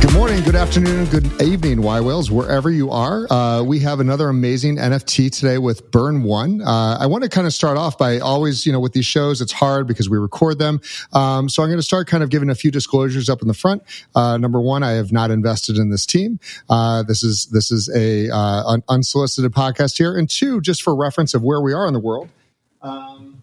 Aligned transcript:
Good 0.00 0.12
morning, 0.12 0.42
good 0.44 0.54
afternoon, 0.54 1.06
good 1.06 1.42
evening, 1.42 1.82
Y 1.82 2.00
Whales, 2.00 2.30
wherever 2.30 2.70
you 2.70 2.90
are. 2.90 3.30
Uh, 3.30 3.62
we 3.62 3.80
have 3.80 4.00
another 4.00 4.28
amazing 4.28 4.76
NFT 4.76 5.30
today 5.30 5.58
with 5.58 5.90
Burn 5.90 6.22
One. 6.22 6.62
Uh, 6.62 6.98
I 6.98 7.06
want 7.06 7.24
to 7.24 7.30
kind 7.30 7.46
of 7.46 7.52
start 7.52 7.76
off 7.76 7.98
by 7.98 8.18
always, 8.18 8.66
you 8.66 8.72
know, 8.72 8.80
with 8.80 8.92
these 8.92 9.06
shows, 9.06 9.40
it's 9.40 9.52
hard 9.52 9.86
because 9.86 10.08
we 10.08 10.18
record 10.18 10.58
them. 10.58 10.80
Um, 11.12 11.48
so 11.48 11.62
I'm 11.62 11.68
going 11.68 11.78
to 11.78 11.82
start 11.82 12.06
kind 12.08 12.22
of 12.22 12.30
giving 12.30 12.50
a 12.50 12.54
few 12.54 12.70
disclosures 12.70 13.28
up 13.28 13.42
in 13.42 13.48
the 13.48 13.54
front. 13.54 13.82
Uh, 14.14 14.36
number 14.36 14.60
one, 14.60 14.82
I 14.82 14.92
have 14.92 15.12
not 15.12 15.30
invested 15.30 15.76
in 15.76 15.90
this 15.90 16.06
team. 16.06 16.40
Uh, 16.68 17.02
this 17.02 17.22
is 17.22 17.46
this 17.46 17.70
is 17.70 17.90
a 17.94 18.30
uh, 18.30 18.64
un- 18.64 18.82
unsolicited 18.88 19.52
podcast 19.52 19.98
here, 19.98 20.16
and 20.16 20.28
two, 20.28 20.60
just 20.60 20.82
for 20.82 20.94
reference 20.94 21.34
of 21.34 21.42
where 21.42 21.60
we 21.60 21.72
are 21.72 21.86
in 21.86 21.94
the 21.94 22.00
world. 22.00 22.28
Um, 22.82 23.42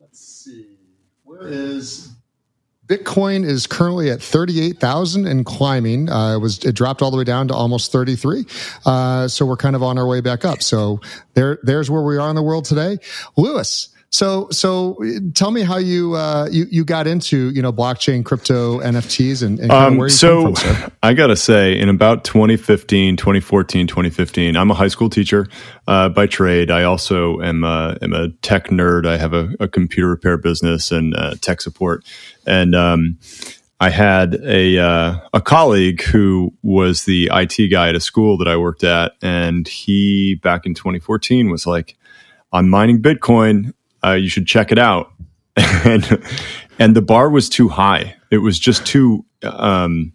let's 0.00 0.20
see, 0.20 0.66
where 1.24 1.46
is 1.46 2.11
Bitcoin 2.92 3.42
is 3.42 3.66
currently 3.66 4.10
at 4.10 4.20
38,000 4.20 5.26
and 5.26 5.46
climbing. 5.46 6.10
Uh, 6.10 6.34
it 6.34 6.38
was, 6.38 6.62
it 6.62 6.74
dropped 6.74 7.00
all 7.00 7.10
the 7.10 7.16
way 7.16 7.24
down 7.24 7.48
to 7.48 7.54
almost 7.54 7.90
33. 7.90 8.44
Uh, 8.84 9.26
so 9.28 9.46
we're 9.46 9.56
kind 9.56 9.74
of 9.74 9.82
on 9.82 9.96
our 9.96 10.06
way 10.06 10.20
back 10.20 10.44
up. 10.44 10.62
So 10.62 11.00
there, 11.32 11.58
there's 11.62 11.90
where 11.90 12.02
we 12.02 12.18
are 12.18 12.28
in 12.28 12.36
the 12.36 12.42
world 12.42 12.66
today. 12.66 12.98
Louis, 13.34 13.88
so, 14.12 14.46
so 14.50 14.98
tell 15.32 15.50
me 15.50 15.62
how 15.62 15.78
you 15.78 16.12
uh, 16.14 16.46
you 16.50 16.66
you 16.70 16.84
got 16.84 17.06
into 17.06 17.48
you 17.48 17.62
know 17.62 17.72
blockchain, 17.72 18.22
crypto, 18.22 18.78
NFTs, 18.80 19.42
and, 19.42 19.58
and 19.58 19.72
um, 19.72 19.96
where 19.96 20.08
you 20.08 20.12
so 20.12 20.54
from, 20.54 20.92
I 21.02 21.14
got 21.14 21.28
to 21.28 21.36
say, 21.36 21.78
in 21.78 21.88
about 21.88 22.22
2015, 22.24 23.16
2014, 23.16 23.86
2015, 23.86 24.54
I'm 24.54 24.70
a 24.70 24.74
high 24.74 24.88
school 24.88 25.08
teacher 25.08 25.48
uh, 25.88 26.10
by 26.10 26.26
trade. 26.26 26.70
I 26.70 26.82
also 26.82 27.40
am 27.40 27.64
a, 27.64 27.96
am 28.02 28.12
a 28.12 28.28
tech 28.42 28.68
nerd. 28.68 29.06
I 29.06 29.16
have 29.16 29.32
a, 29.32 29.54
a 29.58 29.66
computer 29.66 30.10
repair 30.10 30.36
business 30.36 30.92
and 30.92 31.16
uh, 31.16 31.36
tech 31.40 31.62
support, 31.62 32.04
and 32.46 32.74
um, 32.74 33.18
I 33.80 33.88
had 33.88 34.34
a 34.44 34.78
uh, 34.78 35.20
a 35.32 35.40
colleague 35.40 36.02
who 36.02 36.52
was 36.62 37.04
the 37.04 37.30
IT 37.32 37.70
guy 37.70 37.88
at 37.88 37.94
a 37.94 38.00
school 38.00 38.36
that 38.38 38.46
I 38.46 38.58
worked 38.58 38.84
at, 38.84 39.12
and 39.22 39.66
he 39.66 40.38
back 40.42 40.66
in 40.66 40.74
2014 40.74 41.50
was 41.50 41.66
like, 41.66 41.96
"I'm 42.52 42.68
mining 42.68 43.00
Bitcoin." 43.00 43.72
Uh, 44.04 44.12
you 44.12 44.28
should 44.28 44.46
check 44.46 44.72
it 44.72 44.78
out. 44.78 45.12
and 45.56 46.22
and 46.78 46.96
the 46.96 47.02
bar 47.02 47.28
was 47.28 47.48
too 47.48 47.68
high. 47.68 48.16
It 48.30 48.38
was 48.38 48.58
just 48.58 48.86
too. 48.86 49.24
Um, 49.42 50.12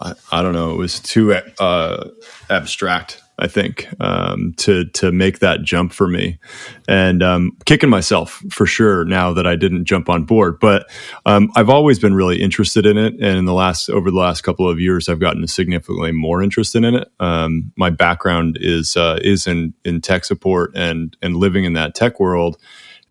I, 0.00 0.14
I 0.30 0.42
don't 0.42 0.52
know. 0.52 0.72
It 0.72 0.78
was 0.78 1.00
too 1.00 1.32
uh, 1.32 2.08
abstract. 2.48 3.21
I 3.38 3.48
think, 3.48 3.88
um, 4.00 4.54
to 4.58 4.84
to 4.90 5.10
make 5.10 5.38
that 5.40 5.62
jump 5.62 5.92
for 5.92 6.06
me, 6.06 6.38
and 6.86 7.22
um, 7.22 7.56
kicking 7.64 7.90
myself 7.90 8.42
for 8.50 8.66
sure 8.66 9.04
now 9.04 9.32
that 9.32 9.46
I 9.46 9.56
didn't 9.56 9.86
jump 9.86 10.08
on 10.08 10.24
board. 10.24 10.60
But 10.60 10.90
um, 11.26 11.50
I've 11.56 11.70
always 11.70 11.98
been 11.98 12.14
really 12.14 12.40
interested 12.40 12.86
in 12.86 12.98
it, 12.98 13.14
and 13.14 13.38
in 13.38 13.44
the 13.44 13.54
last 13.54 13.88
over 13.88 14.10
the 14.10 14.18
last 14.18 14.42
couple 14.42 14.68
of 14.68 14.78
years, 14.78 15.08
I've 15.08 15.20
gotten 15.20 15.46
significantly 15.46 16.12
more 16.12 16.42
interested 16.42 16.84
in 16.84 16.94
it. 16.94 17.08
Um, 17.20 17.72
my 17.76 17.90
background 17.90 18.58
is 18.60 18.96
uh, 18.96 19.18
is 19.22 19.46
in 19.46 19.74
in 19.84 20.00
tech 20.00 20.24
support 20.24 20.72
and 20.74 21.16
and 21.22 21.36
living 21.36 21.64
in 21.64 21.72
that 21.72 21.94
tech 21.94 22.20
world, 22.20 22.58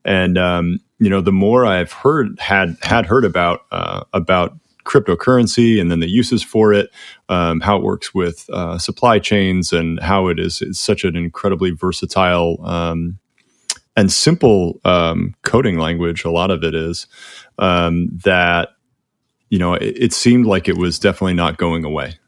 and 0.05 0.37
um, 0.37 0.79
you 1.01 1.09
know, 1.09 1.19
the 1.19 1.31
more 1.31 1.65
I've 1.65 1.91
heard 1.91 2.39
had 2.39 2.77
had 2.81 3.07
heard 3.07 3.25
about 3.25 3.61
uh, 3.71 4.03
about 4.13 4.55
cryptocurrency 4.83 5.79
and 5.79 5.91
then 5.91 5.99
the 5.99 6.09
uses 6.09 6.43
for 6.43 6.73
it, 6.73 6.89
um, 7.29 7.59
how 7.61 7.77
it 7.77 7.83
works 7.83 8.13
with 8.13 8.49
uh, 8.51 8.77
supply 8.77 9.19
chains, 9.19 9.73
and 9.73 9.99
how 9.99 10.27
it 10.27 10.39
is 10.39 10.63
such 10.73 11.03
an 11.03 11.15
incredibly 11.15 11.71
versatile 11.71 12.57
um, 12.65 13.19
and 13.95 14.11
simple 14.11 14.79
um, 14.85 15.35
coding 15.43 15.77
language. 15.77 16.23
A 16.23 16.31
lot 16.31 16.51
of 16.51 16.63
it 16.63 16.75
is 16.75 17.07
um, 17.57 18.09
that 18.23 18.69
you 19.49 19.59
know 19.59 19.73
it, 19.73 19.95
it, 19.97 20.13
seemed 20.13 20.45
like 20.45 20.67
it 20.67 20.77
was 20.77 20.99
definitely 20.99 21.33
not 21.33 21.57
going 21.57 21.83
away, 21.83 22.19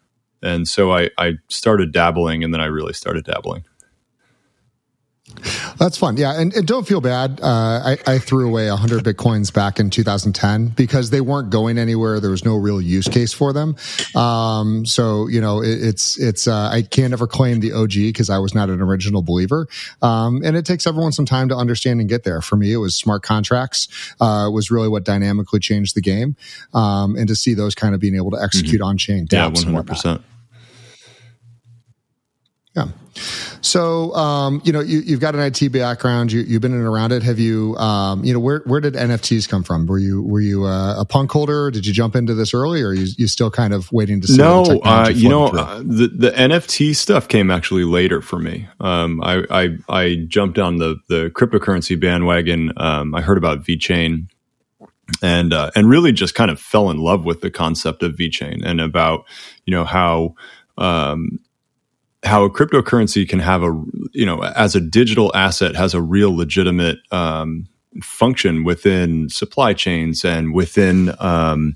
and 0.41 0.67
so 0.67 0.91
I, 0.91 1.09
I 1.17 1.33
started 1.49 1.91
dabbling, 1.91 2.43
and 2.43 2.53
then 2.53 2.61
I 2.61 2.65
really 2.65 2.93
started 2.93 3.25
dabbling. 3.25 3.65
That's 5.77 5.97
fun. 5.97 6.17
Yeah. 6.17 6.39
And, 6.39 6.53
and 6.53 6.67
don't 6.67 6.88
feel 6.88 7.01
bad. 7.01 7.39
Uh, 7.41 7.95
I, 7.95 7.97
I, 8.07 8.19
threw 8.19 8.47
away 8.47 8.69
100 8.69 9.03
Bitcoins 9.03 9.53
back 9.53 9.79
in 9.79 9.89
2010 9.89 10.67
because 10.69 11.09
they 11.09 11.21
weren't 11.21 11.49
going 11.49 11.77
anywhere. 11.77 12.19
There 12.19 12.31
was 12.31 12.45
no 12.45 12.55
real 12.55 12.79
use 12.79 13.07
case 13.07 13.33
for 13.33 13.53
them. 13.53 13.75
Um, 14.16 14.85
so, 14.85 15.27
you 15.27 15.41
know, 15.41 15.61
it, 15.61 15.83
it's, 15.83 16.19
it's, 16.19 16.47
uh, 16.47 16.69
I 16.71 16.83
can't 16.83 17.13
ever 17.13 17.27
claim 17.27 17.59
the 17.59 17.73
OG 17.73 17.94
because 17.94 18.29
I 18.29 18.38
was 18.38 18.55
not 18.55 18.69
an 18.69 18.81
original 18.81 19.21
believer. 19.21 19.67
Um, 20.01 20.41
and 20.44 20.55
it 20.55 20.66
takes 20.66 20.88
everyone 20.88 21.11
some 21.11 21.25
time 21.25 21.50
to 21.50 21.55
understand 21.55 22.00
and 22.00 22.07
get 22.07 22.23
there. 22.23 22.41
For 22.41 22.55
me, 22.55 22.71
it 22.71 22.77
was 22.77 22.95
smart 22.95 23.23
contracts, 23.23 23.88
uh, 24.21 24.50
was 24.51 24.71
really 24.71 24.88
what 24.88 25.03
dynamically 25.03 25.59
changed 25.59 25.95
the 25.95 26.01
game. 26.01 26.35
Um, 26.73 27.15
and 27.15 27.27
to 27.27 27.35
see 27.35 27.53
those 27.53 27.75
kind 27.75 27.94
of 27.94 28.01
being 28.01 28.15
able 28.15 28.31
to 28.31 28.41
execute 28.41 28.81
mm-hmm. 28.81 28.89
on 28.89 28.97
chain. 28.97 29.27
Yeah, 29.31 29.50
100%. 29.50 30.23
Yeah. 32.75 32.88
So, 33.61 34.13
um, 34.16 34.61
you 34.66 34.73
know, 34.73 34.79
you, 34.79 35.03
have 35.11 35.19
got 35.19 35.35
an 35.35 35.41
IT 35.41 35.72
background. 35.72 36.31
You, 36.31 36.44
have 36.53 36.61
been 36.61 36.73
in 36.73 36.79
and 36.79 36.88
around 36.88 37.11
it. 37.11 37.22
Have 37.22 37.38
you, 37.38 37.75
um, 37.78 38.25
you 38.25 38.34
know, 38.34 38.39
where 38.39 38.61
where 38.66 38.81
did 38.81 38.95
NFTs 38.95 39.47
come 39.47 39.63
from? 39.63 39.85
Were 39.85 40.00
you 40.00 40.23
were 40.23 40.41
you 40.41 40.66
uh, 40.66 41.00
a 41.00 41.06
punk 41.06 41.31
holder? 41.31 41.69
Did 41.69 41.85
you 41.85 41.94
jump 41.94 42.16
into 42.16 42.33
this 42.33 42.53
early, 42.53 42.81
or 42.81 42.89
are 42.89 42.94
you, 42.94 43.06
you 43.17 43.28
still 43.28 43.51
kind 43.51 43.73
of 43.73 43.91
waiting 43.91 44.22
to 44.22 44.28
see? 44.28 44.38
No, 44.38 44.63
uh, 44.83 45.12
you 45.13 45.29
know, 45.29 45.47
uh, 45.47 45.78
the 45.78 46.07
the 46.07 46.31
NFT 46.31 46.95
stuff 46.95 47.28
came 47.28 47.51
actually 47.51 47.83
later 47.83 48.22
for 48.22 48.39
me. 48.39 48.67
Um, 48.79 49.22
I, 49.23 49.44
I, 49.51 49.78
I 49.88 50.25
jumped 50.28 50.57
on 50.57 50.78
the 50.78 50.97
the 51.07 51.29
cryptocurrency 51.29 52.00
bandwagon. 52.00 52.73
Um, 52.78 53.13
I 53.13 53.22
heard 53.22 53.38
about 53.38 53.63
VeChain 53.63 54.28
and 55.22 55.53
uh, 55.53 55.69
and 55.75 55.89
really 55.89 56.12
just 56.12 56.35
kind 56.35 56.50
of 56.50 56.59
fell 56.59 56.89
in 56.89 56.97
love 56.97 57.23
with 57.23 57.41
the 57.41 57.51
concept 57.51 58.01
of 58.03 58.16
VeChain 58.16 58.66
and 58.66 58.81
about 58.81 59.25
you 59.66 59.72
know 59.72 59.85
how 59.85 60.35
um, 60.78 61.39
how 62.23 62.44
a 62.44 62.50
cryptocurrency 62.50 63.28
can 63.28 63.39
have 63.39 63.63
a 63.63 63.84
you 64.11 64.25
know 64.25 64.44
as 64.44 64.75
a 64.75 64.81
digital 64.81 65.31
asset 65.35 65.75
has 65.75 65.94
a 65.94 66.01
real 66.01 66.35
legitimate 66.35 67.00
um, 67.11 67.67
function 68.01 68.63
within 68.63 69.29
supply 69.29 69.73
chains 69.73 70.25
and 70.25 70.53
within 70.53 71.13
um, 71.19 71.75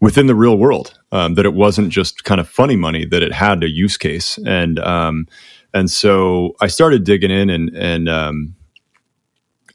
within 0.00 0.26
the 0.26 0.34
real 0.34 0.56
world. 0.56 0.96
Um, 1.12 1.34
that 1.34 1.44
it 1.44 1.54
wasn't 1.54 1.90
just 1.90 2.22
kind 2.24 2.40
of 2.40 2.48
funny 2.48 2.76
money; 2.76 3.04
that 3.04 3.22
it 3.22 3.32
had 3.32 3.64
a 3.64 3.68
use 3.68 3.96
case, 3.96 4.38
and 4.46 4.78
um, 4.78 5.26
and 5.74 5.90
so 5.90 6.54
I 6.60 6.68
started 6.68 7.04
digging 7.04 7.32
in, 7.32 7.50
and 7.50 7.70
and 7.76 8.08
um, 8.08 8.54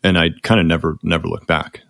and 0.04 0.18
I 0.18 0.30
kind 0.44 0.60
of 0.60 0.66
never 0.66 0.98
never 1.04 1.28
looked 1.28 1.48
back. 1.48 1.82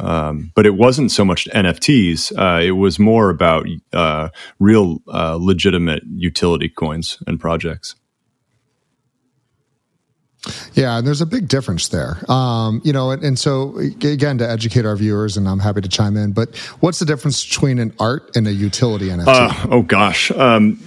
Um, 0.00 0.52
but 0.54 0.66
it 0.66 0.74
wasn't 0.74 1.10
so 1.10 1.24
much 1.24 1.46
NFTs. 1.54 2.32
Uh, 2.36 2.62
it 2.62 2.72
was 2.72 2.98
more 2.98 3.30
about 3.30 3.66
uh, 3.92 4.30
real, 4.58 5.02
uh, 5.08 5.36
legitimate 5.40 6.02
utility 6.14 6.68
coins 6.68 7.18
and 7.26 7.38
projects. 7.38 7.96
Yeah, 10.72 10.96
and 10.96 11.06
there's 11.06 11.20
a 11.20 11.26
big 11.26 11.48
difference 11.48 11.88
there. 11.88 12.18
Um, 12.30 12.80
you 12.82 12.92
know, 12.92 13.10
and, 13.10 13.22
and, 13.22 13.38
so 13.38 13.76
again, 13.78 14.38
to 14.38 14.48
educate 14.48 14.86
our 14.86 14.96
viewers, 14.96 15.36
and 15.36 15.46
I'm 15.46 15.58
happy 15.58 15.82
to 15.82 15.88
chime 15.88 16.16
in, 16.16 16.32
but 16.32 16.56
what's 16.80 16.98
the 16.98 17.04
difference 17.04 17.46
between 17.46 17.78
an 17.78 17.92
art 17.98 18.34
and 18.34 18.46
a 18.46 18.52
utility 18.52 19.08
NFT? 19.08 19.26
Uh, 19.26 19.66
oh 19.70 19.82
gosh. 19.82 20.30
Um, 20.30 20.80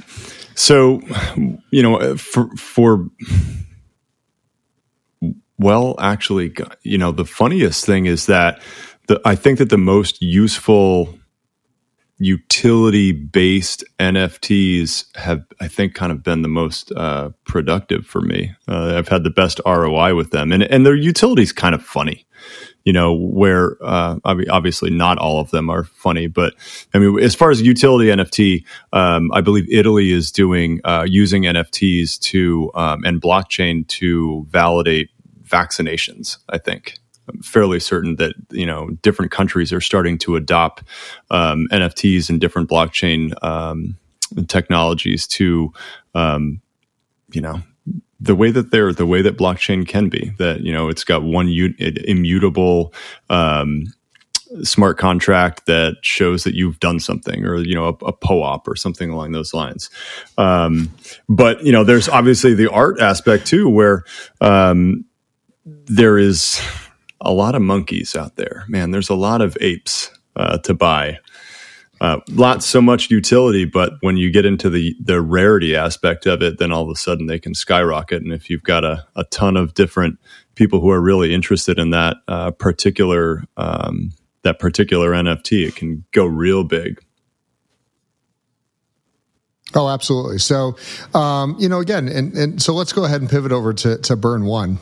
so, 0.56 1.02
you 1.70 1.84
know, 1.84 2.18
for, 2.18 2.50
for, 2.56 3.08
well, 5.60 5.96
actually, 6.00 6.54
you 6.82 6.98
know, 6.98 7.12
the 7.12 7.26
funniest 7.26 7.86
thing 7.86 8.08
is 8.08 8.26
that 8.26 8.60
the, 9.08 9.22
I 9.26 9.36
think 9.36 9.60
that 9.60 9.70
the 9.70 9.78
most 9.78 10.22
useful 10.22 11.14
utility 12.20 13.12
based 13.12 13.84
NFTs 14.00 15.16
have, 15.16 15.44
I 15.60 15.68
think, 15.68 15.94
kind 15.94 16.12
of 16.12 16.24
been 16.24 16.42
the 16.42 16.48
most 16.48 16.92
uh, 16.92 17.32
productive 17.46 18.06
for 18.06 18.22
me. 18.22 18.54
Uh, 18.68 18.96
I've 18.96 19.08
had 19.08 19.24
the 19.24 19.30
best 19.30 19.60
ROI 19.66 20.16
with 20.16 20.32
them, 20.32 20.52
and 20.52 20.64
and 20.64 20.86
their 20.86 20.96
utilities 20.96 21.52
kind 21.52 21.76
of 21.76 21.84
funny. 21.84 22.26
You 22.84 22.92
know, 22.92 23.14
where 23.14 23.78
uh, 23.82 24.20
obviously 24.26 24.90
not 24.90 25.18
all 25.18 25.40
of 25.40 25.52
them 25.52 25.70
are 25.70 25.86
funny, 25.86 26.28
but 26.28 26.54
I 26.94 27.00
mean, 27.00 27.18
as 27.20 27.34
far 27.34 27.50
as 27.50 27.62
utility 27.62 28.10
NFT, 28.10 28.66
um, 28.92 29.32
I 29.32 29.40
believe 29.40 29.72
Italy 29.72 30.12
is 30.12 30.32
doing 30.32 30.82
uh, 30.84 31.06
using 31.08 31.44
NFTs 31.44 32.20
to 32.20 32.72
um, 32.76 33.04
and 33.06 33.22
blockchain 33.22 33.88
to 33.88 34.46
validate 34.50 35.12
vaccinations. 35.46 36.38
I 36.50 36.58
think 36.58 37.00
Fairly 37.42 37.80
certain 37.80 38.18
that 38.18 38.34
you 38.52 38.66
know 38.66 38.90
different 39.02 39.32
countries 39.32 39.72
are 39.72 39.82
starting 39.82 40.18
to 40.20 40.36
adopt 40.36 40.84
um, 41.30 41.68
NFTs 41.72 42.30
and 42.30 42.40
different 42.40 42.70
blockchain 42.70 43.34
um, 43.44 43.98
technologies 44.48 45.26
to 45.28 45.72
um, 46.16 46.62
you 47.32 47.42
know 47.42 47.62
the 48.20 48.36
way 48.36 48.52
that 48.52 48.72
they're 48.72 48.94
the 48.94 49.06
way 49.06 49.22
that 49.22 49.38
blockchain 49.38 49.88
can 49.88 50.10
be 50.10 50.34
that 50.38 50.62
you 50.62 50.72
know 50.72 50.90
it's 50.90 51.04
got 51.04 51.24
one 51.24 51.48
u- 51.48 51.76
immutable 51.80 52.94
um, 53.30 53.86
smart 54.62 54.98
contract 54.98 55.66
that 55.66 55.96
shows 56.02 56.44
that 56.44 56.54
you've 56.54 56.80
done 56.80 57.00
something 57.00 57.46
or 57.46 57.58
you 57.58 57.76
know 57.76 57.86
a, 57.86 58.06
a 58.06 58.14
POAP 58.14 58.68
or 58.68 58.76
something 58.76 59.10
along 59.10 59.32
those 59.32 59.54
lines. 59.54 59.90
Um, 60.38 60.92
but 61.28 61.64
you 61.64 61.72
know 61.72 61.84
there's 61.84 62.08
obviously 62.08 62.54
the 62.54 62.72
art 62.72 63.00
aspect 63.00 63.46
too 63.48 63.70
where 63.70 64.04
um, 64.42 65.06
there 65.66 66.18
is 66.18 66.62
a 67.24 67.32
lot 67.32 67.56
of 67.56 67.62
monkeys 67.62 68.16
out 68.16 68.36
there 68.36 68.66
man 68.68 68.92
there's 68.92 69.10
a 69.10 69.16
lot 69.16 69.42
of 69.42 69.58
apes 69.62 70.12
uh, 70.36 70.58
to 70.60 70.74
buy 70.74 71.18
uh, 72.04 72.20
not 72.28 72.62
so 72.62 72.82
much 72.82 73.10
utility, 73.10 73.64
but 73.64 73.94
when 74.02 74.18
you 74.18 74.30
get 74.30 74.46
into 74.46 74.70
the 74.70 74.94
the 75.00 75.22
rarity 75.22 75.74
aspect 75.74 76.26
of 76.26 76.42
it, 76.42 76.60
then 76.60 76.70
all 76.70 76.84
of 76.84 76.90
a 76.90 76.96
sudden 76.96 77.28
they 77.28 77.40
can 77.40 77.54
skyrocket. 77.54 78.22
And 78.22 78.34
if 78.34 78.50
you've 78.50 78.64
got 78.64 78.84
a, 78.84 79.06
a 79.16 79.24
ton 79.24 79.56
of 79.56 79.74
different 79.74 80.20
people 80.56 80.82
who 80.82 80.90
are 80.90 81.00
really 81.00 81.34
interested 81.34 81.80
in 81.80 81.92
that 81.92 82.18
uh, 82.28 82.52
particular 82.52 83.46
um, 83.56 84.12
that 84.42 84.60
particular 84.60 85.12
NFT, 85.12 85.66
it 85.66 85.78
can 85.78 86.04
go 86.12 86.26
real 86.26 86.66
big. 86.66 87.02
Oh, 89.74 89.88
absolutely. 89.88 90.40
So, 90.40 90.76
um, 91.16 91.56
you 91.58 91.70
know, 91.70 91.80
again, 91.80 92.10
and, 92.10 92.34
and 92.34 92.62
so 92.62 92.74
let's 92.74 92.92
go 92.92 93.06
ahead 93.06 93.22
and 93.22 93.30
pivot 93.30 93.52
over 93.52 93.74
to, 93.74 93.98
to 94.00 94.16
Burn 94.16 94.46
One. 94.46 94.78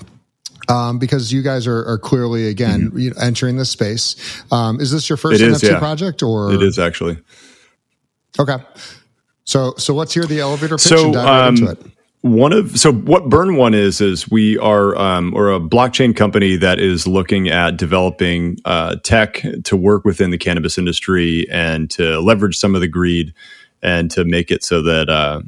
Um, 0.71 0.99
because 0.99 1.33
you 1.33 1.41
guys 1.41 1.67
are, 1.67 1.85
are 1.85 1.97
clearly 1.97 2.47
again 2.47 2.87
mm-hmm. 2.87 2.99
you 2.99 3.09
know, 3.09 3.15
entering 3.21 3.57
this 3.57 3.69
space. 3.69 4.15
Um, 4.51 4.79
is 4.79 4.91
this 4.91 5.09
your 5.09 5.17
first 5.17 5.41
NFT 5.41 5.69
yeah. 5.69 5.79
project, 5.79 6.23
or 6.23 6.53
it 6.53 6.63
is 6.63 6.79
actually? 6.79 7.17
Okay, 8.39 8.57
so 9.43 9.73
so 9.77 9.93
let's 9.93 10.13
hear 10.13 10.23
the 10.23 10.39
elevator 10.39 10.75
pitch 10.75 10.83
so, 10.83 11.05
and 11.05 11.13
dive 11.13 11.25
right 11.25 11.47
into 11.49 11.65
um, 11.65 11.77
it 11.77 11.91
one 12.21 12.53
of 12.53 12.79
so 12.79 12.93
what 12.93 13.29
burn 13.29 13.55
one 13.55 13.73
is 13.73 13.99
is 13.99 14.29
we 14.29 14.57
are 14.59 14.95
um, 14.95 15.33
or 15.35 15.51
a 15.51 15.59
blockchain 15.59 16.15
company 16.15 16.55
that 16.55 16.79
is 16.79 17.07
looking 17.07 17.49
at 17.49 17.77
developing 17.77 18.57
uh, 18.65 18.95
tech 19.03 19.43
to 19.63 19.75
work 19.75 20.05
within 20.05 20.29
the 20.29 20.37
cannabis 20.37 20.77
industry 20.77 21.47
and 21.49 21.89
to 21.89 22.19
leverage 22.19 22.55
some 22.55 22.75
of 22.75 22.81
the 22.81 22.87
greed 22.87 23.33
and 23.81 24.11
to 24.11 24.23
make 24.23 24.51
it 24.51 24.63
so 24.63 24.83
that 24.83 25.09
uh, 25.09 25.41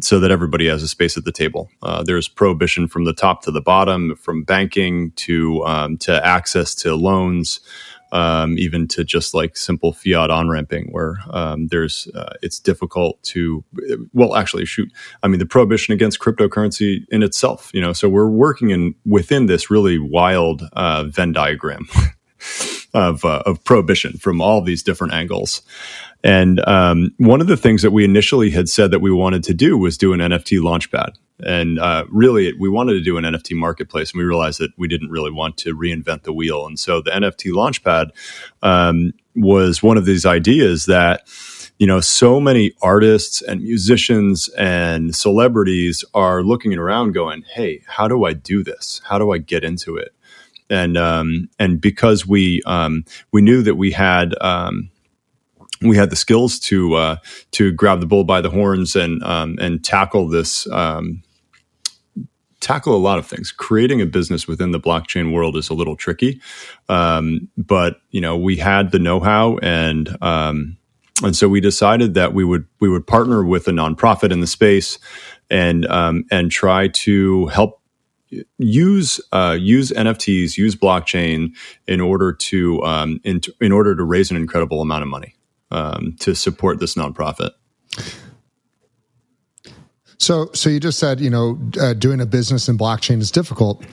so 0.00 0.20
that 0.20 0.30
everybody 0.30 0.66
has 0.66 0.82
a 0.82 0.88
space 0.88 1.16
at 1.16 1.24
the 1.24 1.32
table. 1.32 1.70
Uh, 1.82 2.02
there's 2.02 2.28
prohibition 2.28 2.88
from 2.88 3.04
the 3.04 3.12
top 3.12 3.42
to 3.42 3.50
the 3.50 3.60
bottom, 3.60 4.16
from 4.16 4.44
banking 4.44 5.12
to 5.12 5.64
um, 5.64 5.96
to 5.98 6.24
access 6.24 6.74
to 6.76 6.94
loans 6.94 7.60
um, 8.14 8.56
even 8.58 8.86
to 8.88 9.04
just 9.04 9.34
like 9.34 9.56
simple 9.56 9.92
fiat 9.92 10.30
on 10.30 10.48
ramping, 10.48 10.86
where 10.92 11.18
um, 11.30 11.66
there's 11.66 12.06
uh, 12.14 12.34
it's 12.42 12.60
difficult 12.60 13.20
to 13.24 13.64
well, 14.12 14.36
actually, 14.36 14.64
shoot. 14.64 14.90
I 15.24 15.28
mean, 15.28 15.40
the 15.40 15.46
prohibition 15.46 15.92
against 15.92 16.20
cryptocurrency 16.20 17.04
in 17.10 17.24
itself, 17.24 17.70
you 17.74 17.80
know. 17.80 17.92
So 17.92 18.08
we're 18.08 18.28
working 18.28 18.70
in 18.70 18.94
within 19.04 19.46
this 19.46 19.68
really 19.68 19.98
wild 19.98 20.62
uh, 20.74 21.04
Venn 21.04 21.32
diagram. 21.32 21.88
of, 22.94 23.24
uh, 23.24 23.42
of 23.44 23.62
prohibition 23.64 24.16
from 24.18 24.40
all 24.40 24.62
these 24.62 24.82
different 24.82 25.12
angles. 25.12 25.62
And 26.22 26.66
um, 26.66 27.10
one 27.18 27.42
of 27.42 27.48
the 27.48 27.56
things 27.56 27.82
that 27.82 27.90
we 27.90 28.04
initially 28.04 28.50
had 28.50 28.68
said 28.68 28.92
that 28.92 29.00
we 29.00 29.10
wanted 29.10 29.42
to 29.44 29.54
do 29.54 29.76
was 29.76 29.98
do 29.98 30.14
an 30.14 30.20
NFT 30.20 30.60
launchpad. 30.60 31.16
And 31.44 31.78
uh, 31.78 32.04
really, 32.10 32.52
we 32.54 32.68
wanted 32.68 32.94
to 32.94 33.02
do 33.02 33.18
an 33.18 33.24
NFT 33.24 33.56
marketplace, 33.56 34.12
and 34.12 34.18
we 34.18 34.24
realized 34.24 34.60
that 34.60 34.70
we 34.78 34.86
didn't 34.86 35.10
really 35.10 35.32
want 35.32 35.56
to 35.58 35.76
reinvent 35.76 36.22
the 36.22 36.32
wheel. 36.32 36.64
And 36.64 36.78
so 36.78 37.02
the 37.02 37.10
NFT 37.10 37.52
launchpad 37.52 38.10
um, 38.62 39.12
was 39.34 39.82
one 39.82 39.98
of 39.98 40.04
these 40.06 40.24
ideas 40.24 40.86
that 40.86 41.28
you 41.78 41.88
know 41.88 42.00
so 42.00 42.40
many 42.40 42.72
artists 42.82 43.42
and 43.42 43.62
musicians 43.62 44.48
and 44.50 45.14
celebrities 45.14 46.04
are 46.14 46.42
looking 46.42 46.72
around 46.74 47.12
going 47.12 47.42
hey 47.54 47.82
how 47.88 48.06
do 48.06 48.24
i 48.24 48.32
do 48.32 48.62
this 48.62 49.00
how 49.08 49.18
do 49.18 49.32
i 49.32 49.38
get 49.38 49.64
into 49.64 49.96
it 49.96 50.13
and 50.74 50.98
um, 50.98 51.48
and 51.58 51.80
because 51.80 52.26
we 52.26 52.62
um, 52.66 53.04
we 53.32 53.40
knew 53.40 53.62
that 53.62 53.76
we 53.76 53.92
had 53.92 54.34
um, 54.40 54.90
we 55.80 55.96
had 55.96 56.10
the 56.10 56.16
skills 56.16 56.58
to 56.60 56.94
uh, 56.94 57.16
to 57.52 57.72
grab 57.72 58.00
the 58.00 58.06
bull 58.06 58.24
by 58.24 58.40
the 58.40 58.50
horns 58.50 58.96
and 58.96 59.22
um, 59.22 59.56
and 59.60 59.84
tackle 59.84 60.28
this 60.28 60.70
um, 60.70 61.22
tackle 62.60 62.96
a 62.96 62.98
lot 62.98 63.18
of 63.18 63.26
things. 63.26 63.52
Creating 63.52 64.00
a 64.00 64.06
business 64.06 64.48
within 64.48 64.72
the 64.72 64.80
blockchain 64.80 65.32
world 65.32 65.56
is 65.56 65.70
a 65.70 65.74
little 65.74 65.96
tricky, 65.96 66.40
um, 66.88 67.48
but 67.56 68.00
you 68.10 68.20
know 68.20 68.36
we 68.36 68.56
had 68.56 68.90
the 68.90 68.98
know 68.98 69.20
how 69.20 69.58
and 69.58 70.16
and 71.22 71.36
so 71.36 71.48
we 71.48 71.60
decided 71.60 72.14
that 72.14 72.34
we 72.34 72.44
would 72.44 72.66
we 72.80 72.88
would 72.88 73.06
partner 73.06 73.44
with 73.44 73.68
a 73.68 73.70
nonprofit 73.70 74.32
in 74.32 74.40
the 74.40 74.46
space 74.48 74.98
and 75.50 75.86
and 75.88 76.50
try 76.50 76.88
to 76.88 77.46
help 77.46 77.80
use 78.58 79.20
uh, 79.32 79.56
use 79.58 79.90
NFTs, 79.90 80.56
use 80.56 80.76
blockchain 80.76 81.54
in 81.86 82.00
order 82.00 82.32
to 82.32 82.82
um, 82.84 83.20
in, 83.24 83.40
in 83.60 83.72
order 83.72 83.94
to 83.94 84.02
raise 84.02 84.30
an 84.30 84.36
incredible 84.36 84.80
amount 84.80 85.02
of 85.02 85.08
money 85.08 85.34
um, 85.70 86.16
to 86.20 86.34
support 86.34 86.80
this 86.80 86.94
nonprofit. 86.94 87.50
So, 90.18 90.48
so 90.54 90.70
you 90.70 90.80
just 90.80 90.98
said, 90.98 91.20
you 91.20 91.28
know, 91.28 91.58
uh, 91.78 91.92
doing 91.92 92.20
a 92.20 92.26
business 92.26 92.68
in 92.68 92.78
blockchain 92.78 93.20
is 93.20 93.30
difficult. 93.30 93.84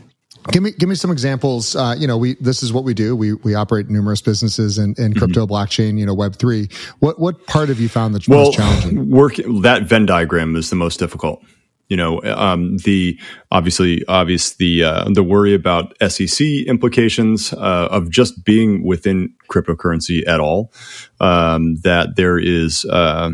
Give 0.51 0.63
me, 0.63 0.71
give 0.71 0.89
me 0.89 0.95
some 0.95 1.11
examples. 1.11 1.75
Uh, 1.75 1.95
you 1.97 2.07
know, 2.07 2.17
we 2.17 2.35
this 2.35 2.63
is 2.63 2.73
what 2.73 2.83
we 2.83 2.95
do. 2.95 3.15
We 3.15 3.33
we 3.35 3.53
operate 3.53 3.89
numerous 3.89 4.21
businesses 4.21 4.79
in, 4.79 4.95
in 4.97 5.13
crypto, 5.13 5.45
mm-hmm. 5.45 5.53
blockchain, 5.53 5.99
you 5.99 6.05
know, 6.05 6.15
Web 6.15 6.35
three. 6.35 6.69
What 6.99 7.19
what 7.19 7.45
part 7.45 7.69
have 7.69 7.79
you 7.79 7.89
found 7.89 8.15
that's 8.15 8.27
well, 8.27 8.45
most 8.45 8.55
challenging? 8.55 9.09
Work 9.11 9.35
that 9.61 9.83
Venn 9.83 10.07
diagram 10.07 10.55
is 10.55 10.71
the 10.71 10.75
most 10.75 10.97
difficult 10.97 11.43
you 11.91 11.97
know 11.97 12.21
um, 12.23 12.77
the 12.77 13.19
obviously 13.51 14.01
obvious 14.07 14.53
the 14.55 14.81
uh, 14.81 15.03
the 15.09 15.21
worry 15.21 15.53
about 15.53 15.93
SEC 16.09 16.47
implications 16.65 17.51
uh, 17.51 17.89
of 17.91 18.09
just 18.09 18.45
being 18.45 18.85
within 18.85 19.33
cryptocurrency 19.49 20.25
at 20.25 20.39
all 20.39 20.71
um, 21.19 21.75
that 21.83 22.15
there 22.15 22.39
is 22.39 22.85
uh, 22.85 23.29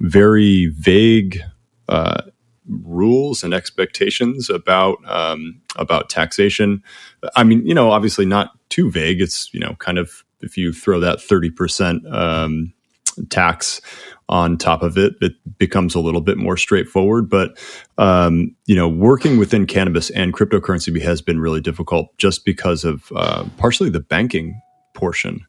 very 0.00 0.66
vague 0.66 1.40
uh, 1.88 2.20
rules 2.68 3.42
and 3.42 3.54
expectations 3.54 4.50
about 4.50 4.98
um, 5.06 5.62
about 5.76 6.10
taxation. 6.10 6.82
I 7.34 7.42
mean 7.42 7.66
you 7.66 7.74
know 7.74 7.90
obviously 7.90 8.26
not 8.26 8.50
too 8.68 8.90
vague. 8.90 9.22
It's 9.22 9.48
you 9.54 9.60
know 9.60 9.76
kind 9.76 9.96
of 9.96 10.24
if 10.42 10.58
you 10.58 10.74
throw 10.74 11.00
that 11.00 11.20
30% 11.20 12.12
um, 12.12 12.74
tax 13.30 13.80
on 14.28 14.56
top 14.56 14.82
of 14.82 14.96
it, 14.96 15.14
it 15.20 15.32
becomes 15.58 15.94
a 15.94 16.00
little 16.00 16.20
bit 16.20 16.38
more 16.38 16.56
straightforward. 16.56 17.28
But 17.28 17.58
um, 17.98 18.54
you 18.66 18.76
know, 18.76 18.88
working 18.88 19.38
within 19.38 19.66
cannabis 19.66 20.10
and 20.10 20.32
cryptocurrency 20.32 21.00
has 21.02 21.20
been 21.20 21.40
really 21.40 21.60
difficult, 21.60 22.16
just 22.18 22.44
because 22.44 22.84
of 22.84 23.12
uh, 23.14 23.44
partially 23.56 23.90
the 23.90 24.00
banking 24.00 24.60
portion, 24.94 25.46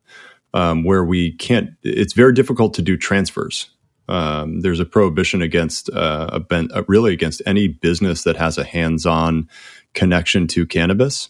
um, 0.53 0.83
where 0.83 1.03
we 1.03 1.31
can't. 1.33 1.71
It's 1.83 2.13
very 2.13 2.33
difficult 2.33 2.73
to 2.75 2.81
do 2.81 2.97
transfers. 2.97 3.69
Um, 4.07 4.61
there's 4.61 4.79
a 4.79 4.85
prohibition 4.85 5.41
against 5.41 5.89
uh, 5.89 6.29
a 6.31 6.39
ben, 6.39 6.69
uh, 6.73 6.83
really 6.87 7.11
against 7.13 7.41
any 7.45 7.67
business 7.67 8.23
that 8.23 8.35
has 8.37 8.57
a 8.57 8.63
hands-on 8.63 9.49
connection 9.93 10.45
to 10.47 10.65
cannabis. 10.67 11.29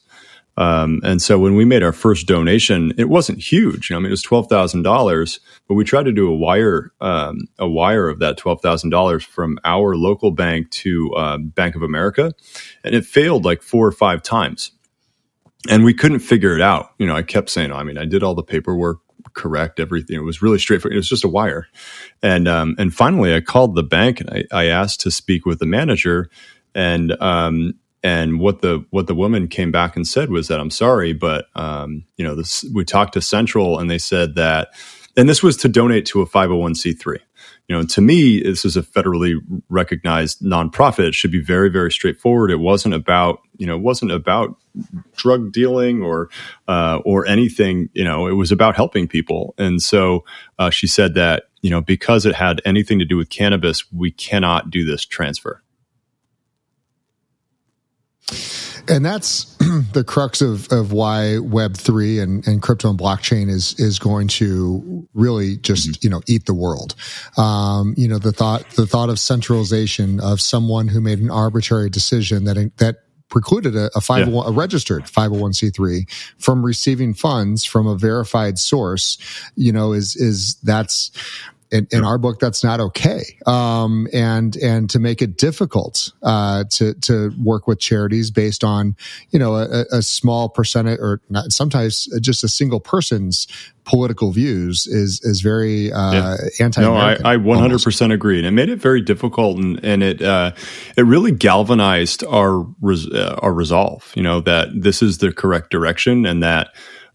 Um, 0.57 1.01
and 1.03 1.21
so 1.21 1.37
when 1.37 1.55
we 1.55 1.65
made 1.65 1.83
our 1.83 1.91
first 1.91 2.27
donation, 2.27 2.93
it 2.97 3.09
wasn't 3.09 3.39
huge. 3.39 3.91
I 3.91 3.95
mean, 3.95 4.05
it 4.05 4.11
was 4.11 4.21
twelve 4.21 4.47
thousand 4.47 4.83
dollars, 4.83 5.39
but 5.67 5.75
we 5.75 5.83
tried 5.83 6.03
to 6.03 6.11
do 6.13 6.29
a 6.29 6.35
wire, 6.35 6.93
um, 7.01 7.47
a 7.59 7.67
wire 7.67 8.07
of 8.07 8.19
that 8.19 8.37
twelve 8.37 8.61
thousand 8.61 8.89
dollars 8.89 9.23
from 9.23 9.59
our 9.65 9.95
local 9.95 10.31
bank 10.31 10.69
to 10.71 11.13
uh, 11.13 11.37
Bank 11.37 11.75
of 11.75 11.81
America, 11.81 12.33
and 12.83 12.95
it 12.95 13.05
failed 13.05 13.43
like 13.43 13.61
four 13.61 13.85
or 13.85 13.91
five 13.91 14.23
times, 14.23 14.71
and 15.69 15.83
we 15.83 15.93
couldn't 15.93 16.19
figure 16.19 16.55
it 16.55 16.61
out. 16.61 16.91
You 16.99 17.07
know, 17.07 17.15
I 17.15 17.23
kept 17.23 17.49
saying, 17.49 17.73
I 17.73 17.83
mean, 17.83 17.97
I 17.97 18.05
did 18.05 18.23
all 18.23 18.35
the 18.35 18.43
paperwork 18.43 18.99
correct, 19.33 19.79
everything. 19.81 20.15
It 20.15 20.23
was 20.23 20.41
really 20.41 20.59
straightforward. 20.59 20.93
It 20.93 20.99
was 20.99 21.09
just 21.09 21.25
a 21.25 21.29
wire, 21.29 21.67
and 22.23 22.47
um, 22.47 22.75
and 22.77 22.93
finally, 22.93 23.35
I 23.35 23.41
called 23.41 23.75
the 23.75 23.83
bank 23.83 24.21
and 24.21 24.29
I, 24.29 24.43
I 24.51 24.65
asked 24.67 25.01
to 25.01 25.11
speak 25.11 25.45
with 25.45 25.59
the 25.59 25.65
manager, 25.65 26.29
and 26.73 27.11
um, 27.21 27.73
and 28.05 28.39
what 28.39 28.61
the 28.61 28.85
what 28.91 29.07
the 29.07 29.15
woman 29.15 29.47
came 29.47 29.71
back 29.71 29.95
and 29.95 30.07
said 30.07 30.29
was 30.29 30.47
that 30.47 30.59
I'm 30.59 30.69
sorry, 30.69 31.11
but 31.11 31.47
um, 31.55 32.05
you 32.17 32.23
know, 32.23 32.35
this, 32.35 32.63
we 32.71 32.85
talked 32.85 33.13
to 33.13 33.21
Central 33.21 33.79
and 33.79 33.89
they 33.89 33.97
said 33.97 34.35
that, 34.35 34.69
and 35.17 35.27
this 35.27 35.41
was 35.41 35.57
to 35.57 35.67
donate 35.67 36.05
to 36.07 36.21
a 36.21 36.27
501c3. 36.27 37.17
You 37.67 37.75
know, 37.75 37.83
to 37.83 38.01
me, 38.01 38.43
this 38.43 38.63
is 38.63 38.77
a 38.77 38.83
federally 38.83 39.39
recognized 39.69 40.41
nonprofit. 40.41 41.07
It 41.07 41.15
should 41.15 41.31
be 41.31 41.41
very, 41.41 41.69
very 41.69 41.91
straightforward. 41.91 42.51
It 42.51 42.59
wasn't 42.59 42.93
about, 42.93 43.39
you 43.57 43.65
know, 43.65 43.75
it 43.75 43.81
wasn't 43.81 44.11
about 44.11 44.55
drug 45.15 45.51
dealing 45.51 46.03
or 46.03 46.29
uh, 46.67 46.99
or 47.05 47.25
anything. 47.25 47.89
You 47.93 48.03
know, 48.03 48.27
it 48.27 48.33
was 48.33 48.51
about 48.51 48.75
helping 48.75 49.07
people. 49.07 49.55
And 49.57 49.81
so 49.81 50.25
uh, 50.59 50.69
she 50.69 50.85
said 50.85 51.15
that, 51.15 51.45
you 51.63 51.71
know, 51.71 51.81
because 51.81 52.27
it 52.27 52.35
had 52.35 52.61
anything 52.65 52.99
to 52.99 53.05
do 53.05 53.17
with 53.17 53.31
cannabis, 53.31 53.91
we 53.91 54.11
cannot 54.11 54.69
do 54.69 54.85
this 54.85 55.03
transfer 55.03 55.63
and 58.87 59.05
that's 59.05 59.45
the 59.93 60.03
crux 60.05 60.41
of, 60.41 60.71
of 60.71 60.91
why 60.91 61.37
Web 61.39 61.75
three 61.75 62.19
and, 62.19 62.45
and 62.47 62.61
crypto 62.61 62.89
and 62.89 62.99
blockchain 62.99 63.49
is 63.49 63.79
is 63.79 63.99
going 63.99 64.27
to 64.29 65.07
really 65.13 65.57
just 65.57 65.89
mm-hmm. 65.89 65.99
you 66.01 66.09
know 66.09 66.21
eat 66.27 66.45
the 66.45 66.53
world. 66.53 66.95
Um, 67.37 67.93
you 67.97 68.07
know 68.07 68.19
the 68.19 68.31
thought 68.31 68.69
the 68.71 68.87
thought 68.87 69.09
of 69.09 69.19
centralization 69.19 70.19
of 70.19 70.41
someone 70.41 70.87
who 70.87 71.01
made 71.01 71.19
an 71.19 71.29
arbitrary 71.29 71.89
decision 71.89 72.45
that 72.45 72.71
that 72.77 72.97
precluded 73.29 73.75
a, 73.75 73.89
a 73.95 74.01
501, 74.01 74.45
yeah. 74.45 74.49
a 74.49 74.53
registered 74.53 75.03
501c3 75.05 76.09
from 76.37 76.65
receiving 76.65 77.13
funds 77.13 77.65
from 77.65 77.87
a 77.87 77.97
verified 77.97 78.57
source, 78.59 79.17
you 79.55 79.71
know, 79.71 79.93
is, 79.93 80.15
is 80.15 80.55
that's, 80.63 81.11
in, 81.75 81.87
in, 81.91 82.03
our 82.03 82.17
book, 82.17 82.39
that's 82.39 82.63
not 82.63 82.79
okay. 82.79 83.23
Um, 83.45 84.07
and 84.13 84.55
and 84.57 84.89
to 84.89 84.99
make 84.99 85.21
it 85.21 85.37
difficult 85.37 86.11
uh, 86.23 86.63
to 86.71 86.93
to 87.01 87.31
work 87.41 87.67
with 87.67 87.79
charities 87.79 88.31
based 88.31 88.63
on 88.63 88.95
you 89.31 89.39
know 89.39 89.55
a, 89.55 89.85
a 89.91 90.01
small 90.01 90.49
percentage 90.49 90.99
or 90.99 91.21
not, 91.29 91.51
sometimes 91.51 92.05
just 92.21 92.43
a 92.43 92.47
single 92.47 92.79
person's 92.79 93.47
political 93.83 94.31
views 94.31 94.87
is 94.87 95.21
is 95.23 95.41
very 95.41 95.91
uh, 95.91 96.13
yeah. 96.13 96.37
anti. 96.59 96.81
No, 96.81 96.95
I, 96.95 97.13
I 97.23 97.37
100% 97.37 98.13
agree, 98.13 98.37
and 98.37 98.47
it 98.47 98.51
made 98.51 98.69
it 98.69 98.77
very 98.77 99.01
difficult, 99.01 99.57
and 99.57 99.83
and 99.83 100.03
it 100.03 100.21
uh, 100.21 100.51
it 100.97 101.03
really 101.03 101.31
galvanized 101.31 102.23
our 102.25 102.65
res- 102.81 103.09
uh, 103.09 103.39
our 103.41 103.53
resolve. 103.53 104.11
You 104.15 104.23
know 104.23 104.41
that 104.41 104.69
this 104.73 105.01
is 105.01 105.17
the 105.17 105.31
correct 105.31 105.71
direction, 105.71 106.25
and 106.25 106.41
that 106.43 106.69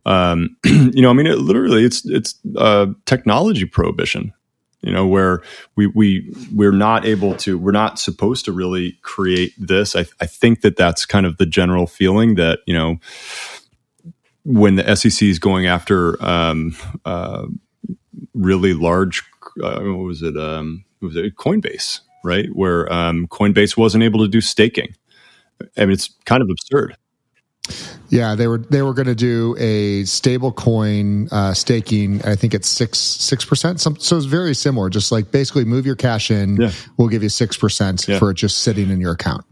um, 0.07 0.57
you 0.65 1.03
know, 1.03 1.11
I 1.11 1.13
mean, 1.13 1.27
it 1.27 1.39
literally 1.39 1.85
it's 1.85 2.09
it's 2.09 2.35
uh, 2.57 2.87
technology 3.07 3.65
prohibition 3.65 4.33
you 4.83 4.93
know 4.93 5.07
where 5.07 5.43
we 5.77 5.87
we 5.89 6.35
we're 6.53 6.73
not 6.73 7.05
able 7.05 7.35
to 7.37 7.59
we're 7.59 7.73
not 7.73 7.99
supposed 7.99 8.45
to 8.47 8.53
really 8.53 8.99
create 9.03 9.53
this. 9.59 9.95
I, 9.95 10.07
I 10.21 10.27
think 10.27 10.63
that 10.63 10.77
that's 10.77 11.07
kind 11.07 11.27
of 11.27 11.37
the 11.37 11.47
general 11.47 11.87
feeling 11.87 12.37
that 12.37 12.61
you 12.67 12.75
know 12.75 12.97
when 14.45 14.77
the 14.77 14.97
sec 14.97 15.23
is 15.23 15.39
going 15.39 15.67
after 15.67 16.23
um, 16.25 16.75
uh, 17.05 17.47
really 18.35 18.75
large 18.75 19.23
uh, 19.63 19.81
what 19.81 20.05
was 20.05 20.23
it 20.23 20.37
um, 20.37 20.85
was 21.01 21.17
it 21.17 21.37
coinbase 21.37 22.01
right? 22.23 22.49
Where 22.53 22.91
um, 22.93 23.27
coinbase 23.29 23.77
wasn't 23.77 24.05
able 24.05 24.21
to 24.21 24.29
do 24.29 24.41
staking. 24.41 24.95
I 25.77 25.83
mean 25.83 25.93
it's 25.93 26.15
kind 26.25 26.43
of 26.43 26.49
absurd 26.51 26.97
yeah, 28.09 28.35
they 28.35 28.49
were 28.49 28.59
they 28.59 28.83
were 28.83 28.93
going 28.93 29.07
to 29.07 29.15
do 29.15 29.55
a 29.59 30.05
stable 30.05 30.53
coin 30.53 31.29
uh, 31.31 31.55
staking. 31.55 32.23
I 32.25 32.35
think 32.35 32.55
it's 32.55 32.69
six 32.69 32.99
six 32.99 33.45
percent. 33.45 33.81
So 33.81 33.93
it's 33.93 34.27
very 34.27 34.55
similar. 34.55 34.91
Just 34.91 35.13
like 35.13 35.31
basically 35.31 35.65
move 35.65 35.87
your 35.87 35.97
cash 35.97 36.31
in, 36.31 36.57
yeah. 36.57 36.73
we'll 36.97 37.09
give 37.09 37.23
you 37.23 37.29
six 37.29 37.57
percent 37.57 38.07
yeah. 38.09 38.19
for 38.19 38.33
just 38.33 38.59
sitting 38.59 38.91
in 38.91 39.01
your 39.01 39.13
account. 39.13 39.45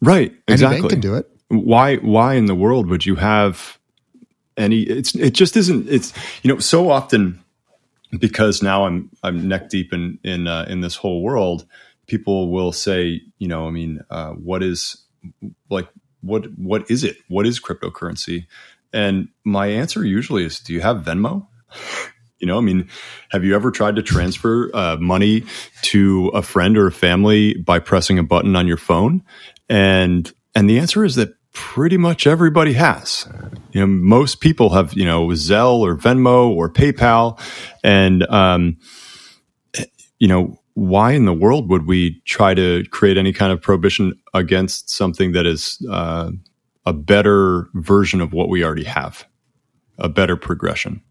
Right. 0.00 0.32
Exactly. 0.48 0.76
Any 0.76 0.82
bank 0.82 0.90
can 0.90 1.00
do 1.00 1.14
it. 1.16 1.30
Why? 1.48 1.96
Why 1.96 2.34
in 2.34 2.46
the 2.46 2.54
world 2.54 2.88
would 2.88 3.04
you 3.04 3.16
have 3.16 3.78
any? 4.56 4.82
It's 4.82 5.14
it 5.16 5.34
just 5.34 5.56
isn't. 5.56 5.88
It's 5.88 6.12
you 6.42 6.52
know 6.52 6.60
so 6.60 6.90
often 6.90 7.42
because 8.18 8.62
now 8.62 8.86
I'm 8.86 9.10
I'm 9.22 9.48
neck 9.48 9.68
deep 9.68 9.92
in 9.92 10.18
in 10.22 10.46
uh, 10.46 10.66
in 10.68 10.80
this 10.80 10.94
whole 10.94 11.22
world. 11.22 11.66
People 12.06 12.50
will 12.50 12.72
say, 12.72 13.20
you 13.38 13.48
know, 13.48 13.66
I 13.66 13.70
mean, 13.70 14.00
uh, 14.10 14.30
what 14.32 14.62
is 14.62 15.04
like 15.68 15.88
what 16.22 16.46
what 16.58 16.90
is 16.90 17.04
it? 17.04 17.16
What 17.28 17.46
is 17.46 17.60
cryptocurrency? 17.60 18.46
And 18.92 19.28
my 19.44 19.68
answer 19.68 20.04
usually 20.04 20.44
is, 20.44 20.58
do 20.58 20.72
you 20.72 20.80
have 20.80 20.98
Venmo? 20.98 21.46
You 22.40 22.46
know, 22.46 22.56
I 22.56 22.62
mean, 22.62 22.88
have 23.28 23.44
you 23.44 23.54
ever 23.54 23.70
tried 23.70 23.96
to 23.96 24.02
transfer 24.02 24.74
uh, 24.74 24.96
money 24.98 25.44
to 25.82 26.28
a 26.28 26.40
friend 26.40 26.78
or 26.78 26.86
a 26.86 26.90
family 26.90 27.52
by 27.52 27.80
pressing 27.80 28.18
a 28.18 28.22
button 28.22 28.56
on 28.56 28.66
your 28.66 28.78
phone? 28.78 29.22
And 29.68 30.32
and 30.54 30.68
the 30.68 30.78
answer 30.78 31.04
is 31.04 31.16
that 31.16 31.34
pretty 31.52 31.98
much 31.98 32.26
everybody 32.26 32.72
has. 32.72 33.28
You 33.72 33.80
know, 33.80 33.86
most 33.86 34.40
people 34.40 34.70
have 34.70 34.94
you 34.94 35.04
know 35.04 35.26
Zelle 35.28 35.80
or 35.80 35.96
Venmo 35.96 36.48
or 36.48 36.70
PayPal, 36.70 37.38
and 37.84 38.26
um, 38.30 38.78
you 40.18 40.28
know 40.28 40.59
why 40.80 41.12
in 41.12 41.26
the 41.26 41.34
world 41.34 41.68
would 41.68 41.86
we 41.86 42.22
try 42.24 42.54
to 42.54 42.84
create 42.90 43.18
any 43.18 43.34
kind 43.34 43.52
of 43.52 43.60
prohibition 43.60 44.18
against 44.32 44.88
something 44.88 45.32
that 45.32 45.44
is 45.44 45.78
uh, 45.90 46.30
a 46.86 46.92
better 46.94 47.68
version 47.74 48.22
of 48.22 48.32
what 48.32 48.48
we 48.48 48.64
already 48.64 48.84
have, 48.84 49.26
a 49.98 50.08
better 50.08 50.36
progression? 50.36 51.02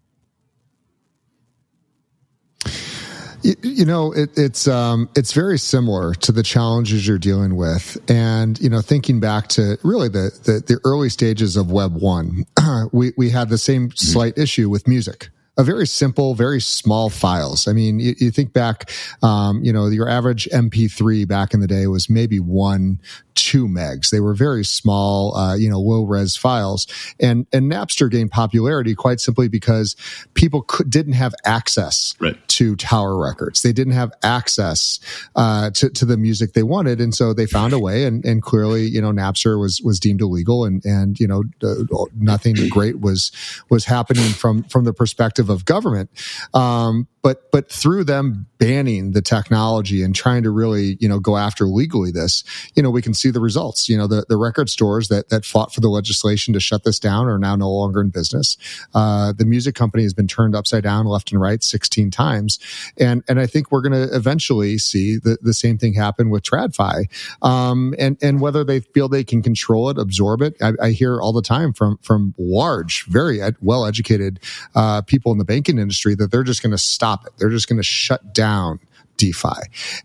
You, 3.43 3.53
you 3.61 3.85
know, 3.85 4.11
it, 4.11 4.31
it's 4.35 4.67
um, 4.67 5.07
it's 5.15 5.33
very 5.33 5.59
similar 5.59 6.15
to 6.15 6.31
the 6.31 6.41
challenges 6.41 7.07
you're 7.07 7.19
dealing 7.19 7.55
with, 7.55 7.95
and 8.09 8.59
you 8.59 8.69
know, 8.69 8.81
thinking 8.81 9.19
back 9.19 9.49
to 9.49 9.77
really 9.83 10.09
the 10.09 10.31
the, 10.45 10.63
the 10.65 10.79
early 10.83 11.09
stages 11.09 11.55
of 11.55 11.71
Web 11.71 11.95
one, 11.95 12.45
we 12.91 13.13
we 13.17 13.29
had 13.29 13.49
the 13.49 13.59
same 13.59 13.89
mm-hmm. 13.89 13.95
slight 13.95 14.35
issue 14.35 14.67
with 14.67 14.87
music 14.87 15.29
a 15.59 15.63
very 15.63 15.85
simple, 15.85 16.35
very 16.35 16.61
small 16.61 17.09
files. 17.09 17.67
I 17.67 17.73
mean, 17.73 17.99
you, 17.99 18.15
you 18.17 18.31
think 18.31 18.53
back, 18.53 18.89
um, 19.21 19.61
you 19.61 19.73
know, 19.73 19.87
your 19.87 20.07
average 20.07 20.47
MP3 20.53 21.27
back 21.27 21.53
in 21.53 21.59
the 21.59 21.67
day 21.67 21.85
was 21.87 22.09
maybe 22.09 22.39
one 22.39 22.99
two 23.39 23.67
megs. 23.67 24.09
They 24.09 24.19
were 24.19 24.33
very 24.33 24.65
small, 24.65 25.35
uh, 25.35 25.55
you 25.55 25.69
know, 25.69 25.79
low 25.79 26.03
res 26.03 26.35
files. 26.35 26.87
And, 27.21 27.47
and 27.53 27.71
Napster 27.71 28.11
gained 28.11 28.31
popularity 28.31 28.93
quite 28.95 29.21
simply 29.21 29.47
because 29.47 29.95
people 30.33 30.63
could, 30.63 30.89
didn't 30.89 31.13
have 31.13 31.33
access 31.45 32.15
right. 32.19 32.35
to 32.49 32.75
Tower 32.75 33.17
Records. 33.17 33.61
They 33.61 33.71
didn't 33.71 33.93
have 33.93 34.11
access, 34.23 34.99
uh, 35.37 35.69
to, 35.71 35.89
to 35.89 36.05
the 36.05 36.17
music 36.17 36.51
they 36.51 36.63
wanted. 36.63 36.99
And 36.99 37.15
so 37.15 37.33
they 37.33 37.45
found 37.45 37.71
a 37.71 37.79
way 37.79 38.03
and, 38.03 38.25
and 38.25 38.41
clearly, 38.41 38.83
you 38.83 39.01
know, 39.01 39.11
Napster 39.11 39.59
was, 39.59 39.81
was 39.81 40.01
deemed 40.01 40.21
illegal 40.21 40.65
and, 40.65 40.83
and, 40.85 41.17
you 41.17 41.27
know, 41.27 41.43
uh, 41.63 42.05
nothing 42.17 42.55
great 42.69 42.99
was, 42.99 43.31
was 43.69 43.85
happening 43.85 44.31
from, 44.31 44.63
from 44.63 44.83
the 44.83 44.93
perspective 44.93 45.48
of 45.49 45.65
government. 45.65 46.09
Um, 46.53 47.07
but 47.21 47.51
but 47.51 47.69
through 47.71 48.03
them 48.03 48.45
banning 48.57 49.11
the 49.11 49.21
technology 49.21 50.03
and 50.03 50.15
trying 50.15 50.43
to 50.43 50.51
really 50.51 50.97
you 50.99 51.07
know 51.07 51.19
go 51.19 51.37
after 51.37 51.65
legally 51.65 52.11
this 52.11 52.43
you 52.75 52.83
know 52.83 52.89
we 52.89 53.01
can 53.01 53.13
see 53.13 53.29
the 53.29 53.39
results. 53.39 53.89
You 53.89 53.97
know 53.97 54.07
the, 54.07 54.25
the 54.29 54.37
record 54.37 54.69
stores 54.69 55.07
that 55.09 55.29
that 55.29 55.45
fought 55.45 55.73
for 55.73 55.81
the 55.81 55.89
legislation 55.89 56.53
to 56.53 56.59
shut 56.59 56.83
this 56.83 56.99
down 56.99 57.27
are 57.27 57.37
now 57.37 57.55
no 57.55 57.69
longer 57.69 58.01
in 58.01 58.09
business. 58.09 58.57
Uh, 58.93 59.33
the 59.33 59.45
music 59.45 59.75
company 59.75 60.03
has 60.03 60.13
been 60.13 60.27
turned 60.27 60.55
upside 60.55 60.83
down 60.83 61.05
left 61.05 61.31
and 61.31 61.41
right 61.41 61.63
16 61.63 62.11
times. 62.11 62.59
And 62.97 63.23
and 63.27 63.39
I 63.39 63.47
think 63.47 63.71
we're 63.71 63.81
going 63.81 64.07
to 64.07 64.15
eventually 64.15 64.77
see 64.77 65.17
the, 65.17 65.37
the 65.41 65.53
same 65.53 65.77
thing 65.77 65.93
happen 65.93 66.29
with 66.29 66.43
TradFi. 66.43 67.05
Um, 67.41 67.93
and 67.99 68.17
and 68.21 68.39
whether 68.41 68.63
they 68.63 68.79
feel 68.79 69.09
they 69.09 69.23
can 69.23 69.41
control 69.41 69.89
it 69.89 69.97
absorb 69.97 70.41
it 70.41 70.55
I, 70.61 70.73
I 70.81 70.89
hear 70.91 71.19
all 71.19 71.33
the 71.33 71.41
time 71.41 71.73
from 71.73 71.97
from 72.01 72.33
large 72.37 73.05
very 73.05 73.41
ed- 73.41 73.57
well 73.61 73.85
educated 73.85 74.39
uh, 74.75 75.01
people 75.01 75.33
the 75.39 75.45
banking 75.45 75.79
industry 75.79 76.15
that 76.15 76.31
they're 76.31 76.43
just 76.43 76.61
going 76.61 76.71
to 76.71 76.77
stop 76.77 77.25
it. 77.25 77.33
They're 77.37 77.49
just 77.49 77.67
going 77.67 77.77
to 77.77 77.83
shut 77.83 78.33
down 78.33 78.79
DeFi. 79.19 79.49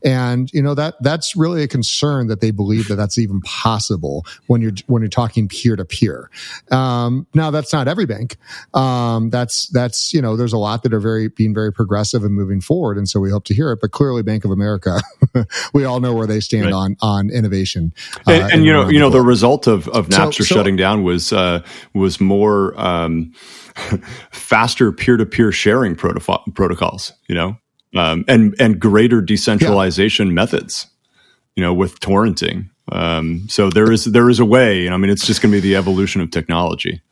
And, 0.04 0.52
you 0.52 0.60
know, 0.60 0.74
that, 0.74 0.96
that's 1.00 1.34
really 1.34 1.62
a 1.62 1.68
concern 1.68 2.26
that 2.26 2.42
they 2.42 2.50
believe 2.50 2.88
that 2.88 2.96
that's 2.96 3.16
even 3.16 3.40
possible 3.40 4.26
when 4.48 4.60
you're, 4.60 4.72
when 4.86 5.00
you're 5.00 5.08
talking 5.08 5.48
peer 5.48 5.76
to 5.76 5.84
peer. 5.84 6.30
Um, 6.70 7.26
now 7.32 7.50
that's 7.50 7.72
not 7.72 7.88
every 7.88 8.04
bank. 8.04 8.36
Um, 8.74 9.30
that's, 9.30 9.68
that's, 9.68 10.12
you 10.12 10.20
know, 10.20 10.36
there's 10.36 10.52
a 10.52 10.58
lot 10.58 10.82
that 10.82 10.92
are 10.92 11.00
very, 11.00 11.28
being 11.28 11.54
very 11.54 11.72
progressive 11.72 12.24
and 12.24 12.34
moving 12.34 12.60
forward. 12.60 12.98
And 12.98 13.08
so 13.08 13.20
we 13.20 13.30
hope 13.30 13.44
to 13.44 13.54
hear 13.54 13.72
it, 13.72 13.80
but 13.80 13.92
clearly 13.92 14.22
Bank 14.22 14.44
of 14.44 14.50
America, 14.50 15.00
we 15.72 15.84
all 15.84 16.00
know 16.00 16.12
where 16.12 16.26
they 16.26 16.40
stand 16.40 16.66
right. 16.66 16.74
on, 16.74 16.96
on 17.00 17.30
innovation. 17.30 17.94
Uh, 18.26 18.32
and, 18.32 18.52
and 18.52 18.64
you 18.64 18.72
know, 18.72 18.88
you 18.88 18.98
know, 18.98 19.10
the 19.10 19.22
result 19.22 19.66
of, 19.66 19.88
of 19.88 20.08
Napster 20.08 20.38
so, 20.38 20.44
so, 20.44 20.54
shutting 20.56 20.76
down 20.76 21.04
was, 21.04 21.32
uh, 21.32 21.62
was 21.94 22.20
more, 22.20 22.78
um, 22.78 23.32
faster 24.30 24.92
peer-to-peer 24.92 25.52
sharing 25.52 25.94
protocol, 25.94 26.44
protocols, 26.54 27.12
you 27.28 27.34
know, 27.34 27.56
um, 27.94 28.24
and 28.28 28.54
and 28.58 28.80
greater 28.80 29.20
decentralization 29.20 30.28
yeah. 30.28 30.34
methods, 30.34 30.86
you 31.56 31.62
know, 31.62 31.72
with 31.72 32.00
torrenting. 32.00 32.70
Um, 32.92 33.46
so 33.48 33.70
there 33.70 33.90
is 33.90 34.04
there 34.04 34.28
is 34.30 34.40
a 34.40 34.44
way. 34.44 34.86
and 34.86 34.94
I 34.94 34.98
mean, 34.98 35.10
it's 35.10 35.26
just 35.26 35.42
going 35.42 35.52
to 35.52 35.56
be 35.60 35.68
the 35.68 35.76
evolution 35.76 36.20
of 36.20 36.30
technology. 36.30 37.02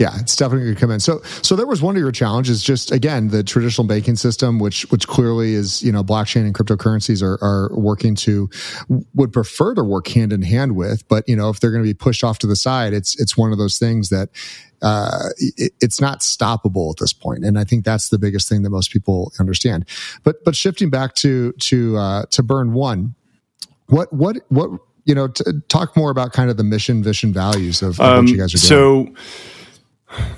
Yeah, 0.00 0.18
it's 0.18 0.34
definitely 0.34 0.64
going 0.64 0.76
to 0.76 0.80
come 0.80 0.90
in. 0.92 0.98
So, 0.98 1.20
so 1.42 1.54
there 1.54 1.66
was 1.66 1.82
one 1.82 1.94
of 1.94 2.00
your 2.00 2.10
challenges, 2.10 2.62
just 2.62 2.90
again, 2.90 3.28
the 3.28 3.44
traditional 3.44 3.86
banking 3.86 4.16
system, 4.16 4.58
which, 4.58 4.90
which 4.90 5.06
clearly 5.06 5.52
is, 5.52 5.82
you 5.82 5.92
know, 5.92 6.02
blockchain 6.02 6.46
and 6.46 6.54
cryptocurrencies 6.54 7.22
are, 7.22 7.38
are 7.42 7.70
working 7.78 8.14
to, 8.14 8.48
would 9.12 9.30
prefer 9.30 9.74
to 9.74 9.84
work 9.84 10.08
hand 10.08 10.32
in 10.32 10.40
hand 10.40 10.74
with, 10.74 11.06
but, 11.08 11.28
you 11.28 11.36
know, 11.36 11.50
if 11.50 11.60
they're 11.60 11.70
going 11.70 11.82
to 11.82 11.86
be 11.86 11.92
pushed 11.92 12.24
off 12.24 12.38
to 12.38 12.46
the 12.46 12.56
side, 12.56 12.94
it's, 12.94 13.20
it's 13.20 13.36
one 13.36 13.52
of 13.52 13.58
those 13.58 13.78
things 13.78 14.08
that, 14.08 14.30
uh, 14.80 15.28
it, 15.36 15.74
it's 15.82 16.00
not 16.00 16.20
stoppable 16.20 16.90
at 16.90 16.96
this 16.98 17.12
point. 17.12 17.44
And 17.44 17.58
I 17.58 17.64
think 17.64 17.84
that's 17.84 18.08
the 18.08 18.18
biggest 18.18 18.48
thing 18.48 18.62
that 18.62 18.70
most 18.70 18.90
people 18.92 19.32
understand. 19.38 19.84
But, 20.24 20.42
but 20.46 20.56
shifting 20.56 20.88
back 20.88 21.14
to, 21.16 21.52
to, 21.52 21.98
uh, 21.98 22.24
to 22.30 22.42
burn 22.42 22.72
one, 22.72 23.16
what, 23.88 24.10
what, 24.14 24.38
what, 24.48 24.70
you 25.04 25.14
know, 25.14 25.28
talk 25.68 25.94
more 25.94 26.10
about 26.10 26.32
kind 26.32 26.48
of 26.48 26.56
the 26.56 26.64
mission, 26.64 27.02
vision, 27.02 27.34
values 27.34 27.82
of, 27.82 28.00
of 28.00 28.00
um, 28.00 28.24
what 28.24 28.28
you 28.32 28.38
guys 28.38 28.54
are 28.54 28.66
doing. 28.66 29.14
So, 29.14 29.22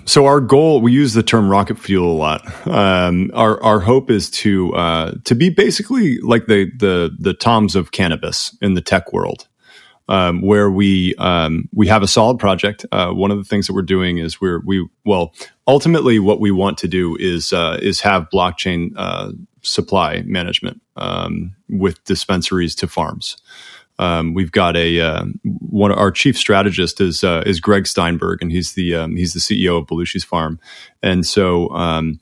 so 0.04 0.26
our 0.26 0.40
goal, 0.40 0.80
we 0.82 0.92
use 0.92 1.14
the 1.14 1.22
term 1.22 1.48
rocket 1.50 1.78
fuel 1.78 2.12
a 2.12 2.18
lot. 2.18 2.68
Um, 2.68 3.30
our 3.34 3.62
our 3.62 3.80
hope 3.80 4.10
is 4.10 4.30
to 4.30 4.74
uh, 4.74 5.12
to 5.24 5.34
be 5.34 5.50
basically 5.50 6.18
like 6.20 6.46
the 6.46 6.70
the 6.78 7.16
the 7.18 7.34
toms 7.34 7.76
of 7.76 7.92
cannabis 7.92 8.56
in 8.62 8.74
the 8.74 8.82
tech 8.82 9.12
world. 9.12 9.46
um, 10.08 10.42
where 10.42 10.70
we 10.70 11.14
um, 11.16 11.68
we 11.74 11.88
have 11.88 12.02
a 12.02 12.08
solid 12.08 12.38
project. 12.38 12.84
Uh, 12.92 13.12
one 13.12 13.30
of 13.30 13.38
the 13.38 13.44
things 13.44 13.66
that 13.66 13.74
we're 13.74 13.82
doing 13.82 14.18
is 14.18 14.40
we're 14.40 14.60
we 14.64 14.86
well 15.04 15.34
ultimately 15.66 16.18
what 16.18 16.40
we 16.40 16.50
want 16.50 16.78
to 16.78 16.88
do 16.88 17.16
is 17.18 17.52
uh, 17.52 17.78
is 17.80 18.00
have 18.00 18.28
blockchain 18.32 18.92
uh, 18.96 19.32
supply 19.62 20.22
management 20.26 20.80
um, 20.96 21.54
with 21.68 22.02
dispensaries 22.04 22.74
to 22.76 22.86
farms. 22.86 23.38
Um, 23.98 24.34
we've 24.34 24.52
got 24.52 24.76
a 24.76 25.00
uh, 25.00 25.24
one. 25.44 25.92
Our 25.92 26.10
chief 26.10 26.36
strategist 26.36 27.00
is 27.00 27.22
uh, 27.22 27.42
is 27.46 27.60
Greg 27.60 27.86
Steinberg, 27.86 28.42
and 28.42 28.50
he's 28.50 28.72
the 28.72 28.94
um, 28.94 29.16
he's 29.16 29.32
the 29.34 29.40
CEO 29.40 29.78
of 29.78 29.86
Belushi's 29.86 30.24
Farm. 30.24 30.58
And 31.02 31.26
so 31.26 31.68
um, 31.70 32.20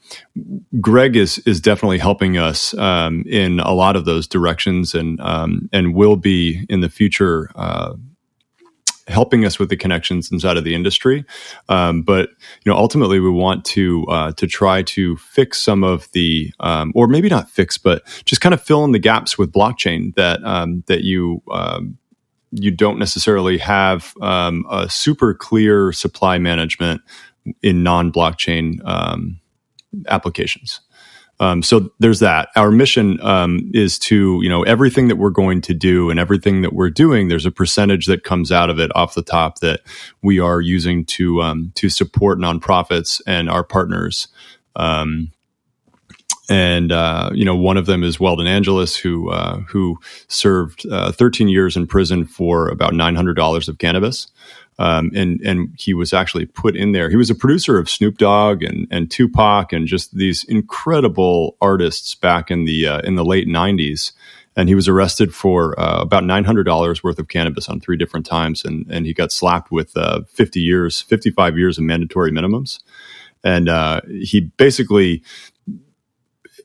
Greg 0.80 1.16
is 1.16 1.38
is 1.40 1.60
definitely 1.60 1.98
helping 1.98 2.36
us 2.36 2.74
um, 2.74 3.24
in 3.26 3.60
a 3.60 3.72
lot 3.72 3.96
of 3.96 4.04
those 4.04 4.26
directions, 4.26 4.94
and 4.94 5.20
um, 5.20 5.68
and 5.72 5.94
will 5.94 6.16
be 6.16 6.66
in 6.68 6.80
the 6.80 6.90
future. 6.90 7.50
Uh, 7.54 7.94
helping 9.10 9.44
us 9.44 9.58
with 9.58 9.68
the 9.68 9.76
connections 9.76 10.30
inside 10.32 10.56
of 10.56 10.64
the 10.64 10.74
industry. 10.74 11.24
Um, 11.68 12.02
but 12.02 12.30
you 12.64 12.72
know, 12.72 12.76
ultimately, 12.76 13.20
we 13.20 13.30
want 13.30 13.64
to 13.66 14.06
uh, 14.08 14.32
to 14.32 14.46
try 14.46 14.82
to 14.82 15.16
fix 15.16 15.58
some 15.58 15.84
of 15.84 16.10
the, 16.12 16.52
um, 16.60 16.92
or 16.94 17.06
maybe 17.06 17.28
not 17.28 17.50
fix, 17.50 17.78
but 17.78 18.02
just 18.24 18.40
kind 18.40 18.54
of 18.54 18.62
fill 18.62 18.84
in 18.84 18.92
the 18.92 18.98
gaps 18.98 19.36
with 19.36 19.52
blockchain 19.52 20.14
that 20.14 20.42
um, 20.44 20.84
that 20.86 21.02
you. 21.02 21.42
Um, 21.50 21.98
you 22.52 22.72
don't 22.72 22.98
necessarily 22.98 23.58
have 23.58 24.12
um, 24.20 24.66
a 24.68 24.90
super 24.90 25.34
clear 25.34 25.92
supply 25.92 26.36
management 26.36 27.00
in 27.62 27.84
non-blockchain 27.84 28.84
um, 28.84 29.38
applications. 30.08 30.80
Um, 31.40 31.62
so 31.62 31.90
there's 31.98 32.20
that. 32.20 32.50
Our 32.54 32.70
mission 32.70 33.20
um, 33.22 33.70
is 33.72 33.98
to, 34.00 34.38
you 34.42 34.48
know, 34.48 34.62
everything 34.62 35.08
that 35.08 35.16
we're 35.16 35.30
going 35.30 35.62
to 35.62 35.74
do 35.74 36.10
and 36.10 36.20
everything 36.20 36.60
that 36.62 36.74
we're 36.74 36.90
doing. 36.90 37.28
There's 37.28 37.46
a 37.46 37.50
percentage 37.50 38.06
that 38.06 38.24
comes 38.24 38.52
out 38.52 38.68
of 38.68 38.78
it 38.78 38.94
off 38.94 39.14
the 39.14 39.22
top 39.22 39.60
that 39.60 39.80
we 40.22 40.38
are 40.38 40.60
using 40.60 41.04
to 41.06 41.40
um, 41.42 41.72
to 41.76 41.88
support 41.88 42.38
nonprofits 42.38 43.22
and 43.26 43.50
our 43.50 43.64
partners. 43.64 44.28
Um, 44.76 45.32
and 46.50 46.92
uh, 46.92 47.30
you 47.32 47.44
know, 47.44 47.56
one 47.56 47.76
of 47.76 47.86
them 47.86 48.02
is 48.04 48.20
Weldon 48.20 48.46
Angelos, 48.46 48.96
who 48.96 49.30
uh, 49.30 49.60
who 49.60 49.98
served 50.28 50.84
uh, 50.90 51.12
13 51.12 51.48
years 51.48 51.76
in 51.76 51.86
prison 51.86 52.26
for 52.26 52.68
about 52.68 52.92
$900 52.92 53.68
of 53.68 53.78
cannabis. 53.78 54.26
Um, 54.80 55.10
and 55.14 55.42
and 55.42 55.74
he 55.78 55.92
was 55.92 56.14
actually 56.14 56.46
put 56.46 56.74
in 56.74 56.92
there. 56.92 57.10
He 57.10 57.16
was 57.16 57.28
a 57.28 57.34
producer 57.34 57.78
of 57.78 57.90
Snoop 57.90 58.16
Dogg 58.16 58.62
and 58.62 58.88
and 58.90 59.10
Tupac 59.10 59.74
and 59.74 59.86
just 59.86 60.16
these 60.16 60.42
incredible 60.44 61.58
artists 61.60 62.14
back 62.14 62.50
in 62.50 62.64
the 62.64 62.86
uh, 62.86 63.00
in 63.00 63.14
the 63.14 63.24
late 63.24 63.46
'90s. 63.46 64.12
And 64.56 64.68
he 64.70 64.74
was 64.74 64.88
arrested 64.88 65.34
for 65.34 65.78
uh, 65.78 66.00
about 66.00 66.24
nine 66.24 66.44
hundred 66.44 66.64
dollars 66.64 67.04
worth 67.04 67.18
of 67.18 67.28
cannabis 67.28 67.68
on 67.68 67.78
three 67.78 67.98
different 67.98 68.24
times, 68.24 68.64
and 68.64 68.86
and 68.90 69.04
he 69.04 69.12
got 69.12 69.32
slapped 69.32 69.70
with 69.70 69.94
uh, 69.98 70.22
fifty 70.22 70.60
years, 70.60 71.02
fifty 71.02 71.30
five 71.30 71.58
years 71.58 71.76
of 71.76 71.84
mandatory 71.84 72.32
minimums. 72.32 72.80
And 73.44 73.68
uh, 73.68 74.00
he 74.08 74.40
basically 74.56 75.22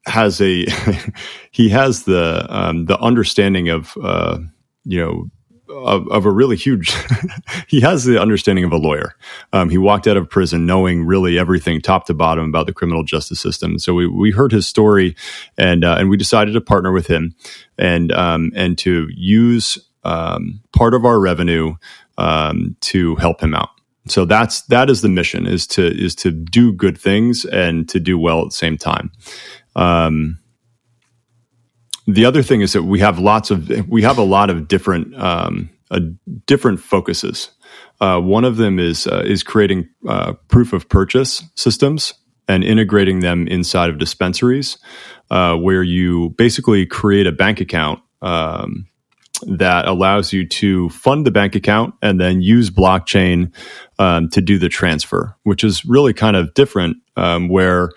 has 0.05 0.39
a 0.39 0.65
he 1.51 1.67
has 1.67 2.05
the 2.05 2.45
um, 2.49 2.85
the 2.85 2.97
understanding 2.99 3.67
of 3.67 3.97
uh, 4.01 4.39
you 4.85 5.01
know 5.01 5.29
of, 5.69 6.07
of 6.09 6.25
a 6.25 6.31
really 6.31 6.55
huge. 6.55 6.93
he 7.67 7.81
has 7.81 8.05
the 8.05 8.21
understanding 8.21 8.65
of 8.65 8.71
a 8.71 8.77
lawyer. 8.77 9.15
Um, 9.53 9.69
he 9.69 9.77
walked 9.77 10.07
out 10.07 10.17
of 10.17 10.29
prison 10.29 10.65
knowing 10.65 11.05
really 11.05 11.37
everything, 11.37 11.81
top 11.81 12.05
to 12.07 12.13
bottom, 12.13 12.49
about 12.49 12.67
the 12.67 12.73
criminal 12.73 13.03
justice 13.03 13.39
system. 13.39 13.79
So 13.79 13.93
we 13.93 14.07
we 14.07 14.31
heard 14.31 14.51
his 14.51 14.67
story, 14.67 15.15
and 15.57 15.83
uh, 15.83 15.95
and 15.99 16.09
we 16.09 16.17
decided 16.17 16.53
to 16.53 16.61
partner 16.61 16.91
with 16.91 17.07
him, 17.07 17.35
and 17.77 18.11
um, 18.11 18.51
and 18.55 18.77
to 18.79 19.07
use 19.13 19.77
um, 20.03 20.61
part 20.75 20.93
of 20.93 21.05
our 21.05 21.19
revenue 21.19 21.75
um, 22.17 22.75
to 22.81 23.15
help 23.15 23.41
him 23.41 23.53
out. 23.53 23.69
So 24.07 24.25
that's 24.25 24.61
that 24.63 24.89
is 24.89 25.01
the 25.01 25.09
mission 25.09 25.47
is 25.47 25.65
to 25.67 25.85
is 25.85 26.15
to 26.15 26.31
do 26.31 26.71
good 26.71 26.97
things 26.97 27.43
and 27.45 27.89
to 27.89 27.99
do 27.99 28.19
well 28.19 28.41
at 28.41 28.49
the 28.49 28.55
same 28.55 28.77
time. 28.77 29.11
Um, 29.75 30.39
the 32.07 32.25
other 32.25 32.43
thing 32.43 32.61
is 32.61 32.73
that 32.73 32.83
we 32.83 32.99
have 32.99 33.19
lots 33.19 33.51
of 33.51 33.69
we 33.87 34.01
have 34.03 34.17
a 34.17 34.23
lot 34.23 34.49
of 34.49 34.67
different 34.67 35.15
um, 35.15 35.69
uh, 35.91 35.99
different 36.45 36.79
focuses. 36.79 37.51
Uh, 37.99 38.19
one 38.19 38.45
of 38.45 38.57
them 38.57 38.79
is 38.79 39.07
uh, 39.07 39.23
is 39.25 39.43
creating 39.43 39.89
uh, 40.07 40.33
proof 40.47 40.73
of 40.73 40.87
purchase 40.89 41.43
systems 41.55 42.13
and 42.47 42.63
integrating 42.63 43.21
them 43.21 43.47
inside 43.47 43.89
of 43.89 43.97
dispensaries, 43.97 44.77
uh, 45.31 45.55
where 45.55 45.81
you 45.81 46.29
basically 46.37 46.85
create 46.85 47.27
a 47.27 47.31
bank 47.31 47.59
account. 47.59 47.99
Um, 48.21 48.87
that 49.47 49.85
allows 49.85 50.31
you 50.31 50.47
to 50.47 50.89
fund 50.89 51.27
the 51.27 51.31
bank 51.31 51.55
account 51.55 51.93
and 52.01 52.21
then 52.21 52.41
use 52.41 52.71
blockchain 52.71 53.51
um, 53.99 54.29
to 54.29 54.39
do 54.39 54.57
the 54.57 54.69
transfer, 54.69 55.35
which 55.43 55.61
is 55.61 55.83
really 55.83 56.13
kind 56.13 56.37
of 56.37 56.53
different. 56.53 56.97
Um, 57.17 57.49
where 57.49 57.91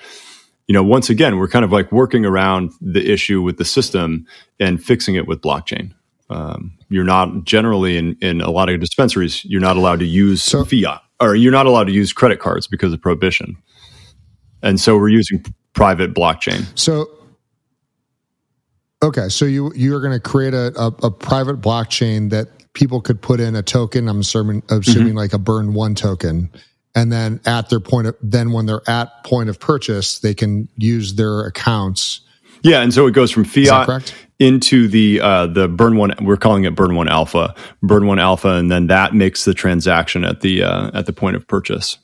you 0.68 0.74
know, 0.74 0.83
once 0.83 1.09
again, 1.09 1.38
we're 1.38 1.48
kind 1.48 1.64
of 1.64 1.72
like 1.72 1.90
working 1.90 2.26
around 2.26 2.72
the 2.81 3.11
issue 3.11 3.40
with 3.40 3.57
the 3.57 3.64
system 3.64 4.26
and 4.61 4.83
fixing 4.83 5.14
it 5.14 5.26
with 5.26 5.40
blockchain. 5.40 5.94
Um, 6.31 6.76
you're 6.90 7.04
not 7.04 7.44
generally 7.44 7.96
in, 7.96 8.16
in 8.20 8.42
a 8.42 8.50
lot 8.50 8.68
of 8.68 8.78
dispensaries, 8.78 9.44
you're 9.46 9.62
not 9.62 9.78
allowed 9.78 9.98
to 10.00 10.04
use 10.04 10.42
so, 10.42 10.64
fiat 10.64 11.00
or 11.20 11.35
you're 11.35 11.52
not 11.52 11.64
allowed 11.64 11.85
to 11.85 11.92
use 11.92 12.12
credit 12.12 12.38
cards 12.38 12.66
because 12.66 12.92
of 12.92 13.00
prohibition. 13.00 13.57
And 14.62 14.78
so 14.78 14.98
we're 14.98 15.09
using 15.09 15.42
private 15.72 16.12
blockchain. 16.12 16.66
So, 16.78 17.09
okay. 19.02 19.31
So 19.31 19.46
you, 19.46 19.72
you're 19.74 20.00
going 20.00 20.12
to 20.12 20.20
create 20.20 20.52
a, 20.52 20.72
a, 20.78 20.88
a, 21.07 21.11
private 21.11 21.61
blockchain 21.62 22.28
that 22.31 22.48
people 22.74 23.00
could 23.00 23.22
put 23.22 23.40
in 23.40 23.57
a 23.57 23.62
token. 23.62 24.07
I'm 24.07 24.20
assuming, 24.20 24.62
assuming 24.68 25.09
mm-hmm. 25.09 25.16
like 25.16 25.33
a 25.33 25.38
burn 25.38 25.72
one 25.72 25.94
token 25.94 26.50
and 26.94 27.12
then 27.12 27.40
at 27.46 27.68
their 27.68 27.81
point 27.81 28.07
of 28.07 28.16
then 28.22 28.53
when 28.53 28.66
they're 28.66 28.88
at 28.88 29.24
point 29.24 29.48
of 29.48 29.61
purchase 29.61 30.20
they 30.20 30.35
can 30.35 30.68
use 30.77 31.14
their 31.14 31.40
accounts. 31.40 32.20
Yeah 32.62 32.81
and 32.81 32.92
so 32.92 33.07
it 33.07 33.12
goes 33.12 33.31
from 33.31 33.44
fiat 33.44 34.12
into 34.38 34.88
the 34.88 35.20
uh, 35.20 35.46
the 35.46 35.68
burn 35.68 35.96
one 35.96 36.14
we're 36.20 36.37
calling 36.37 36.64
it 36.64 36.74
burn 36.74 36.94
one 36.94 37.09
alpha 37.09 37.55
burn 37.83 38.07
one 38.07 38.18
alpha 38.18 38.51
and 38.51 38.70
then 38.70 38.87
that 38.87 39.14
makes 39.14 39.44
the 39.44 39.55
transaction 39.55 40.24
at 40.24 40.40
the 40.40 40.62
uh, 40.62 40.90
at 40.94 41.07
the 41.07 41.12
point 41.12 41.37
of 41.37 41.46
purchase 41.46 41.98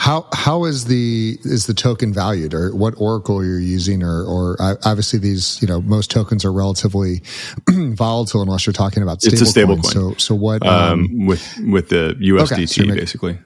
how 0.00 0.26
how 0.32 0.64
is 0.64 0.86
the 0.86 1.38
is 1.42 1.66
the 1.66 1.74
token 1.74 2.10
valued, 2.10 2.54
or 2.54 2.74
what 2.74 2.94
oracle 2.96 3.44
you're 3.44 3.60
using, 3.60 4.02
or 4.02 4.24
or 4.24 4.56
obviously 4.82 5.18
these 5.18 5.60
you 5.60 5.68
know 5.68 5.82
most 5.82 6.10
tokens 6.10 6.42
are 6.42 6.52
relatively 6.52 7.20
volatile 7.68 8.40
unless 8.40 8.64
you're 8.64 8.72
talking 8.72 9.02
about 9.02 9.20
stable. 9.20 9.34
It's 9.34 9.42
a 9.42 9.46
stable 9.46 9.74
coin. 9.76 9.92
So 9.92 10.14
so 10.14 10.34
what 10.34 10.66
um, 10.66 11.00
um, 11.00 11.26
with 11.26 11.58
with 11.66 11.90
the 11.90 12.16
USDT 12.18 12.52
okay, 12.52 12.66
so 12.66 12.86
basically. 12.86 13.38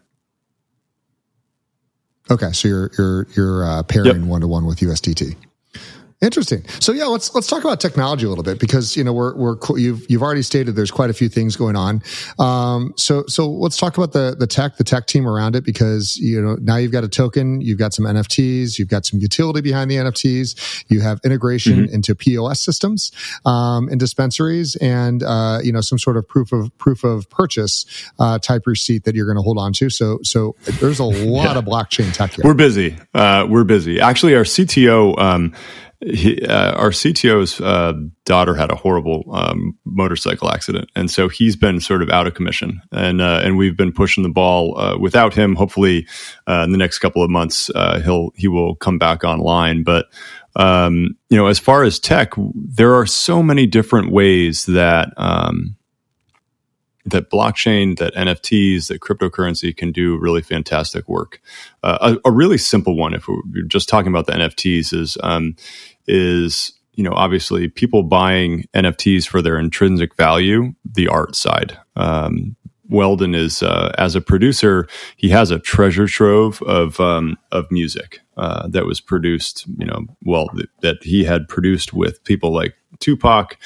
Okay, 2.31 2.53
so 2.53 2.69
you're 2.69 2.91
you're 2.97 3.27
you're 3.35 3.65
uh, 3.65 3.83
pairing 3.83 4.29
one 4.29 4.43
to 4.43 4.47
one 4.47 4.65
with 4.65 4.79
USDT. 4.79 5.35
Interesting. 6.23 6.65
So 6.81 6.93
yeah, 6.93 7.05
let's 7.05 7.35
let's 7.35 7.49
talk 7.49 7.65
about 7.65 7.81
technology 7.81 8.25
a 8.25 8.29
little 8.29 8.45
bit 8.45 8.59
because 8.59 8.97
you 8.97 9.05
know 9.05 9.13
we're 9.13 9.35
we're 9.37 9.57
you've 9.77 10.09
you've 10.09 10.23
already 10.23 10.43
stated 10.43 10.75
there's 10.75 10.91
quite 10.91 11.11
a 11.11 11.13
few 11.13 11.29
things 11.29 11.57
going 11.57 11.77
on. 11.77 12.03
Um, 12.39 12.95
so 12.97 13.25
so 13.27 13.51
let's 13.51 13.77
talk 13.77 13.99
about 13.99 14.13
the 14.13 14.35
the 14.39 14.47
tech, 14.47 14.77
the 14.77 14.85
tech 14.85 15.07
team 15.07 15.27
around 15.27 15.57
it 15.57 15.65
because 15.65 16.17
you 16.17 16.41
know 16.41 16.57
now 16.61 16.77
you've 16.77 16.93
got 16.93 17.05
a 17.05 17.09
token, 17.09 17.61
you've 17.61 17.79
got 17.79 17.93
some 17.93 18.05
NFTs, 18.07 18.79
you've 18.79 18.89
got 18.89 19.05
some 19.05 19.19
utility 19.21 19.61
behind 19.61 19.91
the 19.91 19.97
NFTs, 19.97 20.85
you 20.89 21.01
have 21.01 21.21
integration 21.25 21.85
mm-hmm. 21.85 21.95
into 21.95 22.15
POS 22.15 22.61
systems 22.61 23.13
um, 23.45 23.89
in 23.89 23.99
dispensaries, 23.99 24.77
and 24.77 25.23
uh, 25.23 25.59
you 25.63 25.73
know 25.73 25.81
some 25.81 25.99
sort 25.99 26.17
of 26.17 26.27
proof 26.27 26.53
of 26.53 26.77
proof 26.79 27.05
of 27.05 27.29
purchase 27.29 27.85
uh, 28.19 28.39
type 28.39 28.67
receipt 28.67 29.05
that 29.05 29.15
you're 29.15 29.27
going 29.27 29.37
to 29.37 29.43
hold 29.43 29.59
on 29.59 29.73
to. 29.75 29.91
So 29.91 30.21
so 30.23 30.55
there's 30.81 31.01
a 31.01 31.05
lot 31.05 31.53
yeah. 31.53 31.59
of 31.59 31.65
blockchain 31.65 32.15
tech 32.15 32.33
here. 32.33 32.45
We're 32.45 32.55
busy. 32.55 32.97
Uh, 33.13 33.47
we're 33.49 33.65
busy. 33.65 34.01
Actually, 34.01 34.37
our 34.37 34.45
CTO. 34.45 35.19
Um, 35.19 35.55
he, 36.05 36.41
uh, 36.43 36.73
our 36.73 36.91
CTO's 36.91 37.61
uh, 37.61 37.95
daughter 38.25 38.55
had 38.55 38.71
a 38.71 38.75
horrible 38.75 39.25
um, 39.33 39.77
motorcycle 39.85 40.51
accident, 40.51 40.91
and 40.95 41.11
so 41.11 41.29
he's 41.29 41.57
been 41.57 41.81
sort 41.81 42.03
of 42.03 42.11
out 42.11 42.27
of 42.27 42.35
commission, 42.35 42.81
and 42.93 43.21
uh, 43.21 43.41
and 43.43 43.57
we've 43.57 43.77
been 43.77 43.93
pushing 43.93 44.23
the 44.23 44.29
ball 44.29 44.79
uh, 44.79 44.99
without 44.99 45.35
him. 45.35 45.55
Hopefully, 45.55 46.07
uh, 46.47 46.63
in 46.65 46.73
the 46.73 46.79
next 46.79 46.99
couple 46.99 47.23
of 47.23 47.31
months, 47.31 47.71
uh, 47.75 48.01
he'll 48.01 48.31
he 48.37 48.49
will 48.49 48.75
come 48.77 48.99
back 48.99 49.25
online. 49.25 49.83
But 49.83 50.07
um, 50.57 51.17
you 51.31 51.37
know, 51.37 51.47
as 51.47 51.59
far 51.59 51.85
as 51.85 51.99
tech, 51.99 52.35
there 52.55 52.95
are 52.95 53.07
so 53.07 53.43
many 53.43 53.67
different 53.67 54.13
ways 54.13 54.67
that. 54.67 55.13
Um, 55.17 55.77
that 57.07 57.31
blockchain, 57.31 57.99
that 57.99 58.15
NFTs, 58.15 58.89
that 58.89 59.01
cryptocurrency 59.01 59.77
can 59.77 59.93
do 59.93 60.17
really 60.17 60.41
fantastic 60.41 61.09
work. 61.09 61.41
Uh, 61.83 62.17
a, 62.25 62.29
a, 62.29 62.33
really 62.33 62.57
simple 62.57 62.97
one, 62.97 63.13
if 63.13 63.29
we're 63.29 63.43
just 63.67 63.91
talking 63.91 64.09
about 64.09 64.27
the 64.27 64.33
NFTs, 64.33 64.95
is 64.95 65.19
um, 65.23 65.55
is 66.07 66.73
you 66.95 67.05
know 67.05 67.13
obviously 67.13 67.69
people 67.69 68.03
buying 68.03 68.65
NFTs 68.75 69.27
for 69.27 69.43
their 69.43 69.59
intrinsic 69.59 70.15
value, 70.17 70.75
the 70.85 71.09
art 71.09 71.35
side. 71.35 71.79
Um, 71.97 72.57
Weldon 72.89 73.35
is 73.35 73.63
uh, 73.63 73.95
as 73.99 74.15
a 74.15 74.21
producer, 74.21 74.87
he 75.17 75.29
has 75.31 75.51
a 75.51 75.59
treasure 75.59 76.07
trove 76.07 76.61
of 76.63 77.01
um, 77.01 77.37
of 77.51 77.71
music 77.71 78.21
uh, 78.37 78.69
that 78.69 78.87
was 78.87 79.01
produced. 79.01 79.67
You 79.79 79.87
know, 79.87 80.07
well 80.25 80.49
th- 80.49 80.69
that 80.81 81.03
he 81.03 81.25
had 81.25 81.49
produced 81.49 81.93
with 81.93 82.23
people 82.25 82.53
like 82.53 82.75
Tupac, 83.01 83.57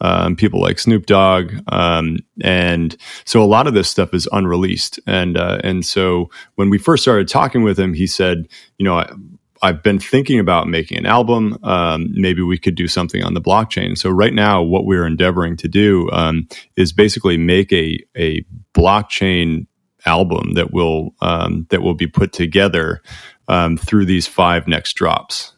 um, 0.00 0.36
people 0.36 0.60
like 0.60 0.78
Snoop 0.78 1.06
Dogg, 1.06 1.52
um, 1.68 2.18
and 2.40 2.96
so 3.24 3.42
a 3.42 3.44
lot 3.44 3.66
of 3.66 3.74
this 3.74 3.90
stuff 3.90 4.14
is 4.14 4.28
unreleased. 4.32 5.00
And 5.06 5.36
uh, 5.36 5.60
and 5.64 5.84
so 5.84 6.30
when 6.54 6.70
we 6.70 6.78
first 6.78 7.02
started 7.02 7.28
talking 7.28 7.62
with 7.62 7.78
him, 7.78 7.94
he 7.94 8.06
said, 8.06 8.48
you 8.78 8.84
know. 8.84 8.98
I, 8.98 9.12
I've 9.62 9.82
been 9.82 9.98
thinking 9.98 10.38
about 10.38 10.68
making 10.68 10.98
an 10.98 11.06
album. 11.06 11.58
Um, 11.62 12.08
maybe 12.12 12.42
we 12.42 12.58
could 12.58 12.74
do 12.74 12.88
something 12.88 13.22
on 13.22 13.34
the 13.34 13.40
blockchain. 13.40 13.96
So 13.96 14.10
right 14.10 14.32
now, 14.32 14.62
what 14.62 14.84
we're 14.84 15.06
endeavoring 15.06 15.56
to 15.58 15.68
do 15.68 16.08
um, 16.12 16.48
is 16.76 16.92
basically 16.92 17.36
make 17.36 17.72
a 17.72 17.98
a 18.16 18.44
blockchain 18.74 19.66
album 20.06 20.54
that 20.54 20.72
will 20.72 21.14
um, 21.20 21.66
that 21.70 21.82
will 21.82 21.94
be 21.94 22.06
put 22.06 22.32
together 22.32 23.02
um, 23.48 23.76
through 23.76 24.04
these 24.04 24.26
five 24.26 24.68
next 24.68 24.94
drops. 24.94 25.52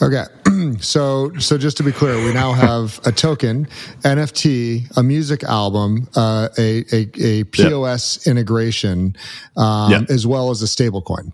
Okay. 0.00 0.24
so 0.80 1.32
so 1.38 1.58
just 1.58 1.76
to 1.78 1.82
be 1.82 1.92
clear, 1.92 2.16
we 2.24 2.32
now 2.32 2.52
have 2.52 3.00
a 3.04 3.12
token, 3.12 3.66
NFT, 4.02 4.96
a 4.96 5.02
music 5.02 5.44
album, 5.44 6.08
uh, 6.16 6.48
a, 6.58 6.84
a, 6.92 7.08
a 7.20 7.44
POS 7.44 8.26
yep. 8.26 8.30
integration, 8.32 9.16
um, 9.56 9.90
yep. 9.90 10.10
as 10.10 10.26
well 10.26 10.50
as 10.50 10.62
a 10.62 10.66
stablecoin. 10.66 11.32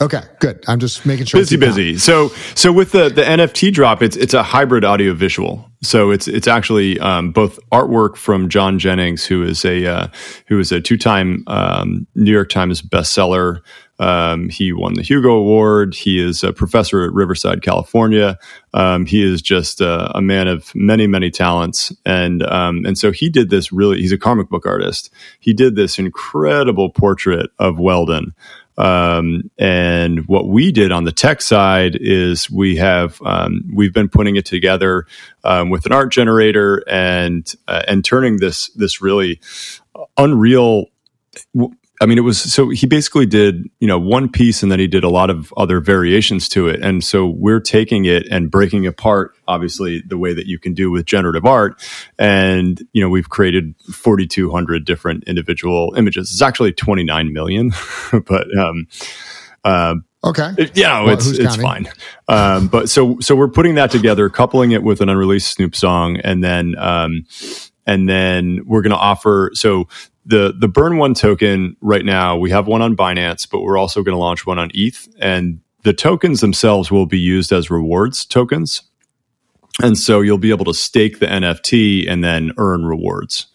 Okay, 0.00 0.22
good. 0.40 0.64
I'm 0.66 0.80
just 0.80 1.06
making 1.06 1.26
sure. 1.26 1.40
Busy, 1.40 1.56
busy. 1.56 1.98
So, 1.98 2.28
so 2.56 2.72
with 2.72 2.90
the 2.90 3.10
the 3.10 3.22
NFT 3.22 3.72
drop, 3.72 4.02
it's 4.02 4.16
it's 4.16 4.34
a 4.34 4.42
hybrid 4.42 4.84
audio 4.84 5.14
visual. 5.14 5.70
So 5.82 6.10
it's 6.10 6.26
it's 6.26 6.48
actually 6.48 6.98
um, 6.98 7.30
both 7.30 7.60
artwork 7.72 8.16
from 8.16 8.48
John 8.48 8.80
Jennings, 8.80 9.24
who 9.24 9.44
is 9.44 9.64
a 9.64 9.86
uh, 9.86 10.08
who 10.48 10.58
is 10.58 10.72
a 10.72 10.80
two 10.80 10.96
time 10.96 11.44
um, 11.46 12.08
New 12.16 12.32
York 12.32 12.48
Times 12.48 12.82
bestseller. 12.82 13.60
Um, 13.98 14.48
he 14.48 14.72
won 14.72 14.94
the 14.94 15.02
Hugo 15.02 15.30
Award. 15.30 15.94
He 15.94 16.18
is 16.18 16.42
a 16.42 16.52
professor 16.52 17.04
at 17.04 17.12
Riverside, 17.12 17.62
California. 17.62 18.38
Um, 18.72 19.06
he 19.06 19.22
is 19.22 19.40
just 19.40 19.80
uh, 19.80 20.10
a 20.14 20.20
man 20.20 20.48
of 20.48 20.74
many, 20.74 21.06
many 21.06 21.30
talents, 21.30 21.92
and 22.04 22.42
um, 22.42 22.84
and 22.84 22.98
so 22.98 23.12
he 23.12 23.30
did 23.30 23.50
this 23.50 23.72
really. 23.72 24.00
He's 24.00 24.12
a 24.12 24.18
comic 24.18 24.48
book 24.48 24.66
artist. 24.66 25.10
He 25.38 25.54
did 25.54 25.76
this 25.76 25.98
incredible 25.98 26.90
portrait 26.90 27.50
of 27.58 27.78
Weldon. 27.78 28.34
Um, 28.76 29.50
and 29.56 30.26
what 30.26 30.48
we 30.48 30.72
did 30.72 30.90
on 30.90 31.04
the 31.04 31.12
tech 31.12 31.40
side 31.40 31.96
is 32.00 32.50
we 32.50 32.76
have 32.76 33.20
um, 33.24 33.62
we've 33.72 33.92
been 33.92 34.08
putting 34.08 34.36
it 34.36 34.46
together 34.46 35.06
um, 35.44 35.70
with 35.70 35.86
an 35.86 35.92
art 35.92 36.10
generator 36.10 36.82
and 36.88 37.52
uh, 37.68 37.82
and 37.86 38.04
turning 38.04 38.38
this 38.38 38.70
this 38.70 39.00
really 39.00 39.40
unreal 40.18 40.86
I 42.00 42.06
mean, 42.06 42.18
it 42.18 42.22
was 42.22 42.40
so 42.40 42.70
he 42.70 42.86
basically 42.86 43.24
did, 43.24 43.68
you 43.78 43.86
know, 43.86 43.98
one 43.98 44.28
piece 44.28 44.62
and 44.62 44.72
then 44.72 44.80
he 44.80 44.88
did 44.88 45.04
a 45.04 45.08
lot 45.08 45.30
of 45.30 45.54
other 45.56 45.80
variations 45.80 46.48
to 46.50 46.66
it. 46.68 46.82
And 46.82 47.04
so 47.04 47.26
we're 47.26 47.60
taking 47.60 48.04
it 48.04 48.26
and 48.30 48.50
breaking 48.50 48.86
apart, 48.86 49.34
obviously, 49.46 50.02
the 50.04 50.18
way 50.18 50.34
that 50.34 50.46
you 50.46 50.58
can 50.58 50.74
do 50.74 50.90
with 50.90 51.06
generative 51.06 51.44
art. 51.44 51.80
And, 52.18 52.82
you 52.92 53.00
know, 53.00 53.08
we've 53.08 53.28
created 53.28 53.74
4,200 53.92 54.84
different 54.84 55.24
individual 55.24 55.94
images. 55.96 56.30
It's 56.32 56.42
actually 56.42 56.72
29 56.72 57.32
million, 57.32 57.72
but, 58.26 58.46
um, 58.58 58.88
uh, 59.64 59.94
Okay. 60.24 60.52
It, 60.56 60.76
know, 61.00 61.04
well, 61.04 61.14
it's 61.14 61.26
it's 61.26 61.56
fine. 61.56 61.86
Um, 62.28 62.68
but 62.68 62.88
so 62.88 63.18
so 63.20 63.36
we're 63.36 63.50
putting 63.50 63.74
that 63.74 63.90
together, 63.90 64.30
coupling 64.30 64.70
it 64.70 64.82
with 64.82 65.02
an 65.02 65.10
unreleased 65.10 65.52
Snoop 65.52 65.76
song, 65.76 66.16
and 66.16 66.42
then 66.42 66.74
um, 66.78 67.26
and 67.86 68.08
then 68.08 68.62
we're 68.64 68.80
going 68.80 68.92
to 68.92 68.96
offer. 68.96 69.50
So 69.52 69.86
the 70.26 70.54
the 70.58 70.68
burn 70.68 70.96
one 70.96 71.14
token 71.14 71.76
right 71.80 72.04
now 72.04 72.36
we 72.36 72.50
have 72.50 72.66
one 72.66 72.82
on 72.82 72.96
binance 72.96 73.48
but 73.48 73.60
we're 73.60 73.78
also 73.78 74.02
going 74.02 74.14
to 74.14 74.18
launch 74.18 74.46
one 74.46 74.58
on 74.58 74.70
eth 74.74 75.08
and 75.20 75.60
the 75.84 75.92
tokens 75.92 76.40
themselves 76.40 76.90
will 76.90 77.06
be 77.06 77.18
used 77.18 77.52
as 77.52 77.70
rewards 77.70 78.24
tokens. 78.24 78.82
And 79.82 79.96
so 79.98 80.20
you'll 80.20 80.38
be 80.38 80.50
able 80.50 80.64
to 80.64 80.74
stake 80.74 81.18
the 81.20 81.26
nft 81.26 82.10
and 82.10 82.24
then 82.24 82.52
earn 82.56 82.84
rewards 82.84 83.46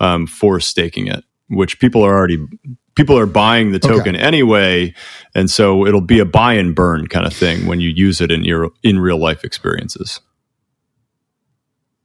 um, 0.00 0.26
for 0.26 0.60
staking 0.60 1.08
it 1.08 1.24
which 1.48 1.80
people 1.80 2.04
are 2.04 2.14
already 2.14 2.46
people 2.94 3.18
are 3.18 3.26
buying 3.26 3.72
the 3.72 3.78
token 3.78 4.14
okay. 4.14 4.22
anyway. 4.24 4.92
And 5.34 5.50
so 5.50 5.86
it'll 5.86 6.02
be 6.02 6.18
a 6.18 6.26
buy 6.26 6.54
and 6.54 6.74
burn 6.74 7.06
kind 7.06 7.26
of 7.26 7.32
thing 7.32 7.66
when 7.66 7.80
you 7.80 7.88
use 7.88 8.20
it 8.20 8.30
in 8.30 8.44
your 8.44 8.70
in 8.82 8.98
real 8.98 9.18
life 9.18 9.44
experiences 9.44 10.20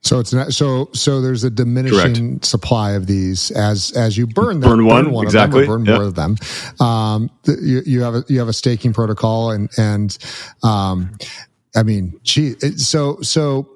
so 0.04 0.20
it's 0.20 0.34
not 0.34 0.54
so 0.54 0.89
so. 0.94 1.22
There's 1.22 1.44
a 1.44 1.50
diminishing 1.50 2.32
Correct. 2.32 2.46
supply 2.46 2.92
of 2.92 3.08
these 3.08 3.52
as 3.52 3.92
as 3.92 4.18
you 4.18 4.28
burn 4.28 4.60
them. 4.60 4.70
Burn 4.70 4.86
one, 4.86 5.06
burn 5.06 5.13
one 5.13 5.26
exactly. 5.26 5.62
Of 5.62 5.68
them 5.68 5.78
burn 5.78 5.86
yep. 5.86 5.96
more 5.96 6.08
of 6.08 6.16
them. 6.16 6.38
Um, 6.80 7.30
you, 7.46 7.82
you 7.86 8.02
have 8.02 8.16
a 8.16 8.24
you 8.28 8.39
have 8.39 8.50
a 8.50 8.54
staking 8.54 8.94
protocol 8.94 9.52
and 9.52 9.70
and 9.78 10.18
um, 10.62 11.18
I 11.76 11.84
mean, 11.84 12.20
gee, 12.24 12.60
so 12.78 13.22
so 13.22 13.73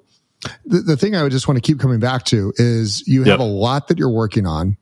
the, 0.65 0.80
the 0.80 0.97
thing 0.97 1.15
I 1.15 1.23
would 1.23 1.32
just 1.32 1.47
want 1.47 1.58
to 1.58 1.62
keep 1.62 1.80
coming 1.80 2.00
back 2.00 2.23
to 2.26 2.54
is 2.58 3.08
you 3.08 3.21
have 3.21 3.28
yep. 3.28 3.39
a 3.39 3.43
lot 3.43 3.88
that 3.88 3.97
you're 3.97 4.10
working 4.10 4.45
on 4.45 4.78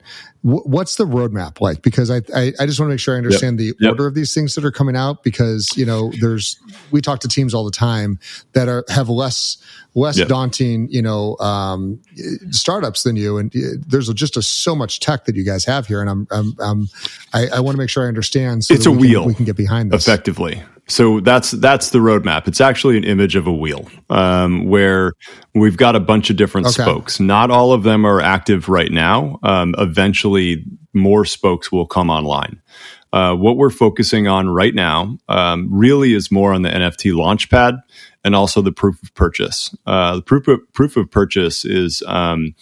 what's 0.46 0.94
the 0.94 1.04
roadmap 1.04 1.60
like? 1.60 1.82
Because 1.82 2.10
I, 2.10 2.20
I, 2.34 2.52
I 2.60 2.66
just 2.66 2.78
want 2.78 2.88
to 2.88 2.92
make 2.92 3.00
sure 3.00 3.14
I 3.14 3.18
understand 3.18 3.58
yep. 3.58 3.74
the 3.76 3.84
yep. 3.84 3.90
order 3.90 4.06
of 4.06 4.14
these 4.14 4.32
things 4.32 4.54
that 4.54 4.64
are 4.64 4.70
coming 4.70 4.96
out. 4.96 5.24
Because 5.24 5.76
you 5.76 5.84
know, 5.84 6.12
there's 6.20 6.58
we 6.90 7.00
talk 7.00 7.20
to 7.20 7.28
teams 7.28 7.52
all 7.52 7.64
the 7.64 7.70
time 7.70 8.18
that 8.52 8.68
are 8.68 8.84
have 8.88 9.08
less 9.08 9.58
less 9.94 10.16
daunting, 10.16 10.88
you 10.90 11.02
know, 11.02 11.36
um, 11.38 12.00
startups 12.50 13.02
than 13.02 13.16
you, 13.16 13.38
and 13.38 13.54
uh, 13.56 13.60
there's 13.86 14.12
just 14.14 14.36
a, 14.36 14.42
so 14.42 14.76
much 14.76 15.00
tech 15.00 15.24
that 15.24 15.34
you 15.34 15.44
guys 15.44 15.64
have 15.64 15.86
here, 15.86 16.00
and 16.00 16.10
I'm, 16.10 16.28
I'm, 16.30 16.54
I'm 16.60 16.88
I, 17.32 17.48
I 17.48 17.60
want 17.60 17.74
to 17.74 17.78
make 17.78 17.90
sure 17.90 18.04
I 18.04 18.08
understand. 18.08 18.64
So 18.64 18.74
it's 18.74 18.86
a 18.86 18.90
we 18.90 18.98
wheel. 18.98 19.22
Can, 19.22 19.28
we 19.28 19.34
can 19.34 19.44
get 19.46 19.56
behind 19.56 19.90
this 19.90 20.06
effectively 20.06 20.62
so 20.88 21.20
that's 21.20 21.50
that's 21.52 21.90
the 21.90 21.98
roadmap. 21.98 22.46
It's 22.46 22.60
actually 22.60 22.96
an 22.96 23.04
image 23.04 23.34
of 23.34 23.46
a 23.46 23.52
wheel 23.52 23.88
um, 24.08 24.66
where 24.66 25.12
we've 25.54 25.76
got 25.76 25.96
a 25.96 26.00
bunch 26.00 26.30
of 26.30 26.36
different 26.36 26.68
okay. 26.68 26.82
spokes. 26.82 27.18
Not 27.18 27.50
all 27.50 27.72
of 27.72 27.82
them 27.82 28.04
are 28.04 28.20
active 28.20 28.68
right 28.68 28.92
now. 28.92 29.38
Um, 29.42 29.74
eventually, 29.78 30.64
more 30.94 31.24
spokes 31.24 31.72
will 31.72 31.86
come 31.86 32.08
online. 32.08 32.62
Uh, 33.12 33.34
what 33.34 33.56
we're 33.56 33.70
focusing 33.70 34.28
on 34.28 34.48
right 34.48 34.74
now 34.74 35.16
um, 35.28 35.68
really 35.70 36.12
is 36.12 36.30
more 36.30 36.52
on 36.52 36.62
the 36.62 36.68
NFT 36.68 37.12
launchpad 37.12 37.80
and 38.24 38.34
also 38.34 38.60
the 38.60 38.72
proof 38.72 39.02
of 39.02 39.14
purchase. 39.14 39.74
Uh, 39.86 40.16
the 40.16 40.22
proof 40.22 40.48
of, 40.48 40.60
proof 40.72 40.96
of 40.96 41.10
purchase 41.10 41.64
is 41.64 42.02
um, 42.06 42.54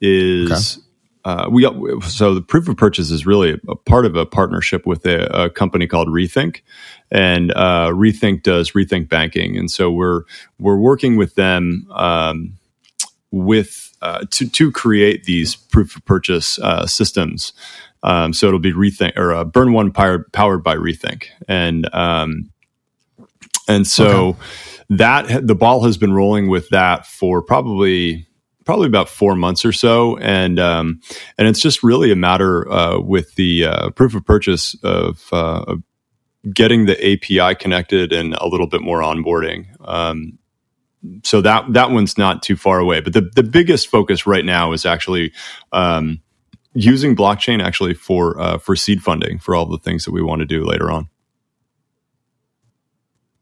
is 0.00 0.78
okay. 0.78 0.87
Uh, 1.28 1.46
we 1.50 1.62
so 2.06 2.32
the 2.32 2.40
proof 2.40 2.68
of 2.68 2.76
purchase 2.78 3.10
is 3.10 3.26
really 3.26 3.52
a, 3.52 3.58
a 3.70 3.76
part 3.76 4.06
of 4.06 4.16
a 4.16 4.24
partnership 4.24 4.86
with 4.86 5.04
a, 5.04 5.44
a 5.44 5.50
company 5.50 5.86
called 5.86 6.08
Rethink, 6.08 6.62
and 7.10 7.52
uh, 7.52 7.90
Rethink 7.90 8.42
does 8.42 8.70
Rethink 8.70 9.10
banking, 9.10 9.58
and 9.58 9.70
so 9.70 9.90
we're 9.90 10.22
we're 10.58 10.78
working 10.78 11.16
with 11.16 11.34
them 11.34 11.86
um, 11.90 12.54
with 13.30 13.94
uh, 14.00 14.24
to 14.30 14.48
to 14.48 14.72
create 14.72 15.24
these 15.24 15.54
proof 15.54 15.96
of 15.96 16.04
purchase 16.06 16.58
uh, 16.60 16.86
systems. 16.86 17.52
Um, 18.02 18.32
so 18.32 18.46
it'll 18.46 18.58
be 18.58 18.72
Rethink 18.72 19.14
or 19.18 19.34
uh, 19.34 19.44
Burn 19.44 19.74
One 19.74 19.92
powered 19.92 20.32
powered 20.32 20.64
by 20.64 20.76
Rethink, 20.76 21.26
and 21.46 21.94
um, 21.94 22.48
and 23.68 23.86
so 23.86 24.28
okay. 24.28 24.38
that 24.88 25.46
the 25.46 25.54
ball 25.54 25.84
has 25.84 25.98
been 25.98 26.14
rolling 26.14 26.48
with 26.48 26.70
that 26.70 27.04
for 27.04 27.42
probably 27.42 28.27
probably 28.68 28.86
about 28.86 29.08
four 29.08 29.34
months 29.34 29.64
or 29.64 29.72
so, 29.72 30.18
and 30.18 30.60
um, 30.60 31.00
and 31.38 31.48
it's 31.48 31.58
just 31.58 31.82
really 31.82 32.12
a 32.12 32.16
matter 32.16 32.70
uh, 32.70 33.00
with 33.00 33.34
the 33.36 33.64
uh, 33.64 33.88
proof 33.92 34.14
of 34.14 34.26
purchase 34.26 34.76
of, 34.82 35.26
uh, 35.32 35.64
of, 35.66 35.82
getting 36.52 36.84
the 36.84 36.92
API 37.14 37.54
connected 37.54 38.12
and 38.12 38.34
a 38.34 38.46
little 38.46 38.66
bit 38.66 38.82
more 38.82 39.00
onboarding. 39.00 39.68
Um, 39.80 40.38
so 41.24 41.40
that 41.40 41.72
that 41.72 41.92
one's 41.92 42.18
not 42.18 42.42
too 42.42 42.56
far 42.56 42.78
away, 42.78 43.00
but 43.00 43.14
the 43.14 43.30
the 43.34 43.42
biggest 43.42 43.88
focus 43.88 44.26
right 44.26 44.44
now 44.44 44.72
is 44.72 44.84
actually. 44.84 45.32
Um, 45.72 46.20
using 46.74 47.16
blockchain 47.16 47.64
actually 47.64 47.94
for 47.94 48.38
uh, 48.38 48.58
for 48.58 48.76
seed 48.76 49.02
funding 49.02 49.38
for 49.38 49.56
all 49.56 49.64
the 49.64 49.78
things 49.78 50.04
that 50.04 50.12
we 50.12 50.22
want 50.22 50.40
to 50.40 50.44
do 50.44 50.64
later 50.64 50.92
on. 50.92 51.08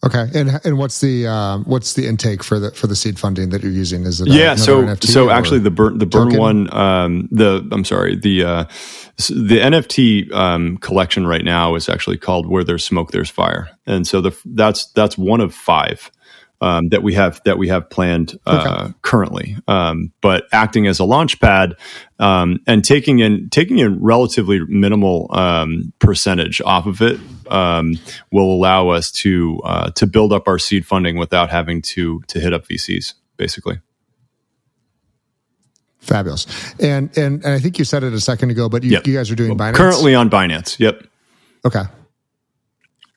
Okay, 0.07 0.31
and 0.39 0.61
and 0.65 0.79
what's 0.79 1.01
the 1.01 1.27
um, 1.27 1.65
what's 1.65 1.95
the 1.95 2.07
intake 2.07 2.45
for 2.45 2.61
the 2.61 2.71
for 2.71 2.87
the 2.87 2.95
seed 2.95 3.19
funding 3.19 3.51
that 3.51 3.63
you're 3.63 3.73
using? 3.73 4.05
Is 4.05 4.21
it 4.21 4.29
yeah? 4.29 4.55
So 4.55 4.83
NFT 4.83 5.07
so 5.07 5.31
actually 5.31 5.59
the 5.59 5.71
burn 5.73 5.99
the 5.99 6.07
burn 6.07 6.29
token? 6.29 6.39
one 6.39 6.75
um, 6.75 7.29
the 7.33 7.69
I'm 7.73 7.85
sorry 7.85 8.15
the 8.15 8.45
uh, 8.45 8.65
the 9.17 9.59
NFT 9.59 10.33
um, 10.33 10.79
collection 10.79 11.27
right 11.27 11.45
now 11.45 11.75
is 11.75 11.89
actually 11.89 12.19
called 12.19 12.47
Where 12.47 12.63
There's 12.63 12.85
Smoke 12.85 13.11
There's 13.11 13.31
Fire, 13.31 13.69
and 13.85 14.07
so 14.07 14.21
the 14.21 14.39
that's 14.45 14.87
that's 14.93 15.19
one 15.19 15.41
of 15.41 15.53
five 15.53 16.13
um, 16.61 16.89
that 16.91 17.03
we 17.03 17.15
have 17.15 17.41
that 17.45 17.59
we 17.59 17.67
have 17.69 17.91
planned 17.91 18.39
uh, 18.47 18.85
okay. 18.85 18.95
currently. 19.03 19.57
Um, 19.67 20.13
but 20.21 20.47
acting 20.53 20.87
as 20.87 21.01
a 21.01 21.05
launch 21.05 21.41
pad 21.41 21.75
um, 22.19 22.61
and 22.67 22.85
taking 22.85 23.19
in 23.19 23.51
taking 23.51 23.79
in 23.79 24.01
relatively 24.01 24.61
minimal 24.67 25.29
um, 25.33 25.93
percentage 25.99 26.61
off 26.63 26.87
of 26.87 27.03
it 27.03 27.19
um, 27.51 27.99
will 28.33 28.53
allow 28.53 28.89
us 28.89 29.11
to 29.13 29.61
uh, 29.65 29.91
to 29.93 30.07
build 30.07 30.33
up 30.33 30.49
our 30.49 30.59
seed 30.59 30.87
funding 30.87 31.17
without 31.17 31.51
having 31.51 31.83
to 31.83 32.23
to 32.29 32.41
hit 32.41 32.53
up 32.53 32.67
VCs, 32.67 33.15
basically. 33.37 33.81
Fabulous. 35.99 36.47
And, 36.79 37.17
and 37.19 37.45
and 37.45 37.53
I 37.55 37.59
think 37.59 37.79
you 37.79 37.85
said 37.85 38.05
it 38.05 38.13
a 38.13 38.21
second 38.21 38.51
ago, 38.51 38.69
but 38.69 38.85
you, 38.85 38.91
Yep. 38.93 39.07
you 39.07 39.15
guys 39.17 39.31
are 39.31 39.35
doing 39.35 39.57
Binance 39.57 39.75
Currently 39.75 40.15
on 40.15 40.31
Binance. 40.31 40.79
Yep. 40.79 41.05
Okay. 41.65 41.83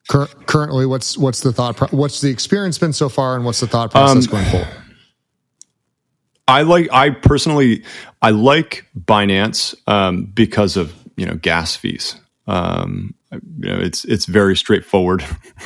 Cur- 0.09 0.25
currently, 0.47 0.87
what's 0.87 1.15
what's 1.17 1.41
the 1.41 1.53
thought? 1.53 1.77
Pro- 1.77 1.87
what's 1.89 2.21
the 2.21 2.29
experience 2.31 2.79
been 2.79 2.93
so 2.93 3.07
far, 3.09 3.35
and 3.35 3.45
what's 3.45 3.59
the 3.59 3.67
thought 3.67 3.91
process 3.91 4.25
Um, 4.25 4.31
going 4.31 4.45
forward? 4.45 4.67
I 6.47 6.63
like 6.63 6.91
I 6.91 7.11
personally 7.11 7.83
I 8.23 8.31
like 8.31 8.87
Binance 8.99 9.75
um, 9.87 10.25
because 10.25 10.77
of 10.77 10.91
you 11.15 11.27
know 11.27 11.35
gas 11.35 11.75
fees. 11.75 12.15
Um, 12.47 13.13
you 13.31 13.69
know, 13.69 13.79
it's 13.79 14.05
it's 14.05 14.25
very 14.25 14.55
straightforward. 14.55 15.23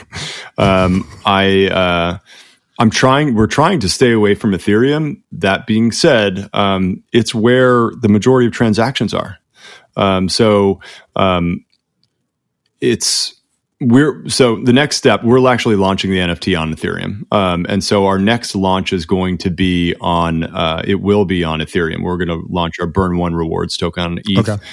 um, 0.58 1.08
I 1.26 1.67
uh, 1.67 2.17
I'm 2.80 2.89
trying 2.89 3.36
we're 3.36 3.47
trying 3.47 3.80
to 3.82 3.89
stay 3.89 4.12
away 4.12 4.36
from 4.36 4.52
Ethereum. 4.52 5.21
That 5.32 5.67
being 5.67 5.91
said, 5.91 6.49
um, 6.54 7.04
it's 7.13 7.34
where 7.34 7.91
the 8.02 8.10
majority 8.10 8.47
of 8.47 8.54
transactions 8.54 9.13
are. 9.13 9.38
Um, 9.95 10.28
so 10.28 10.80
um, 11.15 11.65
it's 12.82 13.36
we're 13.80 14.28
so 14.30 14.58
the 14.58 14.73
next 14.73 14.97
step 14.97 15.23
we're 15.23 15.45
actually 15.49 15.76
launching 15.76 16.12
the 16.12 16.17
nft 16.17 16.60
on 16.60 16.73
ethereum 16.73 17.26
um, 17.32 17.65
and 17.67 17.84
so 17.84 18.06
our 18.06 18.19
next 18.19 18.56
launch 18.56 18.93
is 18.93 19.06
going 19.06 19.38
to 19.38 19.49
be 19.49 19.93
on 19.99 20.43
uh, 20.43 20.82
it 20.86 20.95
will 20.95 21.26
be 21.26 21.43
on 21.43 21.60
ethereum 21.60 22.02
we're 22.02 22.17
going 22.17 22.28
to 22.28 22.45
launch 22.49 22.80
our 22.80 22.88
burn 22.88 23.17
one 23.17 23.34
rewards 23.34 23.76
token 23.76 24.04
on 24.04 24.19
eth 24.19 24.49
Okay. 24.49 24.63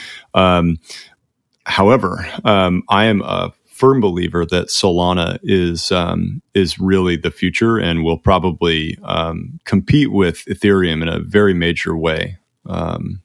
However 1.66 2.26
um, 2.44 2.82
i 2.88 3.04
am 3.04 3.22
a 3.22 3.52
firm 3.80 3.98
believer 4.00 4.44
that 4.44 4.68
solana 4.68 5.38
is 5.42 5.90
um, 5.90 6.42
is 6.52 6.78
really 6.78 7.16
the 7.16 7.30
future 7.30 7.78
and 7.78 8.04
will 8.04 8.18
probably 8.18 8.98
um, 9.04 9.58
compete 9.64 10.12
with 10.12 10.44
ethereum 10.44 11.00
in 11.00 11.08
a 11.08 11.18
very 11.18 11.54
major 11.54 11.96
way. 11.96 12.36
Um, 12.66 13.22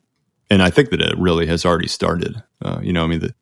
and 0.50 0.64
i 0.64 0.70
think 0.70 0.92
that 0.92 1.02
it 1.02 1.18
really 1.18 1.46
has 1.48 1.66
already 1.66 1.90
started. 1.90 2.42
Uh, 2.62 2.80
you 2.82 2.94
know 2.94 3.04
i 3.04 3.08
mean 3.08 3.20
the, 3.20 3.36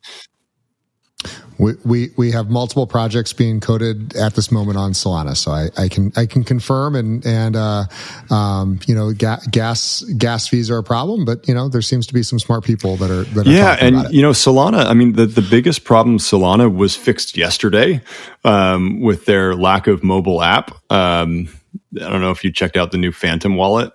We, 1.58 1.74
we 1.86 2.10
we 2.18 2.32
have 2.32 2.50
multiple 2.50 2.88
projects 2.88 3.34
being 3.34 3.60
coded 3.60 4.16
at 4.16 4.36
this 4.36 4.52
moment 4.52 4.78
on 4.78 4.92
Solana, 4.92 5.36
so 5.36 5.52
I, 5.52 5.70
I 5.78 5.88
can 5.88 6.12
I 6.16 6.26
can 6.26 6.44
confirm 6.44 6.96
and 6.96 7.26
and 7.26 7.56
uh, 7.56 7.86
um, 8.30 8.80
you 8.88 8.96
know 8.96 9.14
ga- 9.14 9.42
gas 9.52 10.02
gas 10.18 10.48
fees 10.48 10.72
are 10.72 10.78
a 10.78 10.84
problem, 10.84 11.26
but 11.26 11.48
you 11.48 11.54
know 11.54 11.70
there 11.70 11.82
seems 11.82 12.08
to 12.08 12.14
be 12.14 12.24
some 12.24 12.40
smart 12.40 12.64
people 12.64 12.98
that 12.98 13.12
are 13.12 13.24
that 13.36 13.48
are 13.48 13.52
yeah 13.52 13.78
and 13.80 14.14
you 14.14 14.22
know 14.22 14.32
solana 14.32 14.86
i 14.86 14.94
mean 14.94 15.14
the, 15.14 15.26
the 15.26 15.42
biggest 15.42 15.84
problem 15.84 16.18
solana 16.18 16.74
was 16.74 16.96
fixed 16.96 17.38
yesterday 17.38 18.02
um, 18.44 19.02
with 19.02 19.26
their 19.26 19.56
lack 19.56 19.88
of 19.88 20.04
mobile 20.04 20.42
app 20.42 20.72
um, 20.92 21.48
i 21.96 22.10
don't 22.10 22.22
know 22.22 22.32
if 22.32 22.44
you 22.44 22.52
checked 22.52 22.78
out 22.78 22.92
the 22.92 22.98
new 22.98 23.12
phantom 23.12 23.56
wallet. 23.56 23.92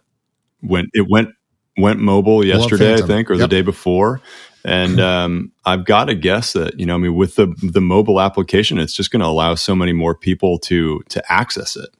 When 0.60 0.88
it 0.92 1.06
went 1.08 1.30
went 1.76 2.00
mobile 2.00 2.44
yesterday 2.44 2.94
i 2.94 3.06
think 3.06 3.30
or 3.30 3.36
the 3.36 3.46
day 3.46 3.62
before 3.62 4.20
and 4.68 5.00
um, 5.12 5.52
i've 5.64 5.84
got 5.84 6.06
to 6.06 6.14
guess 6.14 6.52
that 6.52 6.78
you 6.78 6.86
know 6.86 6.94
i 6.94 6.98
mean 6.98 7.14
with 7.14 7.36
the 7.36 7.46
the 7.62 7.80
mobile 7.80 8.20
application 8.20 8.78
it's 8.78 8.92
just 8.92 9.10
going 9.10 9.20
to 9.20 9.26
allow 9.26 9.54
so 9.54 9.74
many 9.74 9.92
more 9.92 10.14
people 10.14 10.58
to 10.58 11.00
to 11.08 11.22
access 11.32 11.76
it 11.76 11.90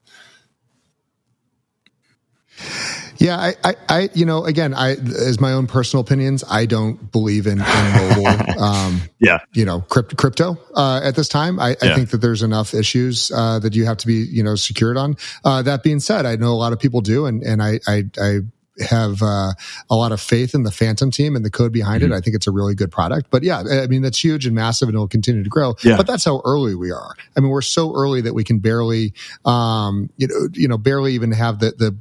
Yeah, 3.19 3.37
I, 3.37 3.55
I, 3.65 3.75
I, 3.89 4.11
you 4.15 4.25
know, 4.25 4.45
again, 4.45 4.75
I, 4.75 4.91
as 4.91 5.41
my 5.41 5.53
own 5.53 5.67
personal 5.67 6.03
opinions, 6.03 6.45
I 6.49 6.67
don't 6.67 7.11
believe 7.11 7.47
in, 7.49 7.61
in 7.61 7.93
mobile, 7.93 8.27
um, 8.63 9.03
yeah 9.19 9.39
you 9.53 9.65
know, 9.65 9.81
crypt, 9.81 10.17
crypto, 10.17 10.57
uh, 10.75 11.01
at 11.03 11.17
this 11.17 11.29
time. 11.29 11.59
I, 11.59 11.71
I 11.83 11.95
think 11.95 12.11
that 12.11 12.19
there's 12.19 12.43
enough 12.43 12.75
issues, 12.75 13.33
uh, 13.33 13.59
that 13.59 13.75
you 13.75 13.87
have 13.87 13.97
to 13.99 14.07
be, 14.07 14.25
you 14.31 14.45
know, 14.45 14.55
secured 14.55 14.97
on. 14.97 15.17
Uh, 15.45 15.63
that 15.63 15.83
being 15.83 15.99
said, 15.99 16.27
I 16.27 16.37
know 16.37 16.53
a 16.53 16.55
lot 16.55 16.73
of 16.73 16.79
people 16.79 17.01
do, 17.01 17.27
and, 17.27 17.43
and 17.43 17.61
I, 17.61 17.81
I, 17.89 18.05
I, 18.21 18.39
have 18.81 19.23
uh, 19.23 19.53
a 19.91 19.97
lot 19.97 20.13
of 20.13 20.21
faith 20.21 20.55
in 20.55 20.63
the 20.63 20.71
Phantom 20.71 21.11
team 21.11 21.37
and 21.37 21.45
the 21.45 21.51
code 21.51 21.73
behind 21.73 22.03
Mm-hmm. 22.03 22.13
it. 22.13 22.17
I 22.17 22.21
think 22.21 22.37
it's 22.37 22.47
a 22.47 22.53
really 22.53 22.75
good 22.75 22.93
product. 22.93 23.29
But 23.31 23.43
yeah, 23.43 23.61
I 23.61 23.87
mean 23.89 24.03
that's 24.03 24.23
huge 24.23 24.47
and 24.47 24.55
massive, 24.55 24.89
and 24.89 24.95
it'll 24.95 25.09
continue 25.09 25.43
to 25.43 25.49
grow. 25.51 25.75
Yeah. 25.83 25.97
But 25.97 26.07
that's 26.07 26.25
how 26.25 26.43
early 26.45 26.75
we 26.75 26.91
are. 26.93 27.15
I 27.37 27.41
mean, 27.41 27.51
we're 27.51 27.61
so 27.63 27.93
early 27.95 28.21
that 28.21 28.35
we 28.35 28.45
can 28.45 28.61
barely, 28.61 29.15
um, 29.45 30.11
you 30.17 30.29
know, 30.29 30.49
you 30.53 30.69
know, 30.69 30.79
barely 30.79 31.15
even 31.15 31.33
have 31.33 31.59
the 31.59 31.73
the 31.73 31.97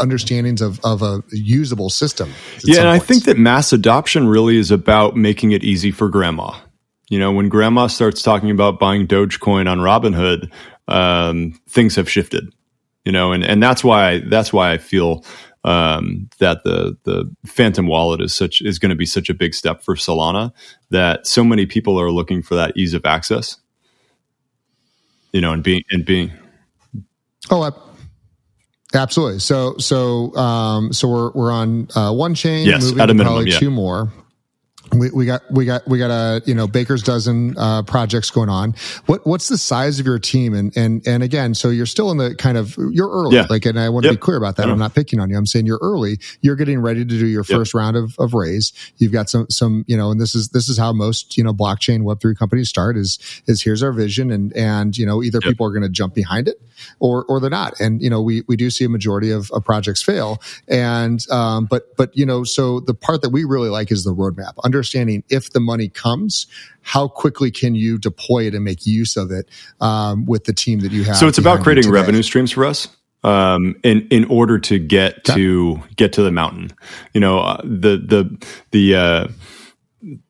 understandings 0.00 0.62
of 0.62 0.80
of 0.84 1.02
a 1.02 1.22
usable 1.30 1.90
system. 1.90 2.32
Yeah, 2.64 2.80
and 2.80 2.88
I 2.88 2.98
think 2.98 3.24
that 3.24 3.38
mass 3.38 3.72
adoption 3.72 4.28
really 4.28 4.56
is 4.56 4.70
about 4.70 5.16
making 5.16 5.52
it 5.52 5.62
easy 5.62 5.90
for 5.90 6.08
grandma. 6.08 6.58
You 7.10 7.18
know, 7.18 7.32
when 7.32 7.50
grandma 7.50 7.88
starts 7.88 8.22
talking 8.22 8.50
about 8.50 8.78
buying 8.78 9.06
Dogecoin 9.06 9.70
on 9.70 9.78
Robinhood, 9.80 10.50
um, 10.88 11.60
things 11.68 11.96
have 11.96 12.08
shifted. 12.08 12.54
You 13.04 13.12
know, 13.12 13.32
and 13.32 13.44
and 13.44 13.62
that's 13.62 13.84
why 13.84 14.20
that's 14.20 14.54
why 14.54 14.72
I 14.72 14.78
feel 14.78 15.22
um, 15.64 16.28
that 16.38 16.62
the 16.64 16.96
the 17.04 17.30
Phantom 17.46 17.86
wallet 17.86 18.20
is 18.20 18.34
such 18.34 18.60
is 18.62 18.78
going 18.78 18.90
to 18.90 18.96
be 18.96 19.06
such 19.06 19.28
a 19.28 19.34
big 19.34 19.54
step 19.54 19.82
for 19.82 19.94
Solana 19.94 20.52
that 20.90 21.26
so 21.26 21.42
many 21.42 21.66
people 21.66 22.00
are 22.00 22.10
looking 22.10 22.42
for 22.42 22.54
that 22.54 22.76
ease 22.76 22.94
of 22.94 23.04
access. 23.04 23.56
You 25.32 25.40
know, 25.40 25.52
and 25.52 25.64
being 25.64 25.82
and 25.90 26.04
being 26.04 26.30
Oh, 27.50 27.62
I, 27.62 27.70
absolutely. 28.94 29.38
So, 29.38 29.76
so, 29.78 30.34
um, 30.36 30.92
so 30.92 31.08
we're 31.08 31.30
we're 31.32 31.52
on 31.52 31.88
uh, 31.94 32.12
one 32.12 32.34
chain. 32.34 32.66
Yes, 32.66 32.84
moving 32.84 33.00
at 33.00 33.10
a 33.10 33.14
minimum, 33.14 33.34
probably 33.34 33.50
yeah. 33.50 33.58
two 33.58 33.70
more. 33.70 34.12
We, 34.94 35.10
we 35.10 35.26
got 35.26 35.42
we 35.50 35.64
got 35.64 35.86
we 35.88 35.98
got 35.98 36.10
a 36.10 36.42
you 36.46 36.54
know 36.54 36.66
baker's 36.66 37.02
dozen 37.02 37.54
uh, 37.58 37.82
projects 37.82 38.30
going 38.30 38.48
on. 38.48 38.74
What 39.06 39.26
what's 39.26 39.48
the 39.48 39.58
size 39.58 39.98
of 40.00 40.06
your 40.06 40.18
team? 40.18 40.54
And 40.54 40.76
and 40.76 41.06
and 41.06 41.22
again, 41.22 41.54
so 41.54 41.70
you're 41.70 41.86
still 41.86 42.10
in 42.10 42.18
the 42.18 42.34
kind 42.34 42.56
of 42.56 42.76
you're 42.90 43.08
early. 43.10 43.36
Yeah. 43.36 43.46
Like, 43.50 43.66
and 43.66 43.78
I 43.78 43.88
want 43.88 44.04
to 44.04 44.10
Yep. 44.10 44.20
be 44.20 44.20
clear 44.20 44.36
about 44.36 44.56
that. 44.56 44.66
Know. 44.66 44.72
I'm 44.72 44.78
not 44.78 44.94
picking 44.94 45.20
on 45.20 45.30
you. 45.30 45.36
I'm 45.36 45.46
saying 45.46 45.66
you're 45.66 45.80
early. 45.82 46.18
You're 46.40 46.56
getting 46.56 46.80
ready 46.80 47.00
to 47.00 47.04
do 47.04 47.26
your 47.26 47.44
Yep. 47.48 47.56
first 47.58 47.74
round 47.74 47.96
of 47.96 48.14
of 48.18 48.34
raise. 48.34 48.72
You've 48.98 49.12
got 49.12 49.28
some 49.28 49.46
some 49.50 49.84
you 49.88 49.96
know, 49.96 50.10
and 50.10 50.20
this 50.20 50.34
is 50.34 50.50
this 50.50 50.68
is 50.68 50.78
how 50.78 50.92
most 50.92 51.36
you 51.36 51.44
know 51.44 51.52
blockchain 51.52 52.02
Web 52.02 52.20
three 52.20 52.34
companies 52.34 52.68
start. 52.68 52.96
Is 52.96 53.18
is 53.46 53.62
here's 53.62 53.82
our 53.82 53.92
vision, 53.92 54.30
and 54.30 54.52
and 54.56 54.96
you 54.96 55.06
know 55.06 55.22
either 55.22 55.40
Yep. 55.42 55.50
people 55.50 55.66
are 55.66 55.70
going 55.70 55.82
to 55.82 55.88
jump 55.88 56.14
behind 56.14 56.48
it 56.48 56.60
or 57.00 57.24
or 57.24 57.40
they're 57.40 57.50
not. 57.50 57.78
And 57.80 58.02
you 58.02 58.10
know, 58.10 58.20
we 58.22 58.42
we 58.48 58.56
do 58.56 58.70
see 58.70 58.84
a 58.84 58.88
majority 58.88 59.30
of, 59.30 59.50
of 59.52 59.64
projects 59.64 60.02
fail. 60.02 60.40
And 60.68 61.24
um, 61.30 61.66
but 61.66 61.96
but 61.96 62.16
you 62.16 62.26
know, 62.26 62.44
so 62.44 62.80
the 62.80 62.94
part 62.94 63.22
that 63.22 63.30
we 63.30 63.44
really 63.44 63.68
like 63.68 63.90
is 63.90 64.04
the 64.04 64.14
roadmap, 64.14 64.54
understanding 64.84 65.24
if 65.30 65.50
the 65.50 65.60
money 65.60 65.88
comes, 65.88 66.46
how 66.82 67.08
quickly 67.08 67.50
can 67.50 67.74
you 67.74 67.96
deploy 67.98 68.46
it 68.46 68.54
and 68.54 68.62
make 68.64 68.84
use 68.84 69.16
of 69.16 69.30
it 69.30 69.48
um, 69.80 70.26
with 70.26 70.44
the 70.44 70.52
team 70.52 70.80
that 70.80 70.92
you 70.92 71.04
have. 71.04 71.16
So 71.16 71.26
it's 71.26 71.38
about 71.38 71.62
creating 71.62 71.90
revenue 71.90 72.22
streams 72.22 72.50
for 72.52 72.64
us. 72.66 72.88
Um, 73.22 73.76
in 73.82 74.06
in 74.10 74.26
order 74.26 74.58
to 74.58 74.78
get 74.78 75.14
Okay. 75.30 75.34
to 75.40 75.82
get 75.96 76.12
to 76.12 76.22
the 76.22 76.30
mountain, 76.30 76.70
you 77.14 77.20
know, 77.22 77.38
uh, 77.38 77.56
the 77.64 77.96
the 77.96 78.46
the 78.70 78.94
uh, 78.94 79.28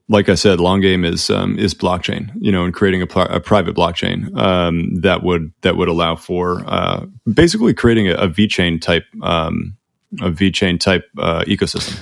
like 0.08 0.28
I 0.28 0.36
said, 0.36 0.60
long 0.60 0.80
game 0.80 1.04
is 1.04 1.28
um, 1.28 1.58
is 1.58 1.74
blockchain. 1.74 2.30
You 2.40 2.52
know, 2.52 2.64
and 2.64 2.72
creating 2.72 3.02
a, 3.02 3.08
pl- 3.08 3.22
a 3.22 3.40
private 3.40 3.74
blockchain 3.74 4.32
um, 4.38 4.94
that 5.00 5.24
would 5.24 5.52
that 5.62 5.76
would 5.76 5.88
allow 5.88 6.14
for 6.14 6.62
uh, 6.66 7.06
basically 7.32 7.74
creating 7.74 8.06
a, 8.06 8.14
a 8.14 8.28
VeChain 8.28 8.80
type 8.80 9.06
um, 9.22 9.76
a 10.20 10.30
VeChain 10.30 10.78
type 10.78 11.10
uh, 11.18 11.42
ecosystem. 11.48 11.98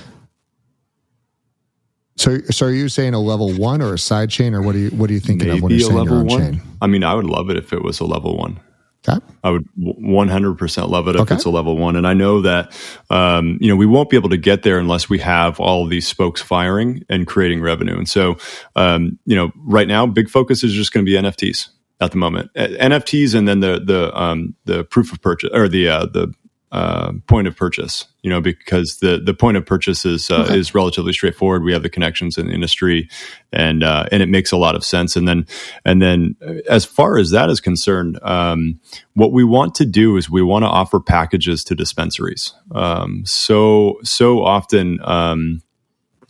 So 2.15 2.39
so 2.51 2.67
are 2.67 2.71
you 2.71 2.89
saying 2.89 3.13
a 3.13 3.19
level 3.19 3.51
one 3.53 3.81
or 3.81 3.93
a 3.93 3.99
side 3.99 4.29
chain, 4.29 4.53
or 4.53 4.61
what 4.61 4.73
do 4.73 4.79
you 4.79 4.89
what 4.91 5.09
are 5.09 5.13
you 5.13 5.19
thinking 5.19 5.49
of 5.49 5.61
when 5.61 5.71
Maybe 5.71 5.81
you're 5.81 5.91
a 5.91 5.93
saying 5.95 6.05
your 6.05 6.13
own 6.15 6.27
one. 6.27 6.39
chain? 6.53 6.61
I 6.81 6.87
mean, 6.87 7.03
I 7.03 7.13
would 7.15 7.25
love 7.25 7.49
it 7.49 7.57
if 7.57 7.73
it 7.73 7.83
was 7.83 7.99
a 7.99 8.05
level 8.05 8.37
one. 8.37 8.59
Okay. 9.05 9.19
I 9.43 9.49
would 9.49 9.67
100% 9.77 10.89
love 10.89 11.09
it 11.09 11.15
if 11.15 11.21
Okay. 11.23 11.35
it's 11.35 11.43
a 11.43 11.49
level 11.49 11.77
one. 11.77 11.97
And 11.97 12.07
I 12.07 12.13
know 12.13 12.41
that, 12.41 12.71
um, 13.09 13.57
you 13.59 13.67
know, 13.67 13.75
we 13.75 13.85
won't 13.85 14.09
be 14.09 14.15
able 14.15 14.29
to 14.29 14.37
get 14.37 14.63
there 14.63 14.79
unless 14.79 15.09
we 15.09 15.19
have 15.19 15.59
all 15.59 15.83
of 15.83 15.89
these 15.89 16.07
spokes 16.07 16.41
firing 16.41 17.03
and 17.09 17.27
creating 17.27 17.59
revenue. 17.61 17.97
And 17.97 18.07
so, 18.07 18.37
um, 18.77 19.19
you 19.25 19.35
know, 19.35 19.51
right 19.65 19.89
now, 19.89 20.05
big 20.05 20.29
focus 20.29 20.63
is 20.63 20.71
just 20.71 20.93
going 20.93 21.05
to 21.05 21.09
be 21.09 21.17
NFTs 21.17 21.67
at 21.99 22.11
the 22.11 22.17
moment. 22.17 22.49
Uh, 22.55 22.67
NFTs 22.79 23.35
and 23.35 23.45
then 23.45 23.59
the, 23.59 23.81
the, 23.85 24.17
um, 24.17 24.55
the 24.63 24.85
proof 24.85 25.11
of 25.11 25.21
purchase 25.21 25.49
or 25.53 25.67
the, 25.67 25.89
uh, 25.89 26.05
the, 26.05 26.33
uh, 26.73 27.11
point 27.27 27.47
of 27.47 27.55
purchase, 27.55 28.07
you 28.23 28.31
know, 28.31 28.41
because 28.41 28.97
the 28.97 29.21
the 29.23 29.33
point 29.33 29.57
of 29.57 29.65
purchase 29.65 30.05
is 30.05 30.31
uh, 30.31 30.41
Okay. 30.41 30.57
is 30.57 30.73
relatively 30.73 31.13
straightforward. 31.13 31.63
We 31.63 31.71
have 31.71 31.83
the 31.83 31.89
connections 31.89 32.35
in 32.37 32.47
the 32.47 32.53
industry, 32.53 33.07
and 33.51 33.83
uh, 33.83 34.07
and 34.11 34.23
it 34.23 34.27
makes 34.29 34.51
a 34.51 34.57
lot 34.57 34.75
of 34.75 34.83
sense. 34.83 35.15
And 35.15 35.27
then 35.27 35.45
and 35.85 36.01
then 36.01 36.35
uh, 36.41 36.55
as 36.67 36.83
far 36.83 37.19
as 37.19 37.29
that 37.29 37.51
is 37.51 37.61
concerned, 37.61 38.17
um, 38.23 38.79
what 39.13 39.31
we 39.31 39.43
want 39.43 39.75
to 39.75 39.85
do 39.85 40.17
is 40.17 40.31
we 40.31 40.41
want 40.41 40.63
to 40.63 40.69
offer 40.69 40.99
packages 40.99 41.63
to 41.65 41.75
dispensaries. 41.75 42.53
Um, 42.71 43.23
so 43.25 43.99
so 44.03 44.43
often. 44.43 44.99
Um, 45.03 45.61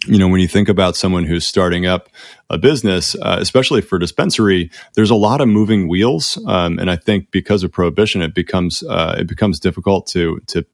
you 0.06 0.18
know, 0.18 0.28
when 0.28 0.42
you 0.42 0.48
think 0.48 0.70
about 0.70 0.96
someone 0.96 1.24
who's 1.24 1.46
starting 1.46 1.86
up 1.86 2.10
a 2.50 2.58
business, 2.58 3.16
uh, 3.16 3.38
especially 3.40 3.82
for 3.82 3.98
dispensary, 3.98 4.70
there's 4.96 5.10
a 5.10 5.16
lot 5.16 5.42
of 5.42 5.48
moving 5.48 5.88
wheels, 5.88 6.38
um, 6.48 6.80
and 6.80 6.90
I 6.90 6.96
think 6.96 7.32
because 7.32 7.64
of 7.64 7.72
prohibition, 7.72 8.22
it 8.22 8.34
becomes 8.34 8.84
uh, 8.84 9.16
it 9.20 9.28
becomes 9.28 9.60
difficult 9.60 10.08
to 10.08 10.40
to 10.48 10.66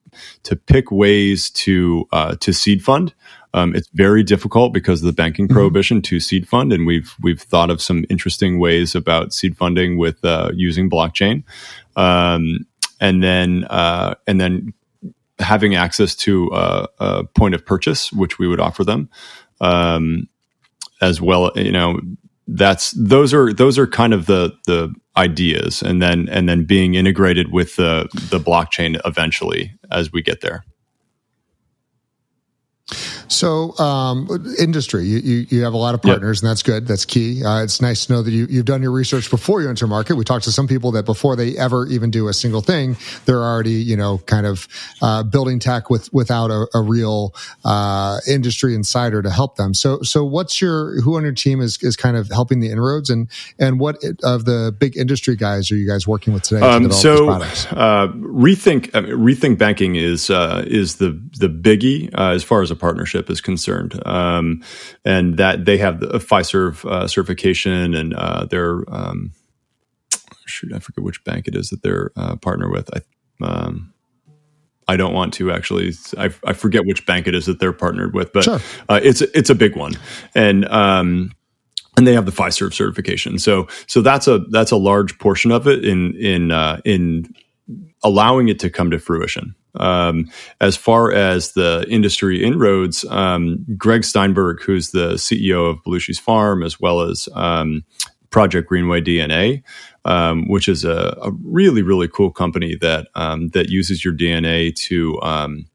to 0.44 0.56
pick 0.56 0.92
ways 0.92 1.50
to 1.52 2.08
uh, 2.12 2.36
to 2.36 2.54
seed 2.54 2.84
fund. 2.84 3.14
Um, 3.54 3.76
it's 3.76 3.90
very 3.94 4.24
difficult 4.24 4.74
because 4.74 5.02
of 5.02 5.08
the 5.08 5.14
banking 5.14 5.48
prohibition 5.48 6.02
to 6.04 6.20
seed 6.20 6.48
fund, 6.48 6.74
and 6.74 6.86
we've 6.86 7.16
we've 7.22 7.42
thought 7.42 7.70
of 7.70 7.82
some 7.82 8.06
interesting 8.10 8.60
ways 8.60 8.96
about 8.96 9.34
seed 9.34 9.58
funding 9.58 9.98
with 9.98 10.24
uh, 10.24 10.52
using 10.54 10.90
blockchain, 10.90 11.44
um, 11.96 12.66
and 13.00 13.24
then 13.24 13.66
uh, 13.66 14.16
and 14.28 14.40
then 14.40 14.74
having 15.40 15.76
access 15.76 16.16
to 16.16 16.50
a, 16.54 16.88
a, 17.00 17.24
point 17.24 17.56
of 17.56 17.66
purchase, 17.66 18.12
which 18.12 18.40
we 18.40 18.48
would 18.48 18.60
offer 18.60 18.84
them, 18.84 19.10
um, 19.62 20.28
as 21.02 21.22
well. 21.22 21.52
You 21.56 21.72
know, 21.72 22.00
that's 22.48 22.92
those 22.92 23.34
are 23.34 23.54
those 23.54 23.78
are 23.78 23.88
kind 23.88 24.14
of 24.14 24.26
the 24.26 24.58
the 24.66 24.94
ideas, 25.18 25.82
and 25.82 26.02
then 26.02 26.28
and 26.30 26.50
then 26.50 26.66
being 26.66 26.96
integrated 26.96 27.52
with 27.52 27.76
the 27.76 28.10
the 28.30 28.40
blockchain 28.40 29.00
eventually 29.06 29.74
as 29.92 30.12
we 30.12 30.22
get 30.22 30.42
there. 30.42 30.64
So, 33.30 33.78
um, 33.78 34.28
industry, 34.58 35.06
you, 35.06 35.20
you, 35.20 35.46
you, 35.50 35.64
have 35.64 35.74
a 35.74 35.78
lot 35.78 35.94
of 35.94 36.02
partners, 36.02 36.40
yep. 36.40 36.44
and 36.44 36.50
that's 36.50 36.64
good. 36.64 36.88
That's 36.88 37.06
key. 37.06 37.44
Uh, 37.44 37.64
it's 37.64 37.80
nice 37.80 38.08
to 38.08 38.14
know 38.14 38.24
that 38.24 38.32
you, 38.32 38.48
you've 38.50 38.66
done 38.66 38.82
your 38.82 38.92
research 38.92 39.30
before 39.30 39.62
you 39.62 39.70
enter 39.70 39.86
market. 39.86 40.16
We 40.16 40.24
talked 40.24 40.46
to 40.46 40.52
some 40.52 40.68
people 40.68 40.92
that 40.94 41.06
before 41.06 41.36
they 41.36 41.56
ever 41.56 41.86
even 41.88 42.10
do 42.10 42.28
a 42.28 42.34
single 42.34 42.62
thing, 42.62 42.98
they're 43.26 43.44
already, 43.44 43.74
you 43.74 43.96
know, 43.96 44.18
kind 44.26 44.48
of 44.48 44.68
uh, 45.04 45.22
building 45.22 45.60
tech 45.60 45.92
with 45.92 46.12
without 46.12 46.50
a, 46.50 46.68
a 46.74 46.82
real 46.82 47.36
uh, 47.64 48.20
industry 48.28 48.74
insider 48.74 49.22
to 49.22 49.30
help 49.30 49.58
them. 49.58 49.76
So, 49.76 50.02
so 50.02 50.26
what's 50.26 50.60
your 50.60 51.00
who 51.02 51.16
on 51.16 51.24
your 51.24 51.34
team 51.34 51.62
is 51.62 51.78
is 51.84 51.96
kind 51.96 52.18
of 52.18 52.30
helping 52.30 52.62
the 52.62 52.72
inroads, 52.72 53.12
and 53.12 53.30
and 53.60 53.80
what 53.80 54.04
of 54.24 54.46
the 54.46 54.76
big 54.78 54.98
industry 54.98 55.36
guys 55.36 55.72
are 55.72 55.76
you 55.76 55.88
guys 55.88 56.08
working 56.08 56.34
with 56.34 56.44
today? 56.44 56.66
Um, 56.66 56.90
to 56.90 56.94
so, 56.94 57.30
uh, 57.30 58.08
rethink 58.08 58.90
I 58.96 59.02
mean, 59.02 59.12
rethink 59.12 59.60
banking 59.60 59.96
is 59.96 60.32
uh, 60.32 60.64
is 60.66 60.96
the 60.96 61.22
the 61.38 61.48
biggie 61.48 62.10
uh, 62.18 62.32
as 62.32 62.44
far 62.44 62.64
as 62.64 62.72
a 62.72 62.76
partnership 62.76 63.19
partnership 63.20 63.32
is 63.32 63.42
concerned, 63.42 64.08
um, 64.08 64.64
and 65.06 65.38
that 65.38 65.66
they 65.66 65.78
have 65.78 66.00
the 66.00 66.20
Fiserv 66.20 66.86
uh, 66.86 67.08
certification 67.08 67.94
and 67.94 68.14
uh, 68.14 68.46
their 68.46 68.84
um, 68.88 69.32
shoot, 70.46 70.74
I 70.74 70.80
forget 70.80 71.04
which 71.04 71.24
bank 71.24 71.48
it 71.48 71.56
is 71.56 71.70
that 71.70 71.82
they're 71.82 72.12
uh, 72.16 72.36
partner 72.38 72.70
with. 72.70 72.90
I, 72.94 73.46
um, 73.46 73.94
I 74.88 74.98
don't 74.98 75.14
want 75.14 75.34
to 75.36 75.52
actually. 75.52 75.94
I, 76.18 76.32
I, 76.46 76.54
forget 76.54 76.82
which 76.86 77.06
bank 77.06 77.28
it 77.28 77.36
is 77.36 77.46
that 77.46 77.60
they're 77.60 77.74
partnered 77.74 78.16
with, 78.16 78.34
but 78.34 78.44
sure. 78.44 78.60
uh, 78.90 79.00
it's 79.02 79.22
it's 79.22 79.50
a 79.50 79.56
big 79.56 79.76
one, 79.76 79.94
and 80.34 80.66
um, 80.66 81.32
and 81.96 82.08
they 82.08 82.14
have 82.14 82.26
the 82.26 82.32
Fiserv 82.32 82.74
certification. 82.74 83.38
So 83.38 83.68
so 83.88 84.02
that's 84.02 84.28
a 84.28 84.40
that's 84.50 84.72
a 84.72 84.78
large 84.78 85.20
portion 85.20 85.52
of 85.52 85.68
it 85.68 85.86
in 85.86 86.16
in 86.16 86.52
uh, 86.52 86.82
in 86.86 87.36
allowing 88.04 88.50
it 88.50 88.60
to 88.60 88.70
come 88.70 88.90
to 88.92 88.98
fruition. 88.98 89.56
Um, 89.76 90.30
as 90.60 90.76
far 90.76 91.12
as 91.12 91.54
the 91.54 91.86
industry 91.88 92.44
inroads, 92.44 93.06
um, 93.06 93.66
Greg 93.78 94.04
Steinberg, 94.04 94.62
who's 94.64 94.92
the 94.92 95.14
CEO 95.14 95.70
of 95.70 95.84
Belushi's 95.84 96.20
Farm, 96.20 96.64
as 96.64 96.80
well 96.80 97.02
as 97.02 97.30
um, 97.34 97.84
Project 98.32 98.68
Greenway 98.68 99.02
DNA, 99.02 99.64
um, 100.06 100.48
which 100.48 100.68
is 100.68 100.84
a, 100.84 101.18
a, 101.22 101.32
really 101.44 101.82
really 101.82 102.08
cool 102.08 102.32
company 102.32 102.76
that 102.76 103.08
um, 103.16 103.50
that 103.50 103.70
uses 103.70 104.04
your 104.04 104.14
DNA 104.14 104.76
to 104.88 105.22
um, 105.22 105.66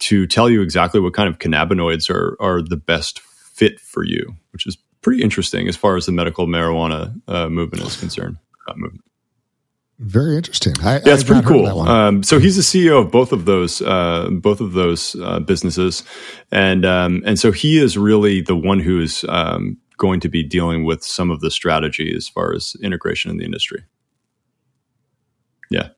to 0.00 0.26
tell 0.26 0.50
you 0.50 0.62
exactly 0.62 1.00
what 1.00 1.14
kind 1.14 1.28
of 1.28 1.38
cannabinoids 1.38 2.10
are 2.10 2.36
are 2.40 2.62
the 2.62 2.76
best 2.76 3.20
fit 3.20 3.80
for 3.80 4.04
you, 4.04 4.34
which 4.52 4.66
is 4.66 4.76
pretty 5.02 5.22
interesting 5.22 5.68
as 5.68 5.76
far 5.76 5.96
as 5.96 6.06
the 6.06 6.12
medical 6.12 6.46
marijuana 6.46 7.20
uh, 7.28 7.48
movement 7.48 7.86
is 7.86 7.96
concerned. 7.96 8.36
Very 10.04 10.36
interesting. 10.36 10.74
I, 10.82 10.96
yeah, 10.96 11.14
it's 11.14 11.24
pretty 11.24 11.46
cool. 11.46 11.80
Um, 11.80 12.22
so 12.22 12.38
he's 12.38 12.56
the 12.56 12.62
CEO 12.62 13.00
of 13.00 13.10
both 13.10 13.32
of 13.32 13.46
those, 13.46 13.80
uh, 13.80 14.28
both 14.30 14.60
of 14.60 14.74
those 14.74 15.16
uh, 15.16 15.40
businesses, 15.40 16.02
and 16.52 16.84
um, 16.84 17.22
and 17.24 17.38
so 17.38 17.52
he 17.52 17.78
is 17.78 17.96
really 17.96 18.42
the 18.42 18.54
one 18.54 18.80
who's 18.80 19.24
um, 19.30 19.78
going 19.96 20.20
to 20.20 20.28
be 20.28 20.42
dealing 20.42 20.84
with 20.84 21.02
some 21.02 21.30
of 21.30 21.40
the 21.40 21.50
strategy 21.50 22.14
as 22.14 22.28
far 22.28 22.54
as 22.54 22.76
integration 22.82 23.30
in 23.30 23.38
the 23.38 23.46
industry. 23.46 23.82
Yeah. 25.70 25.88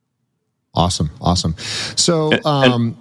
Awesome. 0.73 1.11
Awesome. 1.21 1.57
So, 1.97 2.31
and, 2.31 2.43
and, 2.45 2.73
um, 2.73 2.99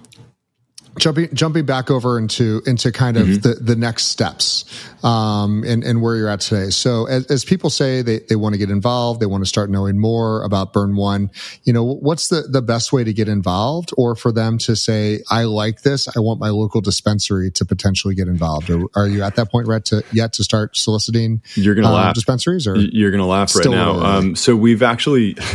jumping 0.98 1.28
jumping 1.34 1.64
back 1.66 1.90
over 1.90 2.18
into 2.18 2.62
into 2.66 2.92
kind 2.92 3.16
of 3.16 3.26
mm-hmm. 3.26 3.48
the 3.48 3.54
the 3.54 3.76
next 3.76 4.06
steps 4.06 4.64
um, 5.04 5.62
and 5.64 5.84
and 5.84 6.02
where 6.02 6.16
you're 6.16 6.28
at 6.28 6.40
today. 6.40 6.70
So 6.70 7.06
as, 7.06 7.26
as 7.26 7.44
people 7.44 7.70
say 7.70 8.02
they 8.02 8.20
they 8.20 8.36
want 8.36 8.54
to 8.54 8.58
get 8.58 8.70
involved, 8.70 9.20
they 9.20 9.26
want 9.26 9.42
to 9.42 9.48
start 9.48 9.70
knowing 9.70 9.98
more 9.98 10.42
about 10.42 10.72
Burn 10.72 10.96
One. 10.96 11.30
You 11.64 11.72
know, 11.72 11.84
what's 11.84 12.28
the 12.28 12.42
the 12.42 12.62
best 12.62 12.92
way 12.92 13.04
to 13.04 13.12
get 13.12 13.28
involved, 13.28 13.90
or 13.96 14.16
for 14.16 14.32
them 14.32 14.58
to 14.58 14.74
say, 14.76 15.20
I 15.30 15.44
like 15.44 15.82
this, 15.82 16.08
I 16.16 16.20
want 16.20 16.40
my 16.40 16.50
local 16.50 16.80
dispensary 16.80 17.50
to 17.52 17.64
potentially 17.64 18.14
get 18.14 18.28
involved. 18.28 18.70
Or 18.70 18.88
are 18.94 19.06
you 19.06 19.22
at 19.22 19.36
that 19.36 19.50
point, 19.50 19.68
Rhett, 19.68 19.84
to 19.86 20.02
yet 20.12 20.32
to 20.34 20.44
start 20.44 20.76
soliciting? 20.76 21.42
You're 21.54 21.74
gonna 21.74 21.88
um, 21.88 21.94
laugh 21.94 22.14
dispensaries, 22.14 22.66
or 22.66 22.76
you're 22.76 23.10
gonna 23.10 23.26
laugh 23.26 23.54
right 23.54 23.66
now. 23.66 24.00
Um, 24.00 24.36
so 24.36 24.56
we've 24.56 24.82
actually. 24.82 25.36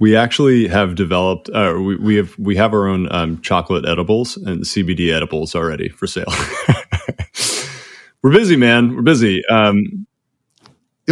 We 0.00 0.14
actually 0.14 0.68
have 0.68 0.94
developed. 0.94 1.50
Uh, 1.52 1.74
we, 1.76 1.96
we 1.96 2.16
have 2.16 2.38
we 2.38 2.56
have 2.56 2.72
our 2.72 2.86
own 2.86 3.10
um, 3.12 3.40
chocolate 3.40 3.86
edibles 3.86 4.36
and 4.36 4.62
CBD 4.62 5.12
edibles 5.12 5.54
already 5.54 5.88
for 5.88 6.06
sale. 6.06 6.32
we're 8.22 8.32
busy, 8.32 8.56
man. 8.56 8.94
We're 8.94 9.02
busy. 9.02 9.44
Um, 9.46 10.06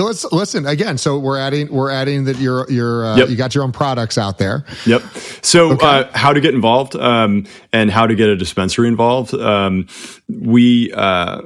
let's 0.05 0.31
listen 0.33 0.67
again. 0.67 0.99
So 0.99 1.19
we're 1.19 1.39
adding 1.39 1.73
we're 1.73 1.91
adding 1.91 2.25
that 2.25 2.37
you're 2.37 2.71
you're 2.71 3.07
uh, 3.07 3.17
yep. 3.17 3.29
you 3.29 3.37
got 3.37 3.55
your 3.55 3.65
own 3.65 3.73
products 3.73 4.19
out 4.19 4.39
there. 4.39 4.65
Yep. 4.85 5.03
So 5.43 5.73
okay. 5.73 5.87
uh, 5.87 6.05
how 6.17 6.33
to 6.33 6.41
get 6.41 6.55
involved 6.55 6.95
um, 6.97 7.47
and 7.73 7.91
how 7.91 8.07
to 8.07 8.15
get 8.15 8.29
a 8.29 8.37
dispensary 8.37 8.89
involved. 8.89 9.35
Um, 9.35 9.89
we 10.29 10.93
uh, 10.93 11.41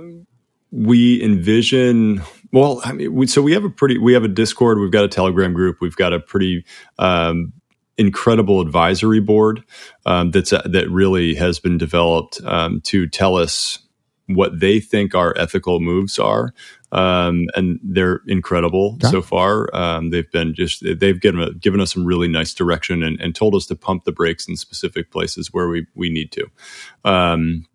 we 0.70 1.22
envision 1.22 2.22
well, 2.52 2.80
I 2.84 2.92
mean, 2.92 3.14
we, 3.14 3.26
so 3.26 3.42
we 3.42 3.52
have 3.52 3.64
a 3.64 3.70
pretty, 3.70 3.98
we 3.98 4.12
have 4.12 4.24
a 4.24 4.28
Discord, 4.28 4.78
we've 4.78 4.90
got 4.90 5.04
a 5.04 5.08
Telegram 5.08 5.52
group, 5.52 5.80
we've 5.80 5.96
got 5.96 6.12
a 6.12 6.20
pretty 6.20 6.64
um, 6.98 7.52
incredible 7.96 8.60
advisory 8.60 9.20
board 9.20 9.62
um, 10.06 10.30
that's 10.30 10.52
uh, 10.52 10.62
that 10.64 10.90
really 10.90 11.34
has 11.34 11.58
been 11.58 11.78
developed 11.78 12.40
um, 12.44 12.80
to 12.82 13.06
tell 13.06 13.36
us 13.36 13.78
what 14.26 14.58
they 14.60 14.80
think 14.80 15.14
our 15.14 15.36
ethical 15.36 15.80
moves 15.80 16.18
are. 16.18 16.54
Um, 16.92 17.46
and 17.54 17.78
they're 17.84 18.20
incredible 18.26 18.98
yeah. 19.00 19.10
so 19.10 19.22
far. 19.22 19.74
Um, 19.74 20.10
they've 20.10 20.30
been 20.32 20.54
just 20.54 20.82
they've 20.82 21.20
given 21.20 21.58
given 21.60 21.80
us 21.80 21.92
some 21.92 22.04
really 22.04 22.26
nice 22.26 22.52
direction 22.52 23.04
and, 23.04 23.20
and, 23.20 23.32
told 23.32 23.54
us 23.54 23.66
to 23.66 23.76
pump 23.76 24.04
the 24.04 24.12
brakes 24.12 24.48
in 24.48 24.56
specific 24.56 25.12
places 25.12 25.52
where 25.52 25.68
we 25.68 25.86
we 25.94 26.10
need 26.10 26.32
to. 26.32 26.50
Um, 27.04 27.66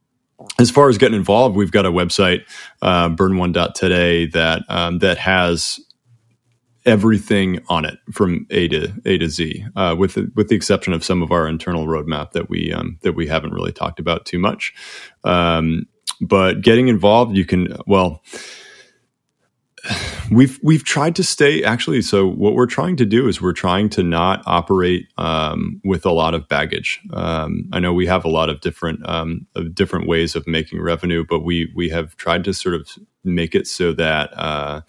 as 0.59 0.69
far 0.71 0.89
as 0.89 0.97
getting 0.97 1.17
involved, 1.17 1.55
we've 1.55 1.71
got 1.71 1.85
a 1.85 1.91
website, 1.91 2.43
uh, 2.81 3.09
burn1.today, 3.09 4.27
that 4.27 4.63
um, 4.69 4.99
that 4.99 5.17
has 5.17 5.79
everything 6.85 7.59
on 7.67 7.83
it 7.83 7.97
from 8.11 8.45
A 8.51 8.67
to 8.67 8.93
A 9.05 9.17
to 9.17 9.27
Z, 9.27 9.65
uh, 9.75 9.95
with 9.97 10.15
the, 10.15 10.31
with 10.35 10.49
the 10.49 10.55
exception 10.55 10.93
of 10.93 11.03
some 11.03 11.23
of 11.23 11.31
our 11.31 11.47
internal 11.47 11.87
roadmap 11.87 12.31
that 12.31 12.49
we 12.49 12.71
um, 12.71 12.97
that 13.01 13.13
we 13.13 13.27
haven't 13.27 13.53
really 13.53 13.71
talked 13.71 13.99
about 13.99 14.25
too 14.25 14.39
much. 14.39 14.73
Um, 15.23 15.87
but 16.21 16.61
getting 16.61 16.87
involved, 16.87 17.35
you 17.35 17.45
can 17.45 17.77
well 17.87 18.21
we've 20.31 20.59
we've 20.63 20.83
tried 20.83 21.15
to 21.15 21.23
stay 21.23 21.63
actually 21.63 22.01
so 22.01 22.27
what 22.27 22.53
we're 22.53 22.65
trying 22.65 22.95
to 22.95 23.05
do 23.05 23.27
is 23.27 23.41
we're 23.41 23.53
trying 23.53 23.89
to 23.89 24.03
not 24.03 24.41
operate 24.45 25.07
um, 25.17 25.79
with 25.83 26.05
a 26.05 26.11
lot 26.11 26.33
of 26.33 26.47
baggage. 26.47 27.01
Um, 27.13 27.69
i 27.71 27.79
know 27.79 27.93
we 27.93 28.05
have 28.07 28.25
a 28.25 28.29
lot 28.29 28.49
of 28.49 28.61
different 28.61 29.07
um, 29.07 29.47
of 29.55 29.75
different 29.75 30.07
ways 30.07 30.35
of 30.35 30.47
making 30.47 30.81
revenue 30.81 31.25
but 31.27 31.39
we 31.39 31.71
we 31.75 31.89
have 31.89 32.15
tried 32.17 32.43
to 32.45 32.53
sort 32.53 32.75
of 32.75 32.89
make 33.23 33.55
it 33.55 33.67
so 33.67 33.91
that 33.93 34.31
uh, 34.37 34.81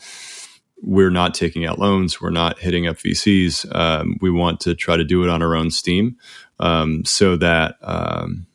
we're 0.82 1.10
not 1.10 1.34
taking 1.34 1.66
out 1.66 1.78
loans 1.78 2.20
we're 2.20 2.30
not 2.30 2.58
hitting 2.58 2.86
up 2.86 2.96
vcs 2.96 3.74
um, 3.74 4.16
we 4.20 4.30
want 4.30 4.60
to 4.60 4.74
try 4.74 4.96
to 4.96 5.04
do 5.04 5.22
it 5.22 5.30
on 5.30 5.42
our 5.42 5.54
own 5.54 5.70
steam 5.70 6.16
um, 6.58 7.04
so 7.04 7.36
that 7.36 7.76
um, 7.82 8.46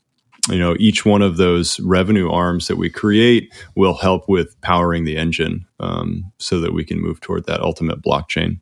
you 0.49 0.57
know 0.57 0.75
each 0.79 1.05
one 1.05 1.21
of 1.21 1.37
those 1.37 1.79
revenue 1.81 2.29
arms 2.31 2.67
that 2.67 2.77
we 2.77 2.89
create 2.89 3.53
will 3.75 3.95
help 3.95 4.27
with 4.27 4.59
powering 4.61 5.05
the 5.05 5.17
engine 5.17 5.65
um, 5.79 6.31
so 6.37 6.59
that 6.59 6.73
we 6.73 6.83
can 6.83 6.99
move 6.99 7.19
toward 7.21 7.45
that 7.45 7.61
ultimate 7.61 8.01
blockchain 8.01 8.59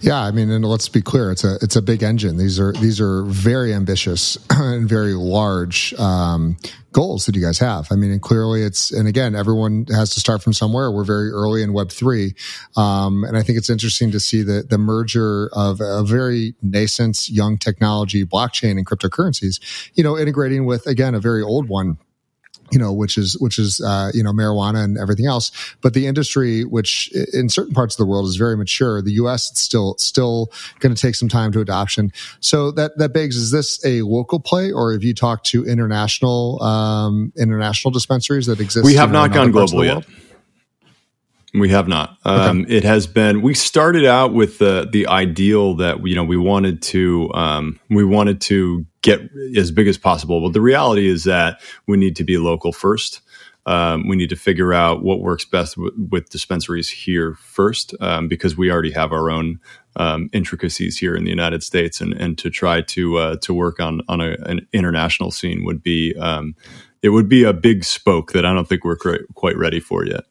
yeah, 0.00 0.20
I 0.20 0.30
mean, 0.30 0.48
and 0.50 0.64
let's 0.64 0.88
be 0.88 1.02
clear, 1.02 1.32
it's 1.32 1.42
a 1.42 1.56
it's 1.60 1.74
a 1.74 1.82
big 1.82 2.02
engine. 2.02 2.36
These 2.36 2.60
are 2.60 2.72
these 2.72 3.00
are 3.00 3.24
very 3.24 3.74
ambitious 3.74 4.38
and 4.50 4.88
very 4.88 5.14
large 5.14 5.92
um, 5.94 6.56
goals 6.92 7.26
that 7.26 7.34
you 7.34 7.42
guys 7.42 7.58
have. 7.58 7.88
I 7.90 7.96
mean, 7.96 8.12
and 8.12 8.22
clearly 8.22 8.62
it's 8.62 8.92
and 8.92 9.08
again, 9.08 9.34
everyone 9.34 9.86
has 9.90 10.10
to 10.14 10.20
start 10.20 10.40
from 10.40 10.52
somewhere. 10.52 10.90
We're 10.92 11.04
very 11.04 11.30
early 11.30 11.64
in 11.64 11.72
Web 11.72 11.90
three, 11.90 12.34
um, 12.76 13.24
and 13.24 13.36
I 13.36 13.42
think 13.42 13.58
it's 13.58 13.70
interesting 13.70 14.12
to 14.12 14.20
see 14.20 14.42
the 14.42 14.62
the 14.68 14.78
merger 14.78 15.50
of 15.52 15.80
a 15.80 16.04
very 16.04 16.54
nascent 16.62 17.28
young 17.28 17.58
technology, 17.58 18.24
blockchain 18.24 18.72
and 18.72 18.86
cryptocurrencies. 18.86 19.90
You 19.94 20.04
know, 20.04 20.16
integrating 20.16 20.64
with 20.64 20.86
again 20.86 21.16
a 21.16 21.20
very 21.20 21.42
old 21.42 21.68
one 21.68 21.98
you 22.72 22.78
know, 22.78 22.92
which 22.92 23.18
is 23.18 23.38
which 23.38 23.58
is 23.58 23.80
uh, 23.80 24.10
you 24.14 24.22
know 24.22 24.32
marijuana 24.32 24.82
and 24.82 24.98
everything 24.98 25.26
else. 25.26 25.52
But 25.82 25.94
the 25.94 26.06
industry, 26.06 26.64
which 26.64 27.12
in 27.32 27.48
certain 27.48 27.74
parts 27.74 27.94
of 27.94 27.98
the 27.98 28.06
world 28.06 28.26
is 28.26 28.36
very 28.36 28.56
mature, 28.56 29.02
the 29.02 29.12
U.S. 29.12 29.50
it's 29.50 29.60
still 29.60 29.94
still 29.98 30.50
going 30.80 30.94
to 30.94 31.00
take 31.00 31.14
some 31.14 31.28
time 31.28 31.52
to 31.52 31.60
adoption. 31.60 32.12
So 32.40 32.70
that 32.72 32.96
that 32.98 33.12
begs: 33.12 33.36
is 33.36 33.50
this 33.50 33.84
a 33.84 34.02
local 34.02 34.40
play, 34.40 34.72
or 34.72 34.92
have 34.92 35.04
you 35.04 35.14
talked 35.14 35.46
to 35.46 35.64
international 35.64 36.62
um, 36.62 37.32
international 37.36 37.92
dispensaries 37.92 38.46
that 38.46 38.58
exist? 38.58 38.84
We 38.84 38.94
have 38.94 39.12
not 39.12 39.32
gone 39.32 39.50
global 39.50 39.84
yet. 39.84 40.06
We 41.54 41.68
have 41.68 41.86
not. 41.86 42.16
Um, 42.24 42.62
okay. 42.62 42.76
It 42.76 42.84
has 42.84 43.06
been. 43.06 43.42
We 43.42 43.52
started 43.52 44.06
out 44.06 44.32
with 44.32 44.58
the 44.58 44.88
the 44.90 45.06
ideal 45.08 45.76
that 45.76 46.06
you 46.06 46.14
know 46.14 46.24
we 46.24 46.38
wanted 46.38 46.80
to 46.82 47.30
um, 47.34 47.80
we 47.90 48.04
wanted 48.04 48.40
to 48.42 48.86
get 49.02 49.20
as 49.56 49.70
big 49.70 49.88
as 49.88 49.98
possible. 49.98 50.40
But 50.40 50.52
the 50.52 50.60
reality 50.60 51.08
is 51.08 51.24
that 51.24 51.60
we 51.86 51.96
need 51.96 52.16
to 52.16 52.24
be 52.24 52.38
local 52.38 52.72
first. 52.72 53.20
Um, 53.66 54.08
we 54.08 54.16
need 54.16 54.30
to 54.30 54.36
figure 54.36 54.72
out 54.72 55.04
what 55.04 55.20
works 55.20 55.44
best 55.44 55.76
w- 55.76 55.94
with 56.10 56.30
dispensaries 56.30 56.90
here 56.90 57.34
first, 57.34 57.94
um, 58.00 58.26
because 58.26 58.56
we 58.56 58.72
already 58.72 58.90
have 58.92 59.12
our 59.12 59.30
own 59.30 59.60
um, 59.96 60.30
intricacies 60.32 60.98
here 60.98 61.14
in 61.14 61.24
the 61.24 61.30
United 61.30 61.62
States, 61.62 62.00
and, 62.00 62.12
and 62.14 62.36
to 62.38 62.50
try 62.50 62.80
to 62.82 63.18
uh, 63.18 63.36
to 63.42 63.54
work 63.54 63.78
on 63.78 64.00
on 64.08 64.20
a, 64.20 64.36
an 64.46 64.66
international 64.72 65.30
scene 65.30 65.64
would 65.64 65.82
be 65.82 66.14
um, 66.16 66.56
it 67.02 67.10
would 67.10 67.28
be 67.28 67.44
a 67.44 67.52
big 67.52 67.84
spoke 67.84 68.32
that 68.32 68.44
I 68.44 68.52
don't 68.52 68.68
think 68.68 68.84
we're 68.84 68.96
quite 69.34 69.56
ready 69.56 69.80
for 69.80 70.04
yet. 70.04 70.24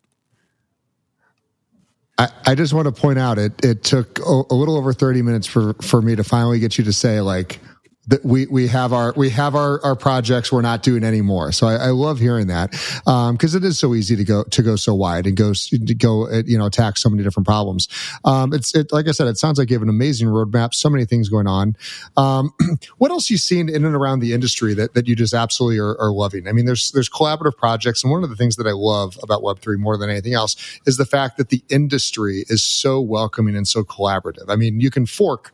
I, 2.18 2.30
I 2.46 2.56
just 2.56 2.74
want 2.74 2.86
to 2.86 2.92
point 2.92 3.20
out 3.20 3.40
it 3.40 3.54
it 3.64 3.84
took 3.84 4.20
a, 4.20 4.44
a 4.50 4.56
little 4.56 4.78
over 4.78 4.94
30 4.94 5.22
minutes 5.22 5.48
for 5.48 5.74
for 5.82 6.02
me 6.02 6.16
to 6.16 6.24
finally 6.24 6.60
get 6.60 6.78
you 6.78 6.84
to 6.86 6.94
say 6.94 7.22
like 7.22 7.60
that 8.08 8.26
we 8.26 8.48
we 8.48 8.68
have 8.68 8.94
our 8.94 9.14
we 9.16 9.30
have 9.30 9.54
our 9.54 9.84
our 9.84 9.96
projects 9.96 10.52
we're 10.52 10.62
not 10.62 10.82
doing 10.82 11.04
anymore. 11.04 11.52
So 11.52 11.68
i, 11.68 11.76
I 11.76 11.90
love 11.90 12.18
hearing 12.20 12.48
that 12.48 12.72
because 12.72 13.56
um, 13.56 13.64
it 13.64 13.64
is 13.64 13.78
so 13.78 13.94
easy 13.94 14.16
to 14.16 14.24
go 14.24 14.44
to 14.44 14.64
go 14.64 14.76
so 14.76 14.96
wide 14.96 15.28
and 15.28 15.38
go 15.38 15.54
to 15.54 15.96
go 15.96 16.28
uh, 16.28 16.42
you 16.46 16.58
know 16.58 16.66
attack 16.66 16.98
so 16.98 17.10
many 17.10 17.22
different 17.22 17.46
problems. 17.46 17.88
Um, 18.26 18.54
it's 18.54 18.74
it 18.74 18.92
like 18.92 19.08
i 19.08 19.12
said 19.12 19.28
it 19.28 19.38
sounds 19.38 19.60
like 19.60 19.70
you 19.70 19.76
have 19.76 19.84
an 19.84 19.90
amazing 19.90 20.30
roadmap 20.30 20.74
so 20.74 20.90
many 20.90 21.06
things 21.06 21.30
going 21.30 21.46
on. 21.46 21.76
Um, 22.18 22.52
what 22.98 23.12
else 23.12 23.30
you 23.30 23.38
seen 23.38 23.70
in 23.70 23.86
and 23.86 23.96
around 23.96 24.20
the 24.20 24.34
industry 24.34 24.74
that, 24.74 24.96
that 24.96 25.08
you 25.08 25.16
just 25.16 25.36
absolutely 25.36 25.78
are, 25.80 25.96
are 26.00 26.12
loving? 26.12 26.48
I 26.48 26.54
mean 26.54 26.66
there's 26.66 26.92
there's 26.92 27.10
collaborative 27.10 27.56
projects 27.56 28.04
and 28.04 28.12
one 28.12 28.24
of 28.24 28.32
the 28.32 28.36
things 28.36 28.56
that 28.56 28.66
i 28.66 28.72
love 28.72 29.18
about 29.22 29.42
web3 29.42 29.78
more 29.78 29.98
than 29.98 30.10
anything 30.10 30.34
else 30.34 30.56
is 30.88 30.98
the 30.98 31.06
fact 31.06 31.38
that 31.38 31.50
the 31.50 31.64
industry 31.70 32.46
is 32.48 32.64
so 32.64 33.00
welcoming 33.00 33.56
and 33.56 33.68
so 33.68 33.84
collaborative. 33.84 34.46
I 34.50 34.56
mean 34.56 34.82
you 34.82 34.90
can 34.90 35.06
fork 35.06 35.54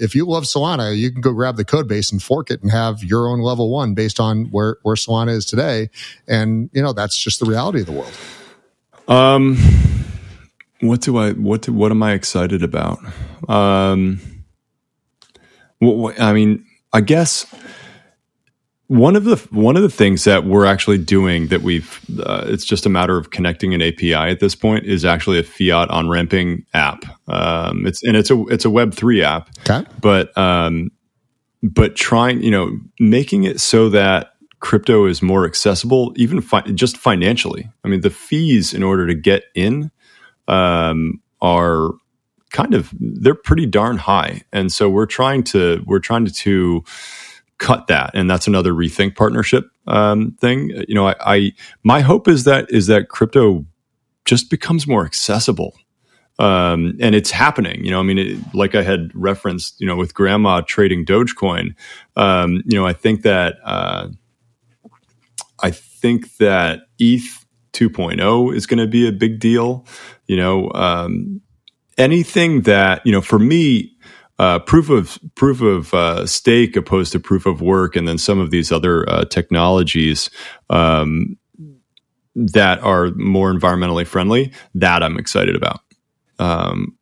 if 0.00 0.14
you 0.14 0.26
love 0.26 0.44
Solana, 0.44 0.96
you 0.96 1.10
can 1.10 1.20
go 1.20 1.32
grab 1.32 1.56
the 1.56 1.64
code 1.64 1.88
base 1.88 2.12
and 2.12 2.22
fork 2.22 2.50
it 2.50 2.62
and 2.62 2.70
have 2.70 3.02
your 3.02 3.28
own 3.28 3.40
level 3.40 3.70
one 3.70 3.94
based 3.94 4.20
on 4.20 4.46
where, 4.46 4.76
where 4.82 4.96
Solana 4.96 5.30
is 5.30 5.44
today. 5.44 5.90
And, 6.26 6.70
you 6.72 6.82
know, 6.82 6.92
that's 6.92 7.16
just 7.16 7.40
the 7.40 7.46
reality 7.46 7.80
of 7.80 7.86
the 7.86 7.92
world. 7.92 8.12
Um, 9.08 9.56
what 10.80 11.00
do 11.00 11.16
I, 11.16 11.32
what, 11.32 11.62
do, 11.62 11.72
what 11.72 11.90
am 11.90 12.02
I 12.02 12.12
excited 12.12 12.62
about? 12.62 12.98
Um, 13.48 14.20
what, 15.78 15.96
what, 15.96 16.20
I 16.20 16.32
mean, 16.32 16.64
I 16.92 17.00
guess 17.00 17.46
one 18.88 19.16
of 19.16 19.24
the 19.24 19.36
one 19.50 19.76
of 19.76 19.82
the 19.82 19.90
things 19.90 20.24
that 20.24 20.44
we're 20.44 20.64
actually 20.64 20.98
doing 20.98 21.48
that 21.48 21.60
we've 21.60 22.00
uh, 22.20 22.44
it's 22.46 22.64
just 22.64 22.86
a 22.86 22.88
matter 22.88 23.16
of 23.18 23.30
connecting 23.30 23.74
an 23.74 23.82
API 23.82 24.14
at 24.14 24.40
this 24.40 24.54
point 24.54 24.86
is 24.86 25.04
actually 25.04 25.38
a 25.38 25.42
fiat 25.42 25.90
on 25.90 26.08
ramping 26.08 26.64
app. 26.72 27.04
Um, 27.28 27.86
it's 27.86 28.02
and 28.02 28.16
it's 28.16 28.30
a 28.30 28.42
it's 28.46 28.64
a 28.64 28.70
Web 28.70 28.94
three 28.94 29.22
app, 29.22 29.50
okay. 29.68 29.88
but 30.00 30.36
um, 30.38 30.90
but 31.62 31.96
trying 31.96 32.42
you 32.42 32.50
know 32.50 32.78
making 32.98 33.44
it 33.44 33.60
so 33.60 33.90
that 33.90 34.32
crypto 34.60 35.04
is 35.04 35.22
more 35.22 35.44
accessible, 35.44 36.12
even 36.16 36.40
fi- 36.40 36.62
just 36.62 36.96
financially. 36.96 37.70
I 37.84 37.88
mean, 37.88 38.00
the 38.00 38.10
fees 38.10 38.72
in 38.72 38.82
order 38.82 39.06
to 39.06 39.14
get 39.14 39.44
in 39.54 39.90
um, 40.48 41.20
are 41.42 41.90
kind 42.50 42.72
of 42.72 42.92
they're 42.98 43.34
pretty 43.34 43.66
darn 43.66 43.98
high, 43.98 44.44
and 44.50 44.72
so 44.72 44.88
we're 44.88 45.04
trying 45.04 45.44
to 45.44 45.84
we're 45.86 45.98
trying 45.98 46.24
to, 46.24 46.32
to 46.32 46.84
cut 47.58 47.86
that. 47.88 48.10
And 48.14 48.30
that's 48.30 48.46
another 48.46 48.72
rethink 48.72 49.16
partnership 49.16 49.68
um, 49.86 50.32
thing. 50.40 50.70
You 50.88 50.94
know 50.94 51.08
I, 51.08 51.14
I, 51.20 51.52
my 51.82 52.00
hope 52.00 52.28
is 52.28 52.44
that 52.44 52.70
is 52.70 52.86
that 52.86 53.08
crypto 53.08 53.64
just 54.24 54.50
becomes 54.50 54.86
more 54.86 55.04
accessible. 55.04 55.74
Um, 56.38 56.96
and 57.00 57.16
it's 57.16 57.32
happening. 57.32 57.84
You 57.84 57.90
know 57.90 58.00
i 58.00 58.02
mean 58.02 58.18
it, 58.18 58.54
like 58.54 58.74
i 58.74 58.82
had 58.82 59.10
referenced 59.14 59.80
you 59.80 59.86
know 59.86 59.96
with 59.96 60.14
grandma 60.14 60.60
trading 60.60 61.04
dogecoin 61.04 61.74
um, 62.16 62.62
you 62.64 62.78
know 62.78 62.86
i 62.86 62.92
think 62.92 63.22
that 63.22 63.56
uh, 63.64 64.08
i 65.60 65.70
think 65.72 66.36
that 66.36 66.82
eth 67.00 67.44
2.0 67.78 68.54
is 68.54 68.66
going 68.66 68.78
to 68.78 68.86
be 68.86 69.06
a 69.06 69.12
big 69.12 69.38
deal. 69.38 69.86
You 70.26 70.36
know 70.36 70.70
um, 70.72 71.40
anything 71.96 72.62
that 72.62 73.04
you 73.06 73.12
know 73.12 73.20
for 73.20 73.38
me 73.38 73.96
uh, 74.38 74.58
proof 74.60 74.88
of 74.90 75.18
proof 75.34 75.60
of 75.60 75.92
uh, 75.94 76.26
stake 76.26 76.76
opposed 76.76 77.12
to 77.12 77.20
proof 77.20 77.46
of 77.46 77.60
work, 77.60 77.96
and 77.96 78.06
then 78.06 78.18
some 78.18 78.38
of 78.38 78.50
these 78.50 78.70
other 78.70 79.08
uh, 79.08 79.24
technologies 79.24 80.30
um, 80.70 81.36
that 82.34 82.80
are 82.82 83.10
more 83.16 83.52
environmentally 83.52 84.06
friendly. 84.06 84.52
That 84.74 85.02
I'm 85.02 85.18
excited 85.18 85.56
about. 85.56 85.80
Um, 86.38 86.96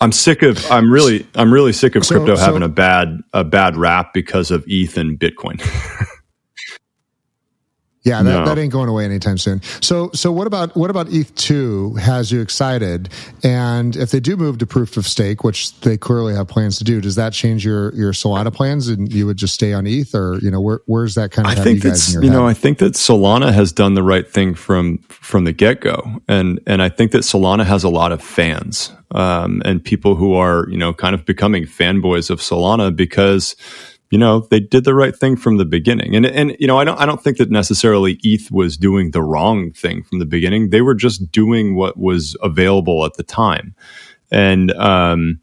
I'm 0.00 0.12
sick 0.12 0.42
of. 0.42 0.64
I'm 0.70 0.92
really. 0.92 1.26
I'm 1.34 1.52
really 1.52 1.72
sick 1.72 1.94
of 1.94 2.04
so, 2.04 2.16
crypto 2.16 2.36
so, 2.36 2.44
having 2.44 2.62
a 2.62 2.68
bad 2.68 3.20
a 3.32 3.44
bad 3.44 3.76
rap 3.76 4.14
because 4.14 4.50
of 4.50 4.64
ETH 4.66 4.96
and 4.96 5.18
Bitcoin. 5.18 5.60
Yeah, 8.04 8.22
that, 8.22 8.30
no. 8.30 8.44
that 8.44 8.58
ain't 8.58 8.72
going 8.72 8.88
away 8.88 9.04
anytime 9.04 9.38
soon. 9.38 9.62
So, 9.80 10.10
so 10.12 10.32
what 10.32 10.48
about 10.48 10.74
what 10.76 10.90
about 10.90 11.12
ETH 11.12 11.32
two 11.36 11.94
has 11.94 12.32
you 12.32 12.40
excited? 12.40 13.08
And 13.44 13.94
if 13.94 14.10
they 14.10 14.18
do 14.18 14.36
move 14.36 14.58
to 14.58 14.66
proof 14.66 14.96
of 14.96 15.06
stake, 15.06 15.44
which 15.44 15.78
they 15.80 15.96
clearly 15.96 16.34
have 16.34 16.48
plans 16.48 16.78
to 16.78 16.84
do, 16.84 17.00
does 17.00 17.14
that 17.14 17.32
change 17.32 17.64
your 17.64 17.94
your 17.94 18.12
Solana 18.12 18.52
plans, 18.52 18.88
and 18.88 19.12
you 19.12 19.26
would 19.26 19.36
just 19.36 19.54
stay 19.54 19.72
on 19.72 19.86
ETH, 19.86 20.14
or 20.16 20.38
you 20.42 20.50
know, 20.50 20.60
where, 20.60 20.80
where's 20.86 21.14
that 21.14 21.30
kind 21.30 21.46
of? 21.46 21.56
I 21.56 21.62
think 21.62 21.82
that's 21.82 22.14
you, 22.14 22.22
you 22.22 22.30
know, 22.30 22.44
I 22.44 22.54
think 22.54 22.78
that 22.78 22.94
Solana 22.94 23.52
has 23.52 23.70
done 23.70 23.94
the 23.94 24.02
right 24.02 24.28
thing 24.28 24.54
from 24.54 24.98
from 25.08 25.44
the 25.44 25.52
get 25.52 25.80
go, 25.80 26.02
and 26.26 26.58
and 26.66 26.82
I 26.82 26.88
think 26.88 27.12
that 27.12 27.22
Solana 27.22 27.64
has 27.64 27.84
a 27.84 27.88
lot 27.88 28.10
of 28.10 28.20
fans 28.20 28.90
um, 29.14 29.62
and 29.64 29.82
people 29.84 30.14
who 30.14 30.34
are 30.34 30.68
you 30.68 30.76
know 30.76 30.92
kind 30.92 31.14
of 31.14 31.24
becoming 31.24 31.64
fanboys 31.64 32.30
of 32.30 32.40
Solana 32.40 32.94
because 32.94 33.56
you 34.12 34.18
know 34.18 34.40
they 34.50 34.60
did 34.60 34.84
the 34.84 34.94
right 34.94 35.16
thing 35.16 35.36
from 35.36 35.56
the 35.56 35.64
beginning. 35.64 36.14
And 36.14 36.26
and 36.26 36.54
you 36.60 36.66
know 36.66 36.78
i 36.78 36.84
don't 36.84 37.00
i 37.00 37.06
don't 37.06 37.24
think 37.24 37.38
that 37.38 37.50
necessarily 37.50 38.20
eth 38.22 38.50
was 38.50 38.76
doing 38.76 39.10
the 39.10 39.22
wrong 39.22 39.72
thing 39.72 40.04
from 40.04 40.18
the 40.18 40.26
beginning. 40.26 40.68
They 40.68 40.82
were 40.82 40.94
just 40.94 41.32
doing 41.32 41.74
what 41.74 41.96
was 41.96 42.36
available 42.42 43.06
at 43.06 43.14
the 43.14 43.22
time. 43.22 43.74
And 44.30 44.70
um, 44.72 45.40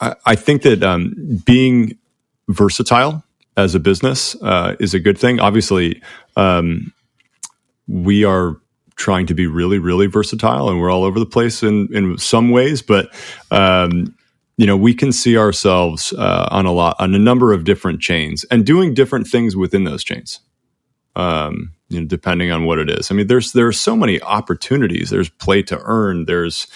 I, 0.00 0.14
I, 0.26 0.34
think 0.34 0.62
that 0.62 0.82
um, 0.82 1.14
being 1.46 1.96
versatile 2.48 3.24
as 3.56 3.74
a 3.74 3.80
business 3.80 4.36
uh, 4.42 4.76
is 4.80 4.92
a 4.92 5.00
good 5.00 5.18
thing. 5.18 5.38
Obviously 5.40 6.02
um, 6.36 6.92
we 7.88 8.24
are 8.24 8.56
trying 8.96 9.26
to 9.26 9.34
be 9.34 9.46
really 9.46 9.78
really 9.78 10.06
versatile 10.06 10.70
and 10.70 10.80
we're 10.80 10.90
all 10.90 11.04
over 11.04 11.18
the 11.18 11.26
place 11.26 11.62
in 11.62 11.88
in 11.94 12.18
some 12.18 12.50
ways 12.50 12.82
but 12.82 13.08
um, 13.50 14.14
you 14.60 14.66
know 14.66 14.76
we 14.76 14.92
can 14.92 15.10
see 15.10 15.38
ourselves 15.38 16.12
uh, 16.12 16.46
on 16.50 16.66
a 16.66 16.72
lot 16.72 16.94
on 16.98 17.14
a 17.14 17.18
number 17.18 17.54
of 17.54 17.64
different 17.64 18.00
chains 18.00 18.44
and 18.50 18.66
doing 18.66 18.92
different 18.92 19.26
things 19.26 19.56
within 19.56 19.84
those 19.84 20.04
chains 20.04 20.40
um, 21.16 21.72
you 21.88 21.98
know 21.98 22.06
depending 22.06 22.50
on 22.50 22.64
what 22.66 22.78
it 22.78 22.90
is. 22.90 23.10
I 23.10 23.14
mean 23.14 23.26
there's 23.26 23.52
there's 23.52 23.80
so 23.80 23.96
many 23.96 24.20
opportunities. 24.20 25.08
There's 25.08 25.30
play 25.30 25.62
to 25.64 25.80
earn. 25.82 26.26
There's 26.26 26.66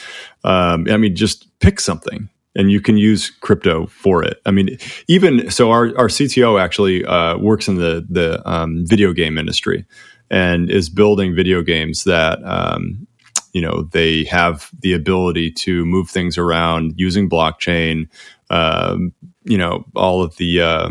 um, 0.44 0.86
i 0.90 0.96
mean 0.96 1.14
just 1.14 1.46
pick 1.60 1.78
something 1.78 2.30
and 2.56 2.70
you 2.70 2.80
can 2.80 2.96
use 2.96 3.30
crypto 3.30 3.86
for 3.86 4.24
it. 4.24 4.40
I 4.46 4.50
mean 4.50 4.78
even 5.06 5.50
so 5.50 5.70
our, 5.70 5.86
our 5.98 6.08
cto 6.08 6.58
actually 6.58 7.04
uh, 7.04 7.36
works 7.38 7.68
in 7.68 7.76
the 7.76 8.06
the 8.08 8.46
um, 8.50 8.86
video 8.86 9.12
game 9.12 9.36
industry 9.36 9.84
and 10.30 10.70
is 10.70 10.88
building 10.88 11.34
video 11.34 11.60
games 11.60 12.04
that 12.04 12.38
um, 12.44 13.06
you 13.54 13.62
know 13.62 13.88
they 13.92 14.24
have 14.24 14.68
the 14.80 14.92
ability 14.92 15.50
to 15.50 15.86
move 15.86 16.10
things 16.10 16.36
around 16.36 16.92
using 16.96 17.30
blockchain 17.30 18.08
um, 18.50 19.14
you 19.44 19.56
know 19.56 19.86
all 19.94 20.22
of 20.22 20.36
the 20.36 20.60
uh, 20.60 20.90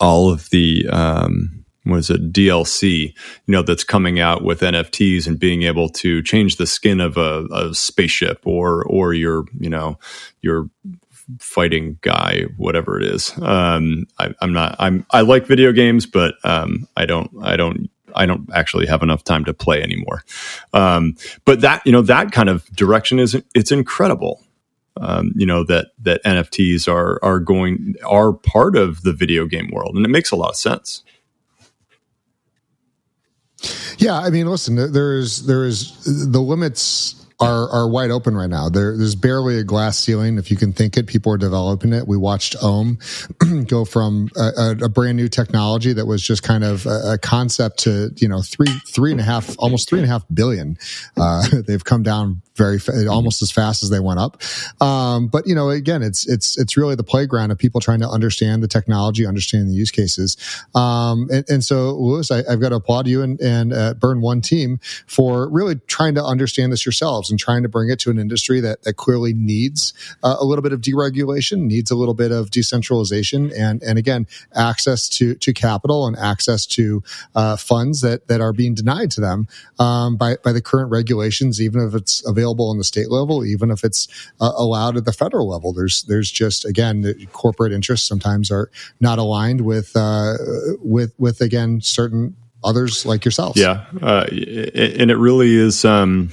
all 0.00 0.30
of 0.30 0.50
the 0.50 0.86
um, 0.88 1.64
what 1.84 1.98
is 1.98 2.10
it 2.10 2.32
DLC 2.32 3.14
you 3.46 3.52
know 3.52 3.62
that's 3.62 3.84
coming 3.84 4.20
out 4.20 4.42
with 4.42 4.60
NFTs 4.60 5.26
and 5.26 5.38
being 5.38 5.62
able 5.62 5.88
to 5.90 6.22
change 6.22 6.56
the 6.56 6.66
skin 6.66 7.00
of 7.00 7.16
a, 7.16 7.46
a 7.52 7.74
spaceship 7.74 8.40
or 8.44 8.84
or 8.84 9.14
your 9.14 9.46
you 9.58 9.70
know 9.70 9.98
your 10.42 10.68
fighting 11.40 11.98
guy 12.02 12.42
whatever 12.56 13.00
it 13.00 13.06
is. 13.06 13.32
Um, 13.40 14.06
I, 14.18 14.32
am 14.40 14.52
not 14.52 14.76
I'm 14.78 15.06
I 15.10 15.22
like 15.22 15.46
video 15.46 15.72
games 15.72 16.06
but 16.06 16.34
um, 16.44 16.88
I 16.96 17.06
don't 17.06 17.30
I 17.42 17.56
don't 17.56 17.88
I 18.16 18.26
don't 18.26 18.48
actually 18.54 18.86
have 18.86 19.02
enough 19.02 19.24
time 19.24 19.44
to 19.44 19.54
play 19.54 19.82
anymore. 19.82 20.24
Um, 20.72 21.16
but 21.44 21.60
that 21.60 21.82
you 21.86 21.92
know 21.92 22.02
that 22.02 22.32
kind 22.32 22.48
of 22.48 22.66
direction 22.74 23.18
is 23.18 23.40
it's 23.54 23.70
incredible. 23.70 24.42
Um, 24.98 25.32
you 25.36 25.46
know 25.46 25.62
that 25.64 25.88
that 26.00 26.22
NFTs 26.24 26.88
are 26.90 27.22
are 27.22 27.38
going 27.38 27.94
are 28.04 28.32
part 28.32 28.76
of 28.76 29.02
the 29.02 29.12
video 29.12 29.46
game 29.46 29.70
world, 29.70 29.94
and 29.96 30.04
it 30.04 30.08
makes 30.08 30.30
a 30.30 30.36
lot 30.36 30.50
of 30.50 30.56
sense. 30.56 31.02
Yeah, 33.98 34.18
I 34.18 34.30
mean, 34.30 34.46
listen, 34.46 34.92
there 34.92 35.16
is 35.16 35.46
there 35.46 35.64
is 35.64 36.30
the 36.30 36.40
limits 36.40 37.25
are 37.38 37.68
are 37.68 37.88
wide 37.88 38.10
open 38.10 38.36
right 38.36 38.48
now. 38.48 38.68
There, 38.68 38.96
there's 38.96 39.14
barely 39.14 39.58
a 39.58 39.64
glass 39.64 39.98
ceiling 39.98 40.38
if 40.38 40.50
you 40.50 40.56
can 40.56 40.72
think 40.72 40.96
it. 40.96 41.06
People 41.06 41.32
are 41.32 41.38
developing 41.38 41.92
it. 41.92 42.06
We 42.06 42.16
watched 42.16 42.56
Ohm 42.62 42.98
go 43.66 43.84
from 43.84 44.30
a, 44.36 44.76
a, 44.82 44.88
brand 44.88 45.16
new 45.16 45.28
technology 45.28 45.92
that 45.92 46.06
was 46.06 46.22
just 46.22 46.42
kind 46.42 46.64
of 46.64 46.86
a, 46.86 47.12
a, 47.12 47.18
concept 47.18 47.80
to 47.80 48.10
you 48.16 48.28
know 48.28 48.40
three 48.40 48.72
three 48.88 49.10
and 49.10 49.20
a 49.20 49.24
half 49.24 49.54
almost 49.58 49.88
three 49.88 49.98
and 49.98 50.08
a 50.08 50.10
half 50.10 50.24
billion. 50.32 50.78
Uh, 51.16 51.46
they've 51.66 51.84
come 51.84 52.02
down 52.02 52.40
very 52.56 52.78
almost 53.08 53.42
as 53.42 53.52
fast 53.52 53.82
as 53.82 53.90
they 53.90 54.00
went 54.00 54.18
up. 54.18 54.42
Um, 54.80 55.28
but 55.28 55.46
you 55.46 55.54
know, 55.54 55.70
again, 55.70 56.02
it's 56.02 56.26
it's 56.26 56.58
it's 56.58 56.76
really 56.76 56.94
the 56.94 57.04
playground 57.04 57.50
of 57.50 57.58
people 57.58 57.80
trying 57.80 58.00
to 58.00 58.08
understand 58.08 58.62
the 58.62 58.68
technology, 58.68 59.26
understand 59.26 59.68
the 59.68 59.74
use 59.74 59.90
cases. 59.90 60.36
Um, 60.74 61.28
and, 61.30 61.44
and, 61.48 61.64
so, 61.64 61.92
Louis, 61.92 62.30
I, 62.30 62.42
have 62.48 62.60
got 62.60 62.70
to 62.70 62.76
applaud 62.76 63.06
you 63.06 63.22
and 63.22 63.40
and 63.40 63.72
uh, 63.72 63.94
Burn 63.94 64.20
One 64.20 64.40
team 64.40 64.80
for 65.06 65.48
really 65.50 65.76
trying 65.86 66.14
to 66.14 66.24
understand 66.24 66.72
this 66.72 66.86
yourselves 66.86 67.25
and 67.30 67.38
trying 67.38 67.62
to 67.62 67.68
bring 67.68 67.90
it 67.90 67.98
to 68.00 68.10
an 68.10 68.18
industry 68.18 68.60
that 68.60 68.82
that 68.82 68.94
clearly 68.94 69.32
needs 69.32 69.92
uh, 70.22 70.36
a 70.38 70.44
little 70.44 70.62
bit 70.62 70.72
of 70.72 70.80
deregulation, 70.80 71.62
needs 71.62 71.90
a 71.90 71.94
little 71.94 72.14
bit 72.14 72.32
of 72.32 72.50
decentralization, 72.50 73.52
and 73.52 73.82
and 73.82 73.98
again, 73.98 74.26
access 74.54 75.08
to 75.08 75.34
to 75.36 75.52
capital 75.52 76.06
and 76.06 76.16
access 76.16 76.66
to 76.66 77.02
uh, 77.34 77.56
funds 77.56 78.00
that 78.00 78.28
that 78.28 78.40
are 78.40 78.52
being 78.52 78.74
denied 78.74 79.10
to 79.10 79.20
them 79.20 79.46
um, 79.78 80.16
by 80.16 80.36
by 80.44 80.52
the 80.52 80.62
current 80.62 80.90
regulations, 80.90 81.60
even 81.60 81.86
if 81.86 81.94
it's 81.94 82.26
available 82.26 82.68
on 82.70 82.78
the 82.78 82.84
state 82.84 83.10
level, 83.10 83.44
even 83.44 83.70
if 83.70 83.84
it's 83.84 84.08
uh, 84.40 84.52
allowed 84.56 84.96
at 84.96 85.04
the 85.04 85.12
federal 85.12 85.48
level. 85.48 85.72
There's 85.72 86.02
there's 86.04 86.30
just 86.30 86.64
again 86.64 87.02
the 87.02 87.26
corporate 87.32 87.72
interests 87.72 88.06
sometimes 88.06 88.50
are 88.50 88.70
not 89.00 89.18
aligned 89.18 89.62
with 89.62 89.96
uh, 89.96 90.34
with 90.80 91.12
with 91.18 91.40
again 91.40 91.80
certain 91.80 92.36
others 92.64 93.06
like 93.06 93.24
yourself. 93.24 93.56
Yeah, 93.56 93.84
uh, 94.02 94.26
and 94.30 95.10
it 95.10 95.16
really 95.16 95.54
is. 95.54 95.84
Um, 95.84 96.30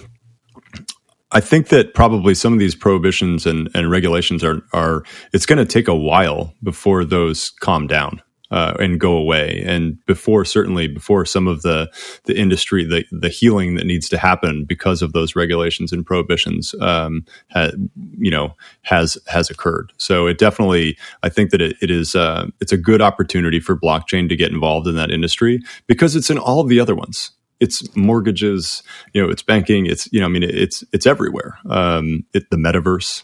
I 1.34 1.40
think 1.40 1.70
that 1.70 1.94
probably 1.94 2.36
some 2.36 2.54
of 2.54 2.60
these 2.60 2.76
prohibitions 2.76 3.46
and, 3.46 3.70
and 3.74 3.90
regulations 3.90 4.44
are 4.44 4.62
are 4.72 5.04
it's 5.34 5.46
going 5.46 5.60
to 5.60 5.66
take 5.66 5.88
a 5.88 5.96
while 5.96 6.54
before 6.62 7.04
those 7.04 7.50
calm 7.50 7.88
down 7.88 8.22
uh, 8.52 8.76
and 8.80 9.00
go 9.00 9.14
away. 9.14 9.64
And 9.66 9.98
before, 10.06 10.46
certainly 10.46 10.88
before 10.88 11.26
some 11.26 11.48
of 11.48 11.64
the 11.64 11.92
the 12.26 12.38
industry, 12.38 12.86
the 12.86 13.04
the 13.12 13.30
healing 13.30 13.74
that 13.76 13.88
needs 13.88 14.08
to 14.10 14.18
happen 14.18 14.64
because 14.64 15.02
of 15.02 15.14
those 15.14 15.36
regulations 15.36 15.92
and 15.92 16.06
prohibitions, 16.06 16.76
um, 16.80 17.26
ha, 17.52 17.72
you 18.20 18.30
know, 18.30 18.56
has 18.84 19.18
has 19.26 19.50
occurred. 19.50 19.92
So 19.98 20.28
it 20.28 20.38
definitely, 20.38 20.98
I 21.24 21.30
think 21.30 21.50
that 21.50 21.62
it, 21.62 21.76
it 21.82 21.90
is 21.90 22.14
uh, 22.14 22.46
it's 22.62 22.72
a 22.72 22.78
good 22.78 23.02
opportunity 23.02 23.60
for 23.60 23.76
blockchain 23.76 24.30
to 24.30 24.36
get 24.36 24.52
involved 24.52 24.88
in 24.88 24.96
that 24.98 25.10
industry 25.10 25.60
because 25.88 26.16
it's 26.16 26.30
in 26.30 26.38
all 26.38 26.60
of 26.60 26.70
the 26.70 26.80
other 26.80 26.96
ones 26.96 27.32
it's 27.64 27.96
mortgages, 27.96 28.84
you 29.14 29.22
know, 29.22 29.30
it's 29.30 29.42
banking, 29.42 29.86
it's 29.86 30.12
you 30.12 30.20
know, 30.20 30.26
I 30.26 30.30
mean, 30.30 30.44
it's 30.44 30.84
it's 30.92 31.08
everywhere. 31.08 31.58
Um, 31.70 32.26
it, 32.34 32.50
the 32.50 32.58
metaverse. 32.58 33.24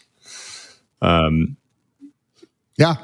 Um, 1.02 1.58
yeah. 2.78 2.94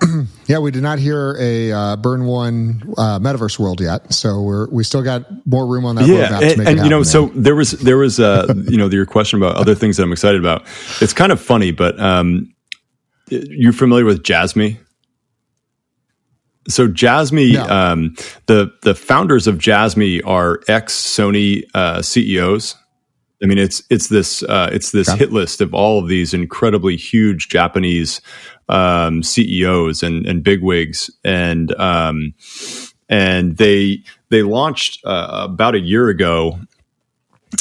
yeah, 0.46 0.58
we 0.58 0.70
did 0.70 0.82
not 0.82 0.98
hear 0.98 1.36
a 1.38 1.70
uh, 1.70 1.96
Burn 1.96 2.24
One 2.24 2.94
uh, 2.96 3.18
Metaverse 3.18 3.58
World 3.58 3.82
yet, 3.82 4.14
so 4.14 4.40
we're 4.40 4.66
we 4.70 4.82
still 4.82 5.02
got 5.02 5.26
more 5.46 5.66
room 5.66 5.84
on 5.84 5.96
that 5.96 6.06
yeah, 6.06 6.40
and, 6.40 6.66
and 6.66 6.78
you 6.80 6.88
know, 6.88 7.02
so 7.02 7.26
there 7.34 7.54
was 7.54 7.72
there 7.72 7.98
was 7.98 8.18
uh, 8.18 8.54
you 8.68 8.78
know 8.78 8.88
your 8.88 9.04
question 9.04 9.38
about 9.38 9.56
other 9.56 9.74
things 9.74 9.98
that 9.98 10.04
I'm 10.04 10.12
excited 10.12 10.40
about. 10.40 10.62
It's 11.02 11.12
kind 11.12 11.32
of 11.32 11.40
funny, 11.40 11.70
but 11.70 12.00
um, 12.00 12.54
you're 13.28 13.74
familiar 13.74 14.06
with 14.06 14.22
Jasmy? 14.22 14.80
So 16.68 16.88
Jasmy, 16.88 17.52
no. 17.52 17.64
um, 17.64 18.16
the 18.46 18.72
the 18.82 18.94
founders 18.94 19.46
of 19.46 19.58
Jasmy 19.58 20.22
are 20.22 20.60
ex 20.68 20.94
Sony 20.94 21.64
uh, 21.74 22.02
CEOs. 22.02 22.76
I 23.42 23.46
mean, 23.46 23.58
it's 23.58 23.82
it's 23.90 24.08
this 24.08 24.42
uh, 24.44 24.70
it's 24.72 24.90
this 24.92 25.10
hit 25.12 25.32
list 25.32 25.60
of 25.60 25.74
all 25.74 25.98
of 25.98 26.08
these 26.08 26.32
incredibly 26.32 26.96
huge 26.96 27.48
Japanese 27.48 28.22
um, 28.68 29.22
CEOs 29.22 30.02
and, 30.02 30.26
and 30.26 30.42
bigwigs, 30.42 31.10
and 31.24 31.74
um, 31.74 32.34
and 33.08 33.56
they 33.58 34.02
they 34.30 34.42
launched 34.42 35.04
uh, 35.04 35.46
about 35.50 35.74
a 35.74 35.80
year 35.80 36.08
ago, 36.08 36.58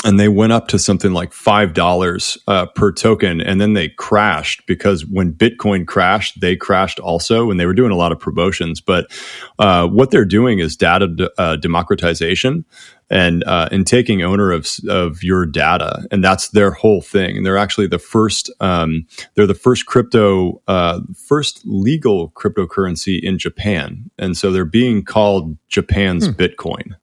and 0.03 0.19
they 0.19 0.27
went 0.27 0.53
up 0.53 0.67
to 0.69 0.79
something 0.79 1.13
like 1.13 1.33
five 1.33 1.73
dollars 1.73 2.37
uh, 2.47 2.65
per 2.67 2.91
token, 2.91 3.41
and 3.41 3.59
then 3.59 3.73
they 3.73 3.89
crashed 3.89 4.65
because 4.67 5.05
when 5.05 5.33
Bitcoin 5.33 5.85
crashed, 5.85 6.39
they 6.41 6.55
crashed 6.55 6.99
also, 6.99 7.49
and 7.49 7.59
they 7.59 7.65
were 7.65 7.73
doing 7.73 7.91
a 7.91 7.95
lot 7.95 8.11
of 8.11 8.19
promotions. 8.19 8.81
But 8.81 9.11
uh, 9.59 9.87
what 9.87 10.11
they're 10.11 10.25
doing 10.25 10.59
is 10.59 10.75
data 10.75 11.07
de- 11.07 11.31
uh, 11.41 11.57
democratization 11.57 12.65
and 13.09 13.43
uh, 13.43 13.69
and 13.71 13.85
taking 13.85 14.21
owner 14.21 14.51
of 14.51 14.67
of 14.87 15.23
your 15.23 15.45
data, 15.45 16.07
and 16.11 16.23
that's 16.23 16.49
their 16.49 16.71
whole 16.71 17.01
thing. 17.01 17.37
And 17.37 17.45
they're 17.45 17.57
actually 17.57 17.87
the 17.87 17.99
first. 17.99 18.51
Um, 18.59 19.05
they're 19.35 19.47
the 19.47 19.53
first 19.53 19.85
crypto, 19.85 20.61
uh, 20.67 21.01
first 21.27 21.61
legal 21.65 22.31
cryptocurrency 22.31 23.19
in 23.21 23.37
Japan, 23.37 24.09
and 24.17 24.37
so 24.37 24.51
they're 24.51 24.65
being 24.65 25.03
called 25.03 25.57
Japan's 25.67 26.27
hmm. 26.27 26.33
Bitcoin. 26.33 26.95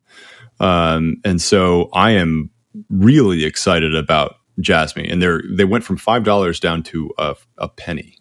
Um, 0.60 1.16
and 1.24 1.40
so 1.40 1.88
I 1.94 2.12
am 2.12 2.50
really 2.88 3.44
excited 3.44 3.94
about 3.94 4.36
Jasmy, 4.60 5.08
and 5.08 5.22
they're 5.22 5.42
they 5.48 5.64
went 5.64 5.84
from 5.84 5.96
five 5.96 6.24
dollars 6.24 6.60
down 6.60 6.82
to 6.84 7.10
a, 7.18 7.36
a 7.58 7.68
penny. 7.68 8.16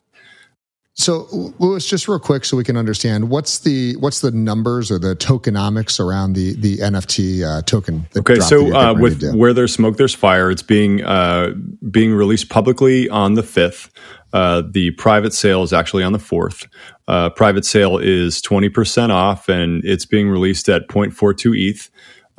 So, 0.99 1.27
Louis, 1.59 1.87
just 1.87 2.09
real 2.09 2.19
quick, 2.19 2.43
so 2.43 2.57
we 2.57 2.65
can 2.65 2.75
understand 2.75 3.29
what's 3.29 3.59
the 3.59 3.95
what's 3.95 4.19
the 4.19 4.31
numbers 4.31 4.91
or 4.91 4.99
the 4.99 5.15
tokenomics 5.15 5.97
around 5.97 6.33
the 6.33 6.55
the 6.57 6.77
NFT 6.79 7.41
uh, 7.41 7.61
token. 7.61 8.05
Okay, 8.17 8.41
so 8.41 8.75
uh, 8.75 8.93
with 8.93 9.23
where 9.33 9.53
there's 9.53 9.73
smoke, 9.73 9.95
there's 9.95 10.13
fire. 10.13 10.51
It's 10.51 10.61
being 10.61 11.01
uh, 11.01 11.51
being 11.89 12.11
released 12.11 12.49
publicly 12.49 13.07
on 13.07 13.35
the 13.35 13.43
fifth. 13.43 13.89
Uh, 14.33 14.61
the 14.69 14.91
private 14.91 15.33
sale 15.33 15.63
is 15.63 15.71
actually 15.71 16.03
on 16.03 16.11
the 16.11 16.19
fourth. 16.19 16.67
Uh, 17.07 17.29
private 17.29 17.63
sale 17.63 17.97
is 17.97 18.41
twenty 18.41 18.67
percent 18.67 19.13
off, 19.13 19.47
and 19.47 19.81
it's 19.85 20.05
being 20.05 20.29
released 20.29 20.67
at 20.67 20.89
0.42 20.89 21.69
ETH. 21.69 21.89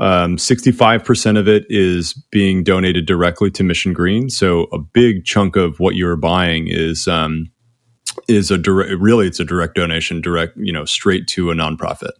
Um, 0.01 0.39
65% 0.39 1.39
of 1.39 1.47
it 1.47 1.67
is 1.69 2.15
being 2.31 2.65
donated 2.65 3.05
directly 3.07 3.51
to 3.53 3.63
Mission 3.63 3.93
Green. 3.93 4.31
So 4.31 4.63
a 4.73 4.79
big 4.79 5.25
chunk 5.27 5.57
of 5.57 5.79
what 5.79 5.95
you're 5.95 6.17
buying 6.17 6.69
is 6.69 7.07
um, 7.07 7.51
is 8.27 8.51
a 8.51 8.59
direct 8.59 8.93
really 8.99 9.27
it's 9.27 9.41
a 9.41 9.45
direct 9.45 9.75
donation 9.75 10.21
direct 10.21 10.57
you 10.57 10.73
know 10.73 10.85
straight 10.85 11.27
to 11.29 11.51
a 11.51 11.55
nonprofit. 11.55 12.13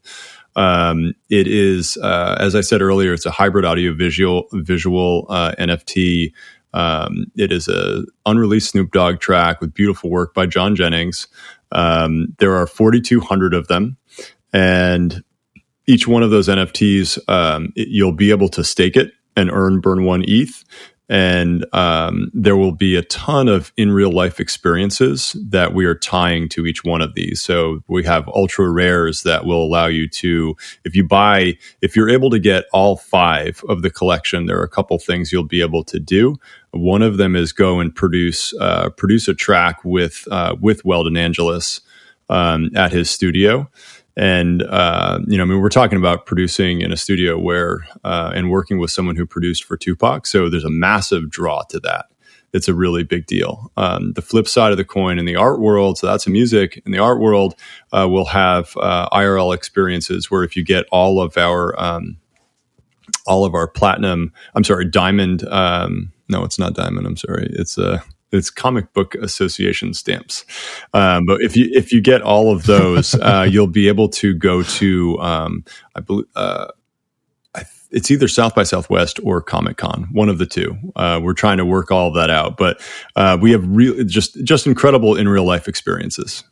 Um, 0.57 1.15
it 1.31 1.47
is 1.47 1.97
uh, 1.99 2.37
as 2.39 2.55
i 2.55 2.61
said 2.61 2.83
earlier 2.83 3.13
it's 3.13 3.25
a 3.25 3.31
hybrid 3.31 3.65
audio 3.65 3.95
visual 3.95 4.47
visual 4.53 5.27
uh, 5.29 5.55
nft 5.59 6.33
um, 6.75 7.27
it 7.37 7.51
is 7.53 7.69
a 7.69 8.03
unreleased 8.27 8.71
snoop 8.71 8.93
dogg 8.93 9.21
track 9.21 9.61
with 9.61 9.75
beautiful 9.75 10.11
work 10.11 10.35
by 10.35 10.47
john 10.47 10.77
jennings. 10.77 11.29
Um, 11.73 12.35
there 12.39 12.57
are 12.57 12.67
4200 12.67 13.55
of 13.55 13.69
them. 13.69 13.97
And 14.53 15.23
each 15.91 16.09
one 16.09 16.23
of 16.23 16.31
those 16.31 16.49
nfts 16.49 17.19
um, 17.29 17.73
it, 17.77 17.89
you'll 17.89 18.13
be 18.13 18.31
able 18.31 18.49
to 18.49 18.65
stake 18.65 18.97
it 18.97 19.13
and 19.37 19.51
earn 19.51 19.81
burn 19.81 20.05
one 20.05 20.25
eth 20.29 20.65
and 21.11 21.67
um, 21.75 22.31
there 22.33 22.57
will 22.57 22.71
be 22.71 22.95
a 22.95 23.03
ton 23.03 23.49
of 23.49 23.73
in 23.77 23.91
real 23.91 24.13
life 24.13 24.39
experiences 24.39 25.37
that 25.49 25.75
we 25.75 25.85
are 25.85 25.97
tying 25.97 26.49
to 26.51 26.67
each 26.67 26.85
one 26.85 27.01
of 27.01 27.15
these. 27.15 27.41
So 27.41 27.83
we 27.89 28.05
have 28.05 28.29
ultra 28.29 28.71
rares 28.71 29.25
that 29.25 29.45
will 29.45 29.61
allow 29.61 29.87
you 29.87 30.09
to, 30.09 30.57
if 30.85 30.95
you 30.95 31.03
buy, 31.03 31.59
if 31.83 31.97
you're 31.97 32.09
able 32.09 32.31
to 32.31 32.39
get 32.39 32.67
all 32.73 32.97
five 32.97 33.61
of 33.69 33.83
the 33.83 33.91
collection, 33.91 34.47
there 34.47 34.61
are 34.61 34.65
a 34.65 34.69
couple 34.69 34.97
things 35.01 35.33
you'll 35.33 35.43
be 35.43 35.61
able 35.63 35.83
to 35.83 35.99
do. 35.99 36.37
One 36.71 37.03
of 37.03 37.17
them 37.17 37.35
is 37.35 37.53
go 37.53 37.81
and 37.81 37.93
produce 37.93 38.55
uh, 38.61 38.91
produce 38.91 39.27
a 39.27 39.35
track 39.35 39.85
with 39.85 40.29
uh, 40.31 40.55
with 40.61 40.85
Weldon 40.85 41.17
Angelos 41.17 41.81
um, 42.29 42.71
at 42.77 42.93
his 42.93 43.11
studio 43.11 43.69
and 44.21 44.63
uh, 44.65 45.19
you 45.27 45.39
know, 45.39 45.45
I 45.45 45.47
mean, 45.47 45.61
we're 45.61 45.71
talking 45.71 45.97
about 45.97 46.27
producing 46.27 46.83
in 46.83 46.93
a 46.93 46.97
studio 46.97 47.39
where 47.39 47.89
uh, 48.05 48.31
and 48.35 48.51
working 48.51 48.79
with 48.79 48.91
someone 48.91 49.17
who 49.17 49.25
produced 49.25 49.65
for 49.65 49.79
Tupac. 49.79 50.27
So 50.27 50.51
there's 50.51 50.63
a 50.63 50.71
massive 50.71 51.31
draw 51.31 51.63
to 51.71 51.81
that. 51.81 52.05
It's 52.53 52.69
a 52.69 52.75
really 52.75 53.03
big 53.03 53.25
deal. 53.25 53.73
Um, 53.79 54.13
the 54.13 54.21
flip 54.21 54.47
side 54.47 54.73
of 54.73 54.77
the 54.77 54.85
coin 54.85 55.19
in 55.19 55.25
the 55.25 55.37
art 55.37 55.59
world, 55.59 55.97
so 55.97 56.07
that's 56.07 56.29
music. 56.29 56.83
In 56.85 56.93
the 56.93 56.99
art 56.99 57.19
world, 57.19 57.55
uh, 57.93 58.09
we'll 58.11 58.27
have 58.27 58.77
uh, 58.79 59.09
IRL 59.09 59.55
experiences 59.55 60.31
where 60.31 60.45
if 60.45 60.55
you 60.55 60.65
get 60.65 60.85
all 60.93 61.19
of 61.23 61.39
our 61.39 61.81
um, 61.81 62.19
all 63.27 63.47
of 63.47 63.55
our 63.55 63.69
platinum, 63.69 64.35
I'm 64.55 64.65
sorry, 64.65 64.85
diamond. 64.85 65.49
Um, 65.49 66.13
no, 66.29 66.45
it's 66.45 66.59
not 66.59 66.75
diamond. 66.75 67.07
I'm 67.07 67.17
sorry. 67.17 67.49
It's 67.53 67.79
a 67.79 67.93
uh, 67.93 68.01
it's 68.33 68.51
comic 68.51 68.93
book 68.93 69.15
association 69.17 69.95
stamps. 69.95 70.45
Um, 70.95 71.25
but 71.27 71.41
if 71.41 71.57
you 71.57 71.69
if 71.73 71.93
you 71.93 72.01
get 72.01 72.23
all 72.23 72.53
of 72.53 72.67
those, 72.67 73.15
uh, 73.21 73.47
you'll 73.49 73.67
be 73.67 73.89
able 73.89 74.09
to 74.11 74.35
go 74.35 74.63
to 74.63 75.19
um, 75.21 75.65
I 75.95 76.01
believe. 76.01 76.27
Uh, 76.35 76.69
it's 77.93 78.11
either 78.11 78.29
South 78.29 78.55
by 78.55 78.63
Southwest 78.63 79.19
or 79.25 79.41
Comic 79.41 79.77
Con, 79.77 80.09
one 80.13 80.29
of 80.29 80.39
the 80.39 80.47
two. 80.47 80.77
Uh, 80.95 81.21
we're 81.23 81.35
trying 81.35 81.59
to 81.59 81.65
work 81.65 81.91
all 81.91 82.13
that 82.13 82.31
out, 82.31 82.57
but 82.57 82.81
uh, 83.17 83.37
we 83.41 83.51
have 83.51 83.67
real, 83.67 84.05
just 84.05 84.43
just 84.45 84.67
incredible 84.67 85.17
in 85.17 85.29
real 85.29 85.45
life 85.45 85.67
experiences. 85.67 86.45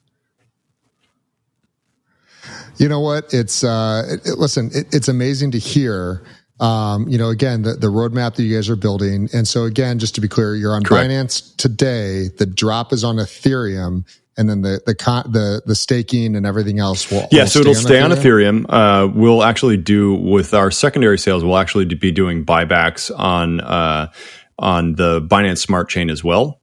You 2.77 2.89
know 2.89 3.01
what? 3.01 3.33
It's 3.33 3.65
uh, 3.65 4.03
it, 4.25 4.39
listen. 4.39 4.71
It, 4.75 4.93
it's 4.93 5.09
amazing 5.09 5.53
to 5.53 5.59
hear 5.59 6.23
um, 6.61 7.09
you 7.09 7.19
know, 7.19 7.29
again, 7.29 7.63
the, 7.63 7.75
the 7.75 7.87
roadmap 7.89 8.35
that 8.35 8.43
you 8.43 8.55
guys 8.55 8.69
are 8.69 8.77
building. 8.77 9.29
And 9.33 9.47
so 9.47 9.65
again, 9.65 9.99
just 9.99 10.15
to 10.17 10.21
be 10.21 10.29
clear, 10.29 10.55
you're 10.57 10.75
on 10.75 10.83
Correct. 10.83 11.09
Binance 11.09 11.57
today. 11.57 12.29
The 12.37 12.47
drop 12.47 12.93
is 12.93 13.05
on 13.05 13.17
Ethereum 13.17 14.05
and 14.39 14.49
then 14.49 14.63
the 14.63 14.81
the 14.87 14.95
the 15.29 15.63
the 15.67 15.75
staking 15.75 16.37
and 16.37 16.47
everything 16.47 16.79
else 16.79 17.11
will 17.11 17.27
yeah 17.31 17.45
so 17.45 17.59
it'll 17.59 17.75
stay 17.75 18.01
on 18.01 18.11
ethereum, 18.11 18.65
uh, 18.69 19.11
we'll 19.13 19.43
actually 19.43 19.77
do 19.77 20.15
with 20.15 20.55
our 20.55 20.71
secondary 20.71 21.19
sales 21.19 21.45
we'll 21.45 21.59
actually 21.59 21.85
be 21.85 22.13
doing 22.13 22.47
buybacks 22.47 23.11
on 23.19 23.61
uh, 23.61 24.11
on 24.59 24.95
the 24.95 25.21
binance 25.21 25.59
smart 25.59 25.91
chain 25.91 26.09
as 26.09 26.25
well 26.25 26.58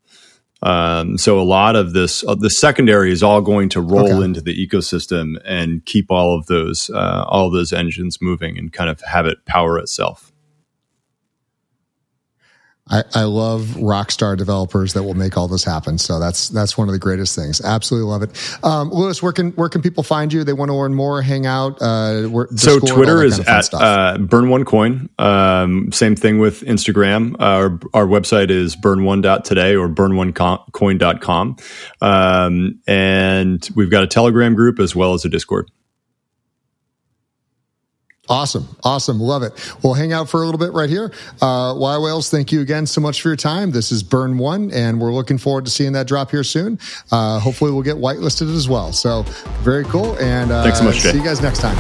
um, 0.66 1.16
so 1.16 1.40
a 1.40 1.44
lot 1.44 1.76
of 1.76 1.94
this 1.94 2.24
uh, 2.28 2.34
the 2.34 2.50
secondary 2.50 3.12
is 3.12 3.22
all 3.22 3.40
going 3.40 3.70
to 3.70 3.80
roll 3.80 4.16
okay. 4.16 4.26
into 4.26 4.42
the 4.42 4.68
ecosystem 4.68 5.36
and 5.46 5.86
keep 5.86 6.12
all 6.12 6.38
of 6.38 6.48
those 6.48 6.90
uh, 6.90 7.24
all 7.28 7.46
of 7.48 7.54
those 7.54 7.72
engines 7.72 8.18
moving 8.20 8.58
and 8.58 8.74
kind 8.74 8.90
of 8.90 9.00
have 9.02 9.28
it 9.28 9.46
power 9.46 9.78
itself 9.78 10.34
I, 12.88 13.04
I 13.16 13.24
love 13.24 13.62
rockstar 13.78 14.38
developers 14.38 14.94
that 14.94 15.02
will 15.02 15.16
make 15.16 15.38
all 15.38 15.48
this 15.48 15.64
happen. 15.64 15.98
So 15.98 16.20
that's 16.20 16.50
that's 16.50 16.78
one 16.78 16.88
of 16.88 16.94
the 16.94 17.00
greatest 17.00 17.36
things. 17.36 17.60
Absolutely 17.60 18.08
love 18.08 18.22
it. 18.22 18.60
Um, 18.64 18.92
Louis, 18.92 19.24
where 19.24 19.32
can 19.32 19.54
where 19.54 19.70
can 19.70 19.82
people 19.82 20.04
find 20.04 20.32
you? 20.32 20.44
They 20.44 20.54
want 20.54 20.70
to 20.70 20.76
learn 20.76 20.94
more, 20.94 21.24
hang 21.24 21.48
out. 21.48 21.82
Uh, 21.82 22.46
so 22.56 22.80
Twitter 22.80 23.24
is 23.24 23.40
at 23.40 23.74
uh, 23.74 24.20
Burn 24.20 24.50
One 24.50 24.66
Coin. 24.66 25.10
Um, 25.18 25.92
same 25.92 26.16
thing 26.16 26.38
with 26.38 26.62
Instagram. 26.62 27.36
Our 27.40 27.80
our 27.96 28.06
website 28.06 28.52
is 28.52 28.76
burn 28.76 29.04
one 29.04 29.24
today 29.24 29.76
or 29.76 29.90
burn1coin.com, 29.90 31.56
um, 32.02 32.80
and 32.86 33.70
we've 33.76 33.90
got 33.90 34.04
a 34.04 34.08
Telegram 34.08 34.54
group 34.54 34.80
as 34.80 34.96
well 34.96 35.16
as 35.16 35.26
a 35.26 35.30
Discord. 35.30 35.72
Awesome. 38.28 38.68
Awesome. 38.84 39.20
Love 39.20 39.44
it. 39.44 39.54
We'll 39.84 39.94
hang 39.94 40.12
out 40.12 40.30
for 40.30 40.42
a 40.42 40.46
little 40.46 40.60
bit 40.60 40.74
right 40.74 40.90
here. 40.90 41.12
Uh, 41.42 41.76
Y 41.78 41.98
Whales, 41.98 42.30
thank 42.30 42.52
you 42.52 42.62
again 42.62 42.88
so 42.88 43.00
much 43.00 43.22
for 43.22 43.30
your 43.30 43.36
time. 43.36 43.72
This 43.72 43.92
is 43.92 44.02
Burn 44.02 44.38
One, 44.38 44.72
and 44.72 45.00
we're 45.00 45.14
looking 45.14 45.38
forward 45.38 45.66
to 45.66 45.72
seeing 45.72 45.94
that 45.94 46.08
drop 46.08 46.32
here 46.32 46.44
soon. 46.44 46.80
Uh, 47.12 47.40
hopefully, 47.40 47.72
we'll 47.72 47.84
get 47.84 47.98
whitelisted 47.98 48.54
as 48.56 48.68
well. 48.68 48.94
So, 48.94 49.24
very 49.62 49.84
cool. 49.86 50.18
And 50.18 50.52
uh, 50.52 50.64
thanks 50.64 50.80
so 50.80 50.86
much, 50.86 50.98
Jay. 51.02 51.12
See 51.12 51.18
you 51.20 51.24
guys 51.24 51.42
next 51.42 51.60
time. 51.60 51.76